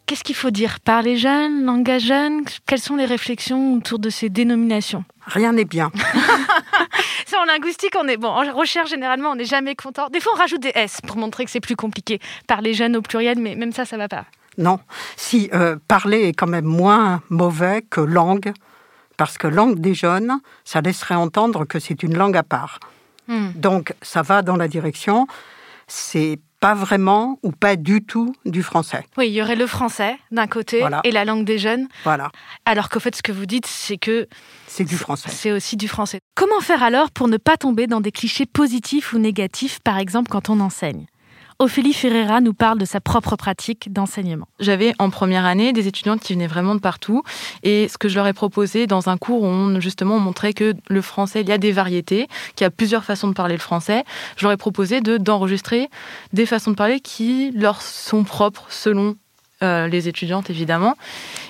qu'est-ce 0.10 0.24
qu'il 0.24 0.36
faut 0.36 0.50
dire? 0.50 0.80
Parler 0.80 1.18
jeune, 1.18 1.66
langage 1.66 2.06
jeune 2.06 2.44
Quelles 2.66 2.80
sont 2.80 2.96
les 2.96 3.06
réflexions 3.06 3.76
autour 3.76 4.00
de 4.00 4.10
ces 4.10 4.30
dénominations? 4.30 5.06
Rien 5.28 5.54
n'est 5.54 5.66
bien. 5.66 5.92
Ça, 7.28 7.40
en 7.40 7.46
linguistique, 7.46 7.94
on 7.96 8.08
est 8.08 8.18
bon. 8.18 8.30
En 8.30 8.52
recherche, 8.52 8.90
généralement, 8.90 9.30
on 9.30 9.36
n'est 9.36 9.46
jamais 9.46 9.76
content. 9.76 10.10
Des 10.10 10.20
fois, 10.20 10.32
on 10.36 10.40
rajoute 10.40 10.62
des 10.62 10.72
S 10.74 11.00
pour 11.06 11.16
montrer 11.16 11.46
que 11.46 11.52
c'est 11.52 11.60
plus 11.60 11.76
compliqué. 11.76 12.20
Parler 12.48 12.74
jeune 12.74 12.96
au 12.98 13.04
pluriel, 13.04 13.38
mais 13.38 13.54
même 13.56 13.72
ça, 13.72 13.86
ça 13.86 13.98
va 13.98 14.08
pas. 14.08 14.26
Non. 14.58 14.80
Si 15.16 15.48
euh, 15.54 15.76
parler 15.88 16.24
est 16.24 16.34
quand 16.34 16.48
même 16.48 16.66
moins 16.66 17.22
mauvais 17.30 17.84
que 17.88 18.02
langue, 18.02 18.52
parce 19.16 19.38
que 19.38 19.46
langue 19.46 19.80
des 19.80 19.94
jeunes, 19.94 20.40
ça 20.66 20.82
laisserait 20.82 21.14
entendre 21.14 21.66
que 21.66 21.78
c'est 21.78 22.02
une 22.02 22.18
langue 22.18 22.36
à 22.36 22.44
part. 22.44 22.80
Hmm. 23.28 23.50
Donc, 23.54 23.94
ça 24.02 24.24
va 24.24 24.42
dans 24.42 24.58
la 24.58 24.68
direction. 24.68 25.28
C'est 25.86 26.40
pas 26.60 26.74
vraiment 26.74 27.40
ou 27.44 27.52
pas 27.52 27.76
du 27.76 28.04
tout 28.04 28.36
du 28.46 28.64
français. 28.64 29.06
Oui, 29.18 29.28
il 29.30 29.34
y 29.34 29.42
aurait 29.42 29.56
le 29.56 29.68
français 29.68 30.18
d'un 30.32 30.48
côté 30.48 30.80
Voilà. 30.82 31.02
et 31.04 31.12
la 31.12 31.24
langue 31.26 31.46
des 31.46 31.58
jeunes. 31.58 31.88
Voilà. 32.04 32.32
Alors 32.66 32.90
qu'au 32.90 33.00
fait, 33.00 33.16
ce 33.16 33.24
que 33.24 33.32
vous 33.32 33.46
dites, 33.46 33.66
c'est 33.66 33.98
que 33.98 34.28
C'est 34.68 34.84
du 34.84 34.98
français. 34.98 35.30
c'est 35.32 35.52
aussi 35.52 35.78
du 35.78 35.88
français. 35.88 36.20
Comment 36.36 36.60
faire 36.60 36.84
alors 36.84 37.12
pour 37.12 37.28
ne 37.28 37.38
pas 37.38 37.56
tomber 37.58 37.88
dans 37.88 38.02
des 38.02 38.12
clichés 38.12 38.46
positifs 38.46 39.14
ou 39.14 39.20
négatifs, 39.20 39.80
par 39.80 39.98
exemple 39.98 40.30
quand 40.30 40.50
on 40.50 40.60
enseigne? 40.60 41.06
Ophélie 41.62 41.92
Ferreira 41.92 42.40
nous 42.40 42.54
parle 42.54 42.78
de 42.78 42.86
sa 42.86 43.02
propre 43.02 43.36
pratique 43.36 43.92
d'enseignement. 43.92 44.48
J'avais 44.62 44.94
en 44.98 45.10
première 45.10 45.44
année 45.44 45.74
des 45.74 45.90
étudiantes 45.90 46.22
qui 46.22 46.32
venaient 46.32 46.48
vraiment 46.48 46.74
de 46.74 46.80
partout. 46.80 47.22
Et 47.64 47.90
ce 47.90 47.98
que 47.98 48.08
je 48.08 48.16
leur 48.16 48.28
ai 48.28 48.32
proposé 48.32 48.88
dans 48.88 49.10
un 49.10 49.18
cours 49.18 49.44
où 49.44 49.48
on, 49.48 49.82
justement 49.82 50.16
on 50.16 50.20
montrait 50.22 50.54
que 50.54 50.74
le 50.88 51.02
français, 51.02 51.42
il 51.42 51.50
y 51.50 51.52
a 51.52 51.58
des 51.58 51.74
variétés, 51.74 52.30
qu'il 52.56 52.64
y 52.64 52.68
a 52.68 52.72
plusieurs 52.72 53.04
façons 53.04 53.28
de 53.28 53.34
parler 53.34 53.56
le 53.56 53.60
français, 53.60 54.06
je 54.38 54.46
leur 54.46 54.54
ai 54.54 54.58
proposé 54.58 55.02
de, 55.02 55.18
d'enregistrer 55.18 55.90
des 56.32 56.46
façons 56.46 56.72
de 56.72 56.78
parler 56.78 57.02
qui 57.02 57.52
leur 57.52 57.82
sont 57.82 58.24
propres 58.24 58.68
selon 58.70 59.18
euh, 59.62 59.88
les 59.88 60.08
étudiantes 60.08 60.50
évidemment. 60.50 60.96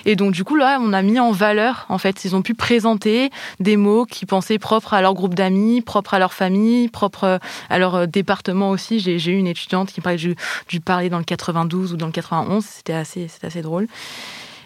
Et 0.04 0.16
donc 0.16 0.32
du 0.32 0.42
coup 0.42 0.56
là, 0.56 0.78
on 0.80 0.92
a 0.92 1.02
mis 1.02 1.20
en 1.20 1.30
valeur 1.30 1.86
en 1.88 1.98
fait, 1.98 2.24
ils 2.24 2.34
ont 2.34 2.42
pu 2.42 2.54
présenter 2.54 3.30
des 3.60 3.76
mots 3.76 4.04
qui 4.04 4.26
pensaient 4.26 4.58
propres 4.58 4.94
à 4.94 5.00
leur 5.00 5.14
groupe 5.14 5.34
d'amis, 5.34 5.80
propres 5.80 6.14
à 6.14 6.18
leur 6.18 6.32
famille, 6.32 6.88
propres 6.88 7.24
euh, 7.24 7.38
à 7.68 7.78
leur 7.78 7.94
euh, 7.94 8.06
département 8.06 8.70
aussi. 8.70 8.98
J'ai, 8.98 9.30
eu 9.30 9.36
une 9.36 9.46
étudiante 9.46 9.92
qui 9.92 10.00
parlait 10.00 10.18
du, 10.18 10.80
parler 10.80 11.08
dans 11.08 11.18
le 11.18 11.24
92 11.24 11.92
ou 11.92 11.96
dans 11.96 12.06
le 12.06 12.12
91, 12.12 12.64
c'était 12.64 12.94
assez, 12.94 13.28
assez 13.42 13.62
drôle. 13.62 13.86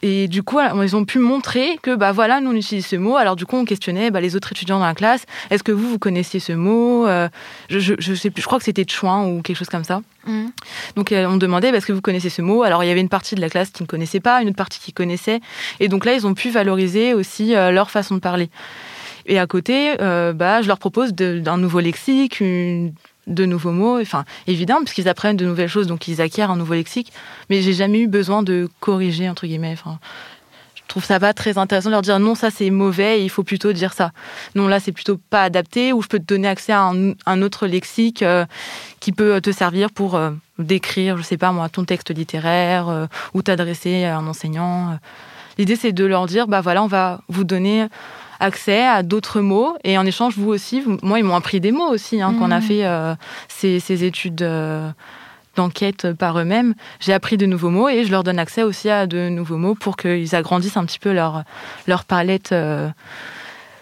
Et 0.07 0.29
du 0.29 0.43
coup, 0.43 0.59
ils 0.83 0.97
ont 0.97 1.07
pu 1.07 1.19
montrer 1.19 1.79
que, 1.81 1.95
bah 1.97 2.13
voilà, 2.13 2.41
nous 2.43 2.51
on 2.51 2.55
utilise 2.55 2.85
ce 2.85 2.97
mot. 2.97 3.17
Alors 3.17 3.37
du 3.37 3.47
coup, 3.47 3.57
on 3.57 3.65
questionnait 3.65 4.11
bah, 4.11 4.21
les 4.21 4.37
autres 4.37 4.53
étudiants 4.53 4.79
dans 4.79 4.85
la 4.85 4.95
classe. 4.95 5.25
Est-ce 5.51 5.63
que 5.63 5.73
vous, 5.73 5.89
vous 5.89 5.99
connaissiez 5.99 6.41
ce 6.41 6.53
mot 6.53 7.07
Euh, 7.07 7.31
je, 7.71 7.79
je, 7.79 7.95
je 7.99 8.15
sais 8.15 8.29
plus, 8.29 8.43
je 8.43 8.47
crois 8.47 8.59
que 8.59 8.67
c'était 8.67 8.85
chouin 8.87 9.27
ou 9.27 9.41
quelque 9.41 9.57
chose 9.57 9.71
comme 9.71 9.83
ça. 9.85 10.03
Donc 10.97 11.11
euh, 11.13 11.27
on 11.27 11.39
demandait 11.39 11.71
bah, 11.71 11.79
est-ce 11.79 11.87
que 11.87 11.93
vous 11.95 12.03
connaissez 12.03 12.29
ce 12.29 12.43
mot? 12.43 12.65
Alors 12.65 12.85
il 12.85 12.87
y 12.89 12.91
avait 12.91 13.01
une 13.01 13.09
partie 13.09 13.35
de 13.35 13.41
la 13.41 13.49
classe 13.49 13.71
qui 13.71 13.83
ne 13.83 13.87
connaissait 13.87 14.21
pas, 14.21 14.43
une 14.43 14.49
autre 14.49 14.57
partie 14.59 14.79
qui 14.79 14.93
connaissait. 14.93 15.41
Et 15.81 15.89
donc 15.89 16.05
là, 16.05 16.13
ils 16.13 16.27
ont 16.27 16.35
pu 16.35 16.51
valoriser 16.51 17.15
aussi 17.15 17.55
euh, 17.55 17.71
leur 17.71 17.91
façon 17.91 18.15
de 18.17 18.21
parler. 18.21 18.51
Et 19.27 19.39
à 19.39 19.47
côté, 19.47 19.95
euh, 20.03 20.35
bah, 20.35 20.61
je 20.61 20.69
leur 20.69 20.79
propose 20.79 21.15
de- 21.15 21.39
d'un 21.39 21.57
nouveau 21.57 21.81
lexique, 21.81 22.41
une- 22.41 22.93
de 23.27 23.45
nouveaux 23.45 23.73
mots. 23.73 24.01
Enfin, 24.01 24.25
évidemment, 24.47 24.81
puisqu'ils 24.81 25.09
apprennent 25.09 25.37
de 25.37 25.47
nouvelles 25.47 25.69
choses, 25.69 25.87
donc 25.87 26.09
ils 26.09 26.21
acquièrent 26.21 26.51
un 26.51 26.57
nouveau 26.57 26.75
lexique. 26.75 27.13
Mais 27.51 27.63
j'ai 27.63 27.73
jamais 27.73 28.01
eu 28.01 28.07
besoin 28.07 28.43
de 28.43 28.69
corriger, 28.81 29.29
entre 29.29 29.47
guillemets. 29.47 29.77
Je 29.77 30.89
trouve 30.89 31.05
ça 31.05 31.19
pas 31.19 31.33
très 31.33 31.57
intéressant 31.59 31.89
de 31.89 31.95
leur 31.95 32.03
dire 32.03 32.19
non, 32.19 32.35
ça 32.35 32.51
c'est 32.51 32.71
mauvais, 32.71 33.25
il 33.25 33.31
faut 33.31 33.43
plutôt 33.43 33.73
dire 33.73 33.95
ça. 33.95 34.13
Non, 34.55 34.69
là 34.69 34.81
c'est 34.81 34.93
plutôt 34.93 35.19
pas 35.31 35.43
adapté, 35.43 35.93
ou 35.93 36.03
je 36.03 36.09
peux 36.09 36.19
te 36.19 36.25
donner 36.25 36.47
accès 36.47 36.73
à 36.73 36.83
un, 36.83 37.13
un 37.27 37.43
autre 37.43 37.67
lexique 37.67 38.23
euh, 38.23 38.45
qui 39.01 39.11
peut 39.11 39.41
te 39.41 39.51
servir 39.51 39.91
pour 39.91 40.15
euh, 40.15 40.31
décrire, 40.59 41.17
je 41.17 41.23
sais 41.23 41.39
pas 41.39 41.53
moi, 41.53 41.69
ton 41.69 41.85
texte 41.85 42.15
littéraire, 42.15 42.89
euh, 42.89 43.07
ou 43.33 43.43
t'adresser 43.43 44.05
à 44.05 44.19
un 44.19 44.27
enseignant. 44.27 44.99
L'idée 45.57 45.77
c'est 45.77 45.93
de 45.93 46.05
leur 46.05 46.27
dire, 46.27 46.47
bah 46.49 46.61
voilà, 46.61 46.83
on 46.83 46.89
va 46.89 47.23
vous 47.29 47.45
donner 47.45 47.87
accès 48.45 48.87
à 48.87 49.03
d'autres 49.03 49.41
mots, 49.41 49.75
et 49.85 49.99
en 49.99 50.07
échange, 50.07 50.35
vous 50.37 50.49
aussi, 50.51 50.81
vous- 50.81 50.99
moi 51.03 51.19
ils 51.19 51.25
m'ont 51.25 51.35
appris 51.37 51.61
des 51.61 51.73
mots 51.73 51.89
aussi, 51.89 52.21
hein, 52.23 52.35
qu'on 52.39 52.51
a 52.51 52.61
Mhm. 52.61 52.63
fait 52.69 52.85
euh, 52.87 53.15
ces, 53.49 53.81
ces 53.81 54.05
études. 54.05 54.43
euh, 54.43 54.91
d'enquête 55.57 56.13
par 56.15 56.37
eux-mêmes, 56.41 56.75
j'ai 56.99 57.13
appris 57.13 57.37
de 57.37 57.47
nouveaux 57.47 57.71
mots 57.71 57.89
et 57.89 58.05
je 58.05 58.11
leur 58.11 58.25
donne 58.25 58.41
accès 58.41 58.65
aussi 58.65 58.91
à 58.91 59.07
de 59.07 59.29
nouveaux 59.29 59.57
mots 59.57 59.77
pour 59.77 59.97
qu'ils 59.97 60.35
agrandissent 60.35 60.77
un 60.77 60.85
petit 60.85 60.99
peu 60.99 61.13
leur, 61.13 61.45
leur 61.87 62.05
palette 62.05 62.51
euh, 62.51 62.89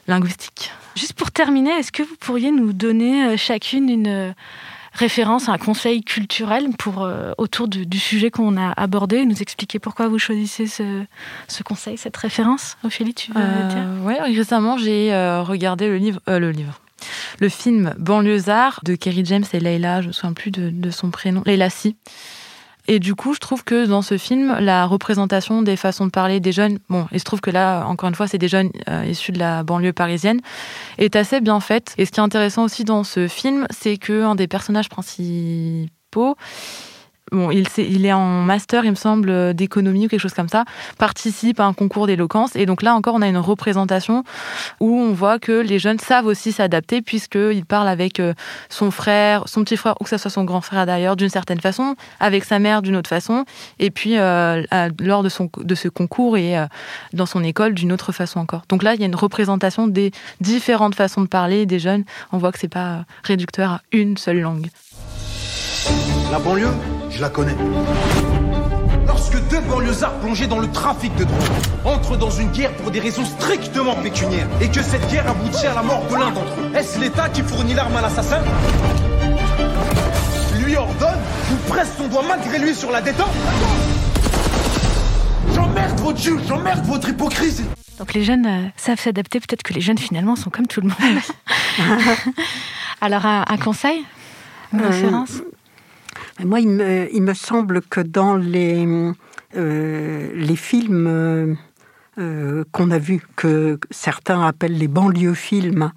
linguistique. 0.06 0.70
Juste 0.96 1.14
pour 1.14 1.30
terminer, 1.30 1.70
est-ce 1.70 1.90
que 1.90 2.02
vous 2.02 2.16
pourriez 2.20 2.50
nous 2.50 2.74
donner 2.74 3.38
chacune 3.38 3.88
une 3.88 4.34
référence, 4.92 5.48
un 5.48 5.58
conseil 5.58 6.02
culturel 6.02 6.68
pour, 6.78 7.02
euh, 7.02 7.32
autour 7.38 7.68
du, 7.68 7.86
du 7.86 7.98
sujet 7.98 8.30
qu'on 8.30 8.56
a 8.56 8.72
abordé 8.72 9.24
nous 9.24 9.40
expliquer 9.40 9.78
pourquoi 9.78 10.08
vous 10.08 10.18
choisissez 10.18 10.66
ce, 10.66 11.04
ce 11.48 11.62
conseil, 11.62 11.96
cette 11.96 12.16
référence. 12.16 12.76
Ophélie, 12.84 13.14
tu 13.14 13.32
veux 13.32 13.40
dire? 13.40 13.78
Euh, 13.78 14.00
ouais, 14.00 14.20
récemment 14.20 14.76
j'ai 14.76 15.12
euh, 15.12 15.42
regardé 15.42 15.88
le 15.88 15.96
livre, 15.96 16.20
euh, 16.28 16.38
le 16.38 16.50
livre, 16.50 16.80
le 17.40 17.48
film 17.48 17.94
Banlieusard 17.98 18.80
de 18.84 18.94
Kerry 18.94 19.24
James 19.24 19.44
et 19.52 19.60
Leila, 19.60 20.02
je 20.02 20.08
me 20.08 20.12
souviens 20.12 20.34
plus 20.34 20.50
de, 20.50 20.70
de 20.70 20.90
son 20.90 21.10
prénom, 21.10 21.42
Leila 21.46 21.70
Si. 21.70 21.96
Et 22.88 22.98
du 22.98 23.14
coup, 23.14 23.34
je 23.34 23.38
trouve 23.38 23.62
que 23.62 23.86
dans 23.86 24.02
ce 24.02 24.18
film, 24.18 24.56
la 24.58 24.86
représentation 24.86 25.62
des 25.62 25.76
façons 25.76 26.06
de 26.06 26.10
parler 26.10 26.40
des 26.40 26.52
jeunes, 26.52 26.78
bon, 26.88 27.06
il 27.12 27.20
se 27.20 27.24
trouve 27.24 27.40
que 27.40 27.50
là, 27.50 27.84
encore 27.86 28.08
une 28.08 28.14
fois, 28.14 28.26
c'est 28.26 28.38
des 28.38 28.48
jeunes 28.48 28.70
euh, 28.88 29.04
issus 29.06 29.32
de 29.32 29.38
la 29.38 29.62
banlieue 29.62 29.92
parisienne, 29.92 30.40
est 30.98 31.14
assez 31.14 31.40
bien 31.40 31.60
faite. 31.60 31.94
Et 31.98 32.06
ce 32.06 32.10
qui 32.10 32.18
est 32.18 32.22
intéressant 32.22 32.64
aussi 32.64 32.84
dans 32.84 33.04
ce 33.04 33.28
film, 33.28 33.66
c'est 33.70 33.98
que 33.98 34.24
un 34.24 34.34
des 34.34 34.48
personnages 34.48 34.88
principaux 34.88 36.36
il, 37.32 38.06
est 38.06 38.12
en 38.12 38.42
master, 38.42 38.84
il 38.84 38.90
me 38.90 38.96
semble, 38.96 39.30
euh, 39.30 39.52
d'économie 39.52 40.06
ou 40.06 40.08
quelque 40.08 40.20
chose 40.20 40.34
comme 40.34 40.48
ça, 40.48 40.64
participe 40.98 41.60
à 41.60 41.64
un 41.64 41.72
concours 41.72 42.06
d'éloquence. 42.06 42.56
Et 42.56 42.66
donc 42.66 42.82
là 42.82 42.94
encore, 42.94 43.14
on 43.14 43.22
a 43.22 43.28
une 43.28 43.38
représentation 43.38 44.24
où 44.80 44.98
on 44.98 45.12
voit 45.12 45.38
que 45.38 45.52
les 45.52 45.78
jeunes 45.78 45.98
savent 45.98 46.26
aussi 46.26 46.52
s'adapter 46.52 47.02
puisqu'il 47.02 47.64
parle 47.64 47.88
avec 47.88 48.20
euh, 48.20 48.34
son 48.68 48.90
frère, 48.90 49.44
son 49.46 49.64
petit 49.64 49.76
frère 49.76 49.94
ou 50.00 50.04
que 50.04 50.10
ce 50.10 50.18
soit 50.18 50.30
son 50.30 50.44
grand 50.44 50.60
frère 50.60 50.86
d'ailleurs 50.86 51.16
d'une 51.16 51.28
certaine 51.28 51.60
façon, 51.60 51.96
avec 52.20 52.44
sa 52.44 52.58
mère 52.58 52.82
d'une 52.82 52.96
autre 52.96 53.08
façon, 53.08 53.44
et 53.78 53.90
puis 53.90 54.18
euh, 54.18 54.62
lors 55.00 55.22
de, 55.22 55.28
son, 55.28 55.50
de 55.56 55.74
ce 55.74 55.88
concours 55.88 56.36
et 56.36 56.56
dans 57.12 57.26
son 57.26 57.42
école 57.44 57.74
d'une 57.74 57.92
autre 57.92 58.12
façon 58.12 58.40
encore. 58.40 58.62
Donc 58.68 58.82
là, 58.82 58.94
il 58.94 59.00
y 59.00 59.04
a 59.04 59.06
une 59.06 59.14
représentation 59.14 59.86
des 59.86 60.10
différentes 60.40 60.94
façons 60.94 61.22
de 61.22 61.26
parler 61.26 61.66
des 61.66 61.78
jeunes. 61.78 62.04
On 62.32 62.38
voit 62.38 62.52
que 62.52 62.58
c'est 62.58 62.68
pas 62.68 63.04
réducteur 63.24 63.70
à 63.70 63.80
une 63.92 64.16
seule 64.16 64.40
langue. 64.40 64.68
La 66.30 66.38
banlieue, 66.38 66.70
je 67.14 67.20
la 67.20 67.28
connais. 67.28 67.56
Lorsque 69.06 69.36
deux 69.48 69.60
banlieusards 69.60 70.14
plongés 70.20 70.46
dans 70.46 70.58
le 70.58 70.70
trafic 70.70 71.14
de 71.16 71.24
drogue 71.24 71.40
entrent 71.84 72.16
dans 72.16 72.30
une 72.30 72.50
guerre 72.50 72.72
pour 72.76 72.90
des 72.90 73.00
raisons 73.00 73.24
strictement 73.24 73.94
pécuniaires 73.96 74.48
et 74.60 74.68
que 74.68 74.82
cette 74.82 75.08
guerre 75.10 75.28
aboutit 75.28 75.66
à 75.66 75.74
la 75.74 75.82
mort 75.82 76.04
de 76.10 76.14
l'un 76.14 76.30
d'entre 76.30 76.52
eux, 76.60 76.76
est-ce 76.76 76.98
l'État 76.98 77.28
qui 77.28 77.42
fournit 77.42 77.74
l'arme 77.74 77.96
à 77.96 78.02
l'assassin? 78.02 78.40
Lui 80.64 80.76
ordonne 80.76 81.18
ou 81.52 81.56
presse 81.68 81.92
son 81.98 82.08
doigt 82.08 82.24
malgré 82.26 82.58
lui 82.58 82.74
sur 82.74 82.90
la 82.90 83.00
détente? 83.00 83.30
J'emmerde 85.54 86.00
votre 86.00 86.18
jeu, 86.18 86.38
j'emmerde 86.48 86.84
votre 86.86 87.08
hypocrisie 87.08 87.64
Donc 87.98 88.14
les 88.14 88.24
jeunes 88.24 88.46
euh, 88.46 88.68
savent 88.76 89.00
s'adapter. 89.00 89.40
Peut-être 89.40 89.62
que 89.62 89.74
les 89.74 89.80
jeunes 89.80 89.98
finalement 89.98 90.36
sont 90.36 90.50
comme 90.50 90.66
tout 90.66 90.80
le 90.80 90.88
monde. 90.88 91.20
Alors 93.00 93.26
un, 93.26 93.44
un 93.48 93.56
conseil, 93.58 94.04
une 94.72 94.80
Euh, 94.80 94.88
référence? 94.88 95.42
Moi, 96.40 96.60
il 96.60 96.68
me, 97.22 97.34
semble 97.34 97.82
que 97.82 98.00
dans 98.00 98.36
les, 98.36 98.86
euh, 99.56 100.56
films 100.56 101.06
euh, 101.06 101.54
euh, 102.18 102.64
qu'on 102.72 102.90
a 102.90 102.98
vus, 102.98 103.22
que 103.36 103.78
certains 103.90 104.42
appellent 104.46 104.78
les 104.78 104.88
banlieues 104.88 105.34
films, 105.34 105.92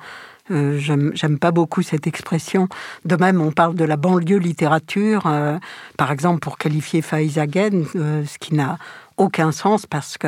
j'aime 0.50 1.40
pas 1.40 1.52
beaucoup 1.52 1.82
cette 1.82 2.06
expression. 2.06 2.68
De 3.04 3.16
même, 3.16 3.42
on 3.42 3.52
parle 3.52 3.76
de 3.76 3.84
la 3.84 3.98
banlieue 3.98 4.38
littérature, 4.38 5.24
par 5.98 6.12
exemple 6.12 6.40
pour 6.40 6.60
qualifier 6.60 7.02
Faiza 7.02 7.46
Gen, 7.50 7.86
euh, 7.96 8.24
ce 8.26 8.38
qui 8.38 8.54
n'a 8.54 8.78
aucun 9.18 9.52
sens 9.52 9.86
parce 9.86 10.18
que, 10.18 10.28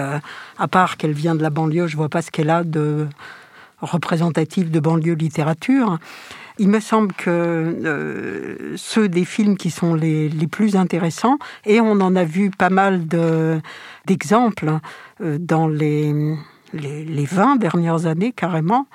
à 0.57 0.67
part 0.67 0.97
qu'elle 0.97 1.11
vient 1.11 1.35
de 1.35 1.43
la 1.43 1.49
banlieue, 1.49 1.87
je 1.87 1.97
vois 1.97 2.09
pas 2.09 2.21
ce 2.21 2.31
qu'elle 2.31 2.49
a 2.49 2.63
de 2.63 3.07
représentatif 3.81 4.71
de 4.71 4.79
banlieue 4.79 5.13
littérature. 5.13 5.99
Il 6.59 6.69
me 6.69 6.79
semble 6.79 7.13
que 7.13 7.29
euh, 7.29 8.73
ceux 8.77 9.07
des 9.07 9.25
films 9.25 9.57
qui 9.57 9.69
sont 9.69 9.93
les, 9.93 10.27
les 10.29 10.47
plus 10.47 10.75
intéressants, 10.75 11.37
et 11.65 11.79
on 11.81 11.99
en 12.01 12.15
a 12.15 12.23
vu 12.23 12.49
pas 12.49 12.69
mal 12.69 13.07
de- 13.07 13.59
d'exemples 14.07 14.79
euh, 15.21 15.37
dans 15.39 15.67
les, 15.67 16.13
les, 16.73 17.05
les 17.05 17.25
20 17.25 17.57
dernières 17.57 18.05
années 18.07 18.31
carrément, 18.31 18.87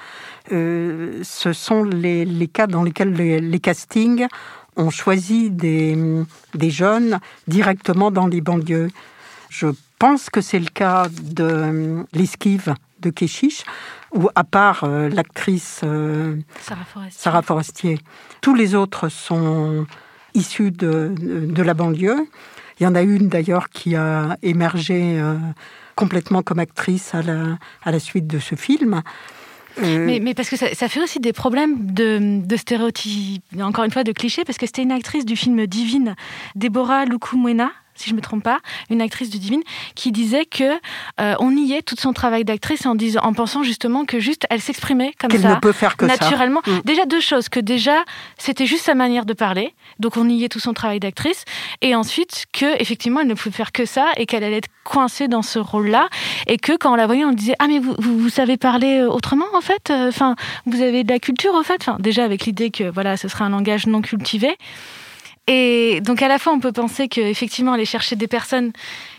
euh, 0.52 1.20
ce 1.22 1.52
sont 1.52 1.84
les, 1.84 2.48
cas 2.52 2.66
dans 2.66 2.82
lesquels 2.82 3.12
les, 3.12 3.60
castings 3.60 4.26
ont 4.76 4.90
choisi 4.90 5.50
des, 5.50 5.96
des 6.54 6.70
jeunes 6.70 7.20
directement 7.46 8.10
dans 8.10 8.26
les 8.26 8.40
banlieues. 8.40 8.88
Je 9.50 9.68
pense 9.98 10.30
que 10.30 10.40
c'est 10.40 10.58
le 10.58 10.70
cas 10.72 11.06
de 11.22 12.04
l'esquive 12.12 12.74
de 13.02 13.10
Keshish, 13.10 13.64
où 14.14 14.30
à 14.34 14.44
part 14.44 14.84
euh, 14.84 15.08
l'actrice 15.10 15.80
euh, 15.84 16.36
Sarah 16.60 16.84
Forestier. 16.84 17.20
Sarah 17.20 17.42
Forestier, 17.42 17.98
tous 18.40 18.54
les 18.54 18.74
autres 18.74 19.10
sont 19.10 19.86
issus 20.34 20.70
de, 20.70 21.12
de 21.18 21.62
la 21.62 21.74
banlieue. 21.74 22.26
Il 22.80 22.84
y 22.84 22.86
en 22.86 22.94
a 22.94 23.02
une 23.02 23.28
d'ailleurs 23.28 23.68
qui 23.68 23.94
a 23.96 24.38
émergé 24.42 25.20
euh, 25.20 25.36
complètement 25.94 26.42
comme 26.42 26.58
actrice 26.58 27.14
à 27.14 27.22
la, 27.22 27.58
à 27.82 27.90
la 27.90 27.98
suite 27.98 28.26
de 28.26 28.38
ce 28.38 28.54
film. 28.54 29.02
Mais, 29.80 30.20
mais 30.20 30.34
parce 30.34 30.50
que 30.50 30.56
ça, 30.56 30.74
ça 30.74 30.88
fait 30.88 31.02
aussi 31.02 31.18
des 31.18 31.32
problèmes 31.32 31.92
de, 31.92 32.44
de 32.44 32.56
stéréotypes, 32.56 33.42
encore 33.60 33.84
une 33.84 33.90
fois 33.90 34.04
de 34.04 34.12
clichés, 34.12 34.44
parce 34.44 34.58
que 34.58 34.66
c'était 34.66 34.82
une 34.82 34.92
actrice 34.92 35.24
du 35.24 35.36
film 35.36 35.66
Divine, 35.66 36.14
Déborah 36.54 37.06
Lukumwena, 37.06 37.70
si 38.02 38.10
je 38.10 38.14
me 38.14 38.20
trompe 38.20 38.42
pas, 38.42 38.58
une 38.90 39.00
actrice 39.00 39.30
de 39.30 39.38
Divine, 39.38 39.62
qui 39.94 40.12
disait 40.12 40.44
que 40.44 40.64
euh, 41.20 41.34
on 41.38 41.52
niait 41.52 41.82
tout 41.82 41.96
son 41.98 42.12
travail 42.12 42.44
d'actrice 42.44 42.84
en 42.86 42.94
disant, 42.94 43.20
en 43.22 43.32
pensant 43.32 43.62
justement 43.62 44.04
que 44.04 44.18
juste 44.20 44.46
elle 44.50 44.60
s'exprimait 44.60 45.12
comme 45.18 45.30
Qu'elle 45.30 45.42
ça, 45.42 45.54
ne 45.54 45.60
peut 45.60 45.72
faire 45.72 45.96
que 45.96 46.06
ça. 46.06 46.12
naturellement. 46.12 46.60
Mm. 46.66 46.80
Déjà 46.84 47.06
deux 47.06 47.20
choses, 47.20 47.48
que 47.48 47.60
déjà 47.60 48.04
c'était 48.38 48.66
juste 48.66 48.84
sa 48.84 48.94
manière 48.94 49.24
de 49.24 49.32
parler, 49.34 49.74
donc 49.98 50.16
on 50.16 50.24
niait 50.24 50.48
tout 50.48 50.60
son 50.60 50.72
travail 50.74 51.00
d'actrice, 51.00 51.44
et 51.80 51.94
ensuite 51.94 52.46
que 52.52 52.80
effectivement 52.80 53.20
elle 53.20 53.28
ne 53.28 53.34
pouvait 53.34 53.54
faire 53.54 53.72
que 53.72 53.84
ça 53.84 54.06
et 54.16 54.26
qu'elle 54.26 54.44
allait 54.44 54.58
être 54.58 54.70
coincée 54.84 55.28
dans 55.28 55.42
ce 55.42 55.58
rôle-là, 55.58 56.08
et 56.46 56.56
que 56.58 56.76
quand 56.76 56.92
on 56.92 56.96
la 56.96 57.06
voyait 57.06 57.24
on 57.24 57.32
disait 57.32 57.54
ah 57.60 57.66
mais 57.68 57.78
vous, 57.78 57.94
vous, 57.98 58.18
vous 58.18 58.28
savez 58.28 58.56
parler 58.56 58.98
euh, 58.98 59.08
autrement 59.08 59.46
en 59.54 59.60
fait, 59.60 59.90
Euh, 59.90 60.08
enfin 60.08 60.34
vous 60.66 60.80
avez 60.82 61.04
de 61.04 61.12
la 61.12 61.18
culture 61.18 61.54
en 61.54 61.62
fait, 61.62 61.80
enfin 61.80 61.96
déjà 62.00 62.24
avec 62.24 62.46
l'idée 62.46 62.70
que 62.70 62.84
voilà 62.90 63.16
ce 63.16 63.28
serait 63.28 63.44
un 63.44 63.50
langage 63.50 63.86
non 63.86 64.00
cultivé. 64.02 64.56
Et 65.54 66.00
donc 66.00 66.22
à 66.22 66.28
la 66.28 66.38
fois 66.38 66.54
on 66.54 66.60
peut 66.60 66.72
penser 66.72 67.08
qu'effectivement 67.08 67.74
aller 67.74 67.84
chercher 67.84 68.16
des 68.16 68.26
personnes 68.26 68.72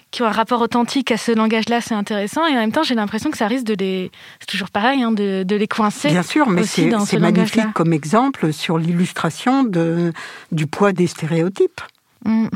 qui 0.09 0.21
ont 0.23 0.25
un 0.25 0.31
rapport 0.31 0.61
authentique 0.61 1.11
à 1.11 1.17
ce 1.17 1.31
langage-là, 1.31 1.81
c'est 1.81 1.95
intéressant. 1.95 2.45
Et 2.45 2.51
en 2.51 2.59
même 2.59 2.71
temps, 2.71 2.83
j'ai 2.83 2.93
l'impression 2.95 3.31
que 3.31 3.37
ça 3.37 3.47
risque 3.47 3.65
de 3.65 3.73
les, 3.73 4.11
c'est 4.39 4.45
toujours 4.45 4.69
pareil, 4.69 5.01
hein, 5.01 5.11
de, 5.11 5.43
de 5.43 5.55
les 5.55 5.67
coincer. 5.67 6.09
Bien 6.09 6.23
sûr, 6.23 6.47
mais 6.49 6.61
aussi 6.61 6.89
c'est 6.89 7.15
ce 7.15 7.17
magnifique 7.17 7.73
comme 7.73 7.93
exemple 7.93 8.53
sur 8.53 8.77
l'illustration 8.77 9.63
de, 9.63 10.13
du 10.51 10.67
poids 10.67 10.91
des 10.91 11.07
stéréotypes. 11.07 11.81
Mm. 12.25 12.47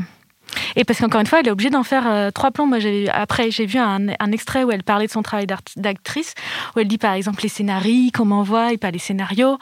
Et 0.76 0.84
parce 0.84 1.00
qu'encore 1.00 1.20
une 1.20 1.26
fois, 1.26 1.40
elle 1.40 1.48
est 1.48 1.50
obligée 1.50 1.70
d'en 1.70 1.82
faire 1.82 2.06
euh, 2.06 2.30
trois 2.30 2.52
plombs. 2.52 2.66
Moi, 2.66 2.78
après, 3.12 3.50
j'ai 3.50 3.66
vu 3.66 3.78
un, 3.78 4.06
un 4.18 4.32
extrait 4.32 4.62
où 4.64 4.70
elle 4.70 4.84
parlait 4.84 5.06
de 5.06 5.12
son 5.12 5.22
travail 5.22 5.46
d'actrice, 5.76 6.34
où 6.74 6.78
elle 6.78 6.88
dit 6.88 6.98
par 6.98 7.14
exemple 7.14 7.42
les 7.42 7.48
scénarios, 7.48 8.10
qu'on 8.14 8.24
m'envoie, 8.24 8.72
et 8.72 8.78
pas 8.78 8.92
les 8.92 8.98
scénarios. 9.00 9.58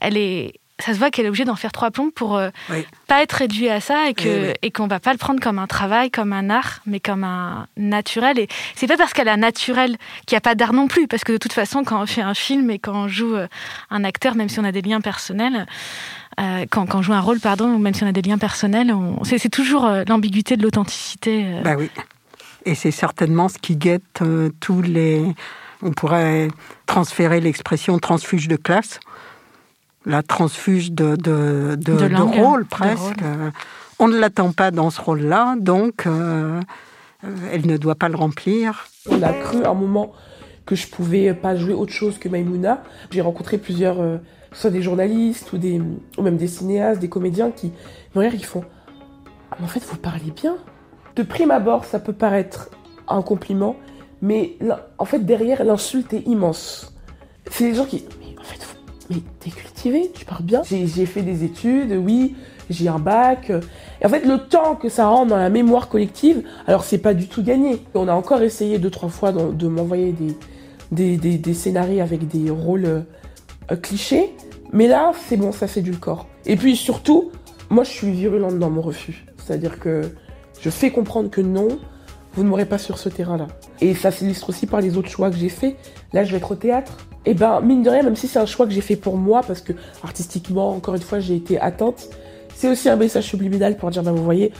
Elle 0.00 0.16
est, 0.16 0.54
ça 0.78 0.94
se 0.94 0.98
voit 0.98 1.10
qu'elle 1.10 1.26
est 1.26 1.28
obligée 1.28 1.44
d'en 1.44 1.54
faire 1.54 1.70
trois 1.70 1.90
plombs 1.90 2.10
pour 2.10 2.36
euh, 2.36 2.50
Oui. 2.70 2.84
pas 3.06 3.22
être 3.22 3.32
réduite 3.32 3.68
à 3.70 3.80
ça 3.80 4.08
et 4.08 4.14
que 4.14 4.48
oui. 4.48 4.52
et 4.62 4.70
qu'on 4.72 4.86
va 4.88 4.98
pas 4.98 5.12
le 5.12 5.18
prendre 5.18 5.38
comme 5.40 5.58
un 5.60 5.66
travail, 5.68 6.10
comme 6.10 6.32
un 6.32 6.50
art, 6.50 6.80
mais 6.86 6.98
comme 6.98 7.22
un 7.24 7.66
naturel. 7.76 8.38
Et 8.38 8.48
c'est 8.74 8.86
pas 8.88 8.96
parce 8.96 9.12
qu'elle 9.12 9.28
a 9.28 9.36
naturel 9.36 9.96
qu'il 10.26 10.34
n'y 10.34 10.38
a 10.38 10.40
pas 10.40 10.54
d'art 10.54 10.72
non 10.72 10.88
plus, 10.88 11.06
parce 11.06 11.22
que 11.24 11.32
de 11.32 11.38
toute 11.38 11.52
façon, 11.52 11.84
quand 11.84 12.02
on 12.02 12.06
fait 12.06 12.22
un 12.22 12.34
film 12.34 12.70
et 12.70 12.78
quand 12.78 12.94
on 12.94 13.06
joue 13.08 13.34
euh, 13.36 13.46
un 13.90 14.02
acteur, 14.02 14.34
même 14.34 14.48
si 14.48 14.58
on 14.58 14.64
a 14.64 14.72
des 14.72 14.82
liens 14.82 15.00
personnels. 15.00 15.66
euh, 16.40 16.64
quand, 16.70 16.86
quand 16.86 16.98
on 16.98 17.02
joue 17.02 17.12
un 17.12 17.20
rôle, 17.20 17.38
pardon, 17.38 17.78
même 17.78 17.94
si 17.94 18.02
on 18.02 18.08
a 18.08 18.12
des 18.12 18.22
liens 18.22 18.38
personnels, 18.38 18.92
on- 18.92 19.22
c'est 19.24 19.38
c'est 19.38 19.50
toujours 19.50 19.84
euh, 19.86 20.02
l'ambiguïté 20.08 20.56
de 20.56 20.62
l'authenticité. 20.62 21.44
euh. 21.44 21.60
Bah 21.62 21.74
oui. 21.78 21.90
Et 22.64 22.74
c'est 22.74 22.90
certainement 22.92 23.48
ce 23.48 23.58
qui 23.58 23.76
guette 23.76 24.22
tous 24.60 24.82
les. 24.82 25.22
On 25.82 25.90
pourrait 25.90 26.48
transférer 26.86 27.40
l'expression 27.40 27.98
transfuge 27.98 28.46
de 28.48 28.54
classe, 28.56 29.00
la 30.06 30.22
transfuge 30.22 30.92
de, 30.92 31.16
de, 31.16 31.76
de, 31.76 31.92
De 31.92 31.96
de 31.98 32.06
langue, 32.06 32.34
rôle 32.34 32.62
de 32.64 32.68
presque. 32.68 33.20
rôle. 33.20 33.52
On 33.98 34.08
ne 34.08 34.18
l'attend 34.18 34.52
pas 34.52 34.70
dans 34.70 34.90
ce 34.90 35.00
rôle-là, 35.00 35.54
donc 35.58 36.06
euh, 36.06 36.60
euh, 37.24 37.28
elle 37.52 37.66
ne 37.66 37.76
doit 37.76 37.94
pas 37.94 38.08
le 38.08 38.16
remplir. 38.16 38.86
On 39.08 39.22
a 39.22 39.32
cru 39.32 39.64
un 39.64 39.74
moment 39.74 40.12
que 40.66 40.74
je 40.74 40.88
pouvais 40.88 41.34
pas 41.34 41.54
jouer 41.56 41.72
autre 41.74 41.92
chose 41.92 42.18
que 42.18 42.28
Maimouna. 42.28 42.82
J'ai 43.10 43.20
rencontré 43.20 43.58
plusieurs, 43.58 44.00
euh, 44.00 44.16
soit 44.52 44.70
des 44.70 44.82
journalistes 44.82 45.52
ou, 45.52 45.58
des, 45.58 45.80
ou 46.18 46.22
même 46.22 46.36
des 46.36 46.48
cinéastes, 46.48 47.00
des 47.00 47.08
comédiens 47.08 47.50
qui 47.50 47.72
me 48.14 48.20
regardent 48.20 48.38
qui 48.38 48.44
font 48.44 48.64
ah, 49.52 49.56
mais 49.60 49.66
en 49.66 49.68
fait, 49.68 49.84
vous 49.84 49.98
parlez 49.98 50.30
bien. 50.34 50.56
De 51.14 51.22
prime 51.22 51.50
abord, 51.50 51.84
ça 51.84 51.98
peut 51.98 52.14
paraître 52.14 52.70
un 53.06 53.20
compliment, 53.20 53.76
mais 54.22 54.56
en 54.98 55.04
fait, 55.04 55.18
derrière, 55.18 55.62
l'insulte 55.62 56.14
est 56.14 56.26
immense. 56.26 56.94
C'est 57.50 57.64
des 57.64 57.74
gens 57.74 57.84
qui 57.84 58.04
mais 59.14 59.22
t'es 59.40 59.50
cultivé, 59.50 60.10
tu 60.14 60.24
parles 60.24 60.44
bien. 60.44 60.62
J'ai 60.64 61.06
fait 61.06 61.22
des 61.22 61.44
études, 61.44 61.92
oui, 61.92 62.34
j'ai 62.70 62.88
un 62.88 62.98
bac. 62.98 63.50
Et 63.50 64.06
en 64.06 64.08
fait, 64.08 64.24
le 64.24 64.38
temps 64.38 64.74
que 64.76 64.88
ça 64.88 65.06
rentre 65.06 65.28
dans 65.28 65.36
la 65.36 65.50
mémoire 65.50 65.88
collective, 65.88 66.42
alors 66.66 66.84
c'est 66.84 66.98
pas 66.98 67.14
du 67.14 67.28
tout 67.28 67.42
gagné. 67.42 67.82
On 67.94 68.08
a 68.08 68.14
encore 68.14 68.42
essayé 68.42 68.78
deux, 68.78 68.90
trois 68.90 69.08
fois 69.08 69.32
de, 69.32 69.68
m'envoyer 69.68 70.14
des, 70.90 71.54
scénarios 71.54 72.02
avec 72.02 72.28
des 72.28 72.50
rôles 72.50 72.86
euh, 73.70 73.76
clichés. 73.76 74.34
Mais 74.72 74.86
là, 74.86 75.12
c'est 75.28 75.36
bon, 75.36 75.52
ça 75.52 75.66
fait 75.66 75.82
du 75.82 75.92
corps. 75.92 76.26
Et 76.46 76.56
puis 76.56 76.76
surtout, 76.76 77.30
moi, 77.70 77.84
je 77.84 77.90
suis 77.90 78.10
virulente 78.10 78.58
dans 78.58 78.70
mon 78.70 78.82
refus. 78.82 79.26
C'est-à-dire 79.36 79.78
que 79.78 80.02
je 80.60 80.70
fais 80.70 80.90
comprendre 80.90 81.30
que 81.30 81.40
non, 81.40 81.68
vous 82.34 82.44
ne 82.44 82.48
m'aurez 82.48 82.64
pas 82.64 82.78
sur 82.78 82.98
ce 82.98 83.08
terrain-là. 83.08 83.48
Et 83.80 83.94
ça 83.94 84.10
s'illustre 84.10 84.48
aussi 84.48 84.66
par 84.66 84.80
les 84.80 84.96
autres 84.96 85.10
choix 85.10 85.30
que 85.30 85.36
j'ai 85.36 85.48
faits. 85.48 85.76
Là, 86.12 86.24
je 86.24 86.30
vais 86.30 86.38
être 86.38 86.52
au 86.52 86.54
théâtre. 86.54 86.96
Et 87.24 87.34
ben, 87.34 87.60
mine 87.60 87.82
de 87.82 87.90
rien, 87.90 88.02
même 88.02 88.16
si 88.16 88.26
c'est 88.26 88.38
un 88.38 88.46
choix 88.46 88.66
que 88.66 88.72
j'ai 88.72 88.80
fait 88.80 88.96
pour 88.96 89.16
moi, 89.16 89.42
parce 89.46 89.60
que 89.60 89.72
artistiquement, 90.02 90.70
encore 90.70 90.94
une 90.94 91.02
fois, 91.02 91.20
j'ai 91.20 91.36
été 91.36 91.60
atteinte, 91.60 92.08
c'est 92.54 92.68
aussi 92.68 92.88
un 92.88 92.96
message 92.96 93.24
subliminal 93.24 93.76
pour 93.76 93.90
dire, 93.90 94.02
ben, 94.02 94.12
vous 94.12 94.24
voyez, 94.24 94.52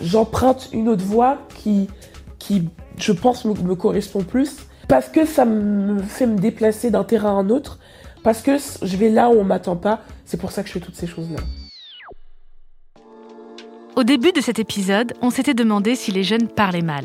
j'emprunte 0.00 0.68
une 0.72 0.88
autre 0.88 1.04
voie 1.04 1.38
qui, 1.54 1.88
je 2.98 3.12
pense, 3.12 3.44
me, 3.44 3.54
me 3.54 3.74
correspond 3.74 4.22
plus, 4.22 4.56
parce 4.88 5.08
que 5.08 5.24
ça 5.24 5.44
me 5.44 6.02
fait 6.02 6.26
me 6.26 6.38
déplacer 6.38 6.90
d'un 6.90 7.04
terrain 7.04 7.30
à 7.30 7.40
un 7.40 7.48
autre, 7.48 7.78
parce 8.22 8.42
que 8.42 8.52
je 8.82 8.96
vais 8.96 9.08
là 9.08 9.30
où 9.30 9.32
on 9.32 9.44
m'attend 9.44 9.76
pas. 9.76 10.00
C'est 10.24 10.36
pour 10.36 10.52
ça 10.52 10.62
que 10.62 10.68
je 10.68 10.74
fais 10.74 10.80
toutes 10.80 10.96
ces 10.96 11.06
choses-là. 11.06 11.40
Au 13.96 14.04
début 14.04 14.32
de 14.32 14.40
cet 14.40 14.58
épisode, 14.58 15.12
on 15.20 15.30
s'était 15.30 15.54
demandé 15.54 15.94
si 15.96 16.12
les 16.12 16.24
jeunes 16.24 16.48
parlaient 16.48 16.82
mal. 16.82 17.04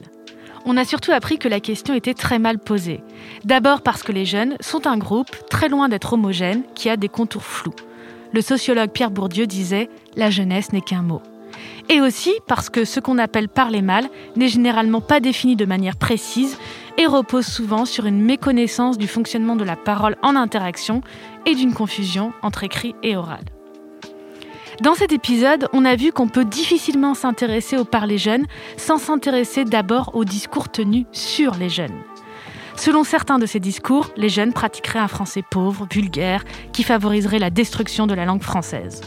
On 0.66 0.78
a 0.78 0.86
surtout 0.86 1.12
appris 1.12 1.38
que 1.38 1.48
la 1.48 1.60
question 1.60 1.94
était 1.94 2.14
très 2.14 2.40
mal 2.40 2.60
posée. 2.60 3.02
D'abord 3.46 3.82
parce 3.82 4.04
que 4.04 4.12
les 4.12 4.26
jeunes 4.26 4.56
sont 4.60 4.88
un 4.88 4.98
groupe 4.98 5.32
très 5.50 5.70
loin 5.70 5.90
d'être 5.90 6.14
homogène 6.14 6.64
qui 6.76 6.90
a 6.90 6.98
des 6.98 7.10
contours 7.10 7.44
flous. 7.44 7.76
Le 8.34 8.42
sociologue 8.42 8.92
Pierre 8.92 9.12
Bourdieu 9.12 9.48
disait 9.48 9.90
La 10.16 10.30
jeunesse 10.30 10.74
n'est 10.74 10.82
qu'un 10.82 11.02
mot. 11.02 11.22
Et 11.90 12.02
aussi 12.02 12.34
parce 12.48 12.70
que 12.70 12.86
ce 12.86 13.00
qu'on 13.00 13.18
appelle 13.18 13.50
parler 13.50 13.82
mal 13.82 14.10
n'est 14.36 14.50
généralement 14.50 15.02
pas 15.02 15.20
défini 15.20 15.56
de 15.56 15.66
manière 15.66 15.96
précise 15.96 16.58
et 16.98 17.06
repose 17.06 17.46
souvent 17.46 17.86
sur 17.86 18.06
une 18.06 18.22
méconnaissance 18.22 18.98
du 18.98 19.08
fonctionnement 19.08 19.56
de 19.56 19.64
la 19.64 19.76
parole 19.76 20.18
en 20.22 20.36
interaction 20.36 21.02
et 21.46 21.56
d'une 21.56 21.74
confusion 21.74 22.34
entre 22.42 22.64
écrit 22.64 22.96
et 23.04 23.16
oral. 23.16 23.57
Dans 24.82 24.94
cet 24.94 25.12
épisode, 25.12 25.68
on 25.74 25.86
a 25.86 25.96
vu 25.96 26.12
qu'on 26.12 26.28
peut 26.28 26.46
difficilement 26.46 27.16
s'intéresser 27.16 27.78
au 27.78 27.84
parler 27.84 28.20
jeune 28.20 28.46
sans 28.78 29.00
s'intéresser 29.00 29.66
d'abord 29.66 30.12
aux 30.14 30.24
discours 30.24 30.70
tenus 30.70 31.06
sur 31.12 31.56
les 31.56 31.70
jeunes. 31.70 32.00
Selon 32.76 33.04
certains 33.04 33.40
de 33.40 33.48
ces 33.48 33.60
discours, 33.60 34.12
les 34.18 34.30
jeunes 34.30 34.54
pratiqueraient 34.54 35.00
un 35.00 35.08
français 35.08 35.44
pauvre, 35.50 35.88
vulgaire, 35.92 36.44
qui 36.74 36.84
favoriserait 36.84 37.40
la 37.40 37.50
destruction 37.50 38.06
de 38.06 38.14
la 38.14 38.26
langue 38.26 38.44
française. 38.44 39.02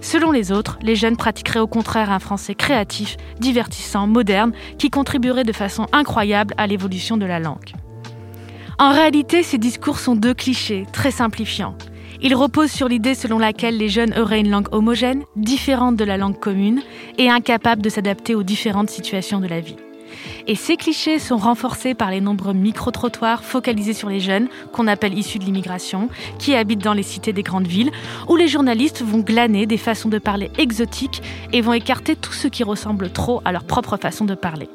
Selon 0.00 0.32
les 0.32 0.52
autres, 0.52 0.78
les 0.80 0.96
jeunes 0.96 1.18
pratiqueraient 1.18 1.60
au 1.60 1.66
contraire 1.66 2.10
un 2.10 2.18
français 2.18 2.54
créatif, 2.54 3.18
divertissant, 3.40 4.06
moderne, 4.06 4.52
qui 4.78 4.88
contribuerait 4.88 5.44
de 5.44 5.52
façon 5.52 5.86
incroyable 5.92 6.54
à 6.56 6.66
l'évolution 6.66 7.18
de 7.18 7.26
la 7.26 7.40
langue. 7.40 7.74
En 8.78 8.90
réalité, 8.90 9.42
ces 9.42 9.58
discours 9.58 9.98
sont 9.98 10.16
deux 10.16 10.34
clichés, 10.34 10.86
très 10.92 11.10
simplifiants. 11.10 11.76
Ils 12.22 12.34
reposent 12.34 12.70
sur 12.70 12.88
l'idée 12.88 13.14
selon 13.14 13.38
laquelle 13.38 13.76
les 13.76 13.88
jeunes 13.88 14.14
auraient 14.18 14.40
une 14.40 14.50
langue 14.50 14.72
homogène, 14.72 15.24
différente 15.36 15.96
de 15.96 16.04
la 16.04 16.16
langue 16.16 16.38
commune, 16.38 16.82
et 17.18 17.28
incapable 17.28 17.82
de 17.82 17.88
s'adapter 17.88 18.34
aux 18.34 18.42
différentes 18.42 18.90
situations 18.90 19.40
de 19.40 19.46
la 19.46 19.60
vie. 19.60 19.76
Et 20.46 20.54
ces 20.54 20.76
clichés 20.76 21.18
sont 21.18 21.36
renforcés 21.36 21.94
par 21.94 22.10
les 22.10 22.20
nombreux 22.20 22.52
micro-trottoirs 22.52 23.42
focalisés 23.42 23.94
sur 23.94 24.08
les 24.08 24.20
jeunes, 24.20 24.48
qu'on 24.72 24.86
appelle 24.86 25.18
issus 25.18 25.38
de 25.38 25.44
l'immigration, 25.44 26.08
qui 26.38 26.54
habitent 26.54 26.84
dans 26.84 26.92
les 26.92 27.02
cités 27.02 27.32
des 27.32 27.42
grandes 27.42 27.66
villes, 27.66 27.90
où 28.28 28.36
les 28.36 28.48
journalistes 28.48 29.02
vont 29.02 29.20
glaner 29.20 29.66
des 29.66 29.78
façons 29.78 30.08
de 30.08 30.18
parler 30.18 30.50
exotiques 30.58 31.22
et 31.52 31.60
vont 31.60 31.72
écarter 31.72 32.16
tout 32.16 32.32
ce 32.32 32.48
qui 32.48 32.62
ressemble 32.62 33.10
trop 33.10 33.42
à 33.44 33.52
leur 33.52 33.64
propre 33.64 33.96
façon 33.96 34.24
de 34.24 34.34
parler. 34.34 34.68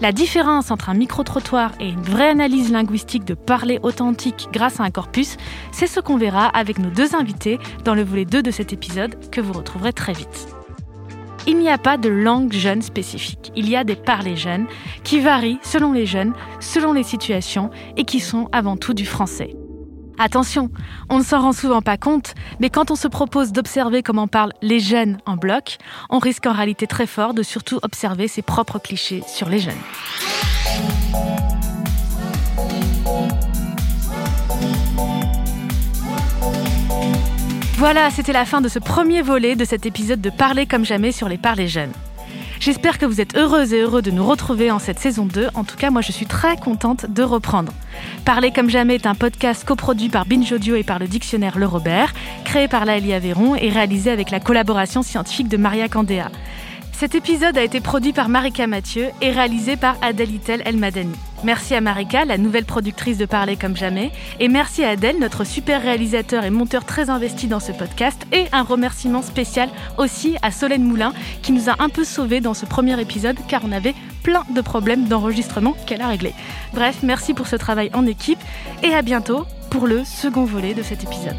La 0.00 0.12
différence 0.12 0.70
entre 0.70 0.90
un 0.90 0.94
micro-trottoir 0.94 1.72
et 1.80 1.88
une 1.88 2.02
vraie 2.02 2.28
analyse 2.28 2.72
linguistique 2.72 3.24
de 3.24 3.34
parler 3.34 3.78
authentique 3.82 4.48
grâce 4.52 4.80
à 4.80 4.84
un 4.84 4.90
corpus, 4.90 5.36
c'est 5.72 5.86
ce 5.86 6.00
qu'on 6.00 6.16
verra 6.16 6.46
avec 6.46 6.78
nos 6.78 6.90
deux 6.90 7.14
invités 7.14 7.58
dans 7.84 7.94
le 7.94 8.02
volet 8.02 8.24
2 8.24 8.42
de 8.42 8.50
cet 8.50 8.72
épisode 8.72 9.30
que 9.30 9.40
vous 9.40 9.52
retrouverez 9.52 9.92
très 9.92 10.12
vite. 10.12 10.48
Il 11.46 11.58
n'y 11.58 11.68
a 11.68 11.78
pas 11.78 11.98
de 11.98 12.08
langue 12.08 12.52
jeune 12.52 12.82
spécifique. 12.82 13.52
Il 13.54 13.68
y 13.68 13.76
a 13.76 13.84
des 13.84 13.96
parlers 13.96 14.36
jeunes 14.36 14.66
qui 15.04 15.20
varient 15.20 15.58
selon 15.62 15.92
les 15.92 16.06
jeunes, 16.06 16.32
selon 16.58 16.92
les 16.92 17.02
situations 17.02 17.70
et 17.96 18.04
qui 18.04 18.20
sont 18.20 18.48
avant 18.50 18.76
tout 18.76 18.94
du 18.94 19.04
français. 19.04 19.54
Attention, 20.18 20.70
on 21.10 21.18
ne 21.18 21.24
s'en 21.24 21.40
rend 21.40 21.52
souvent 21.52 21.82
pas 21.82 21.96
compte, 21.96 22.34
mais 22.60 22.70
quand 22.70 22.90
on 22.90 22.96
se 22.96 23.08
propose 23.08 23.52
d'observer 23.52 24.02
comment 24.02 24.28
parlent 24.28 24.52
les 24.62 24.78
jeunes 24.78 25.18
en 25.26 25.36
bloc, 25.36 25.78
on 26.08 26.18
risque 26.18 26.46
en 26.46 26.52
réalité 26.52 26.86
très 26.86 27.06
fort 27.06 27.34
de 27.34 27.42
surtout 27.42 27.80
observer 27.82 28.28
ses 28.28 28.42
propres 28.42 28.78
clichés 28.78 29.22
sur 29.26 29.48
les 29.48 29.58
jeunes. 29.58 29.74
Voilà, 37.76 38.10
c'était 38.10 38.32
la 38.32 38.44
fin 38.44 38.60
de 38.60 38.68
ce 38.68 38.78
premier 38.78 39.20
volet 39.20 39.56
de 39.56 39.64
cet 39.64 39.84
épisode 39.84 40.20
de 40.20 40.30
Parler 40.30 40.66
comme 40.66 40.84
jamais 40.84 41.12
sur 41.12 41.28
les 41.28 41.38
parlers 41.38 41.68
jeunes. 41.68 41.92
J'espère 42.60 42.98
que 42.98 43.06
vous 43.06 43.20
êtes 43.20 43.36
heureuses 43.36 43.72
et 43.72 43.80
heureux 43.80 44.02
de 44.02 44.10
nous 44.10 44.24
retrouver 44.24 44.70
en 44.70 44.78
cette 44.78 44.98
saison 44.98 45.26
2. 45.26 45.48
En 45.54 45.64
tout 45.64 45.76
cas, 45.76 45.90
moi, 45.90 46.00
je 46.02 46.12
suis 46.12 46.26
très 46.26 46.56
contente 46.56 47.06
de 47.10 47.22
reprendre. 47.22 47.72
Parler 48.24 48.52
comme 48.52 48.70
jamais 48.70 48.94
est 48.94 49.06
un 49.06 49.14
podcast 49.14 49.64
coproduit 49.64 50.08
par 50.08 50.24
Binge 50.24 50.52
Audio 50.52 50.76
et 50.76 50.84
par 50.84 50.98
le 50.98 51.06
dictionnaire 51.06 51.58
Le 51.58 51.66
Robert, 51.66 52.14
créé 52.44 52.68
par 52.68 52.84
Laëlie 52.84 53.12
Aveyron 53.12 53.54
et 53.54 53.68
réalisé 53.68 54.10
avec 54.10 54.30
la 54.30 54.40
collaboration 54.40 55.02
scientifique 55.02 55.48
de 55.48 55.56
Maria 55.56 55.88
Candéa. 55.88 56.30
Cet 56.96 57.16
épisode 57.16 57.58
a 57.58 57.62
été 57.62 57.80
produit 57.80 58.12
par 58.12 58.28
Marika 58.28 58.68
Mathieu 58.68 59.08
et 59.20 59.32
réalisé 59.32 59.76
par 59.76 59.96
Adèle 60.00 60.30
El 60.64 60.76
Madani. 60.76 61.16
Merci 61.42 61.74
à 61.74 61.80
Marika, 61.80 62.24
la 62.24 62.38
nouvelle 62.38 62.64
productrice 62.64 63.18
de 63.18 63.26
Parler 63.26 63.56
comme 63.56 63.76
jamais, 63.76 64.12
et 64.38 64.48
merci 64.48 64.84
à 64.84 64.90
Adèle, 64.90 65.18
notre 65.18 65.42
super 65.42 65.82
réalisateur 65.82 66.44
et 66.44 66.50
monteur 66.50 66.84
très 66.84 67.10
investi 67.10 67.48
dans 67.48 67.58
ce 67.58 67.72
podcast, 67.72 68.24
et 68.32 68.46
un 68.52 68.62
remerciement 68.62 69.22
spécial 69.22 69.68
aussi 69.98 70.36
à 70.40 70.52
Solène 70.52 70.84
Moulin, 70.84 71.12
qui 71.42 71.50
nous 71.50 71.68
a 71.68 71.74
un 71.80 71.88
peu 71.88 72.04
sauvés 72.04 72.40
dans 72.40 72.54
ce 72.54 72.64
premier 72.64 72.98
épisode, 73.00 73.36
car 73.48 73.62
on 73.64 73.72
avait 73.72 73.94
plein 74.22 74.44
de 74.54 74.60
problèmes 74.60 75.06
d'enregistrement 75.08 75.76
qu'elle 75.86 76.00
a 76.00 76.08
réglés. 76.08 76.34
Bref, 76.72 76.98
merci 77.02 77.34
pour 77.34 77.48
ce 77.48 77.56
travail 77.56 77.90
en 77.92 78.06
équipe, 78.06 78.40
et 78.84 78.94
à 78.94 79.02
bientôt 79.02 79.46
pour 79.68 79.88
le 79.88 80.04
second 80.04 80.44
volet 80.44 80.74
de 80.74 80.82
cet 80.82 81.02
épisode. 81.02 81.36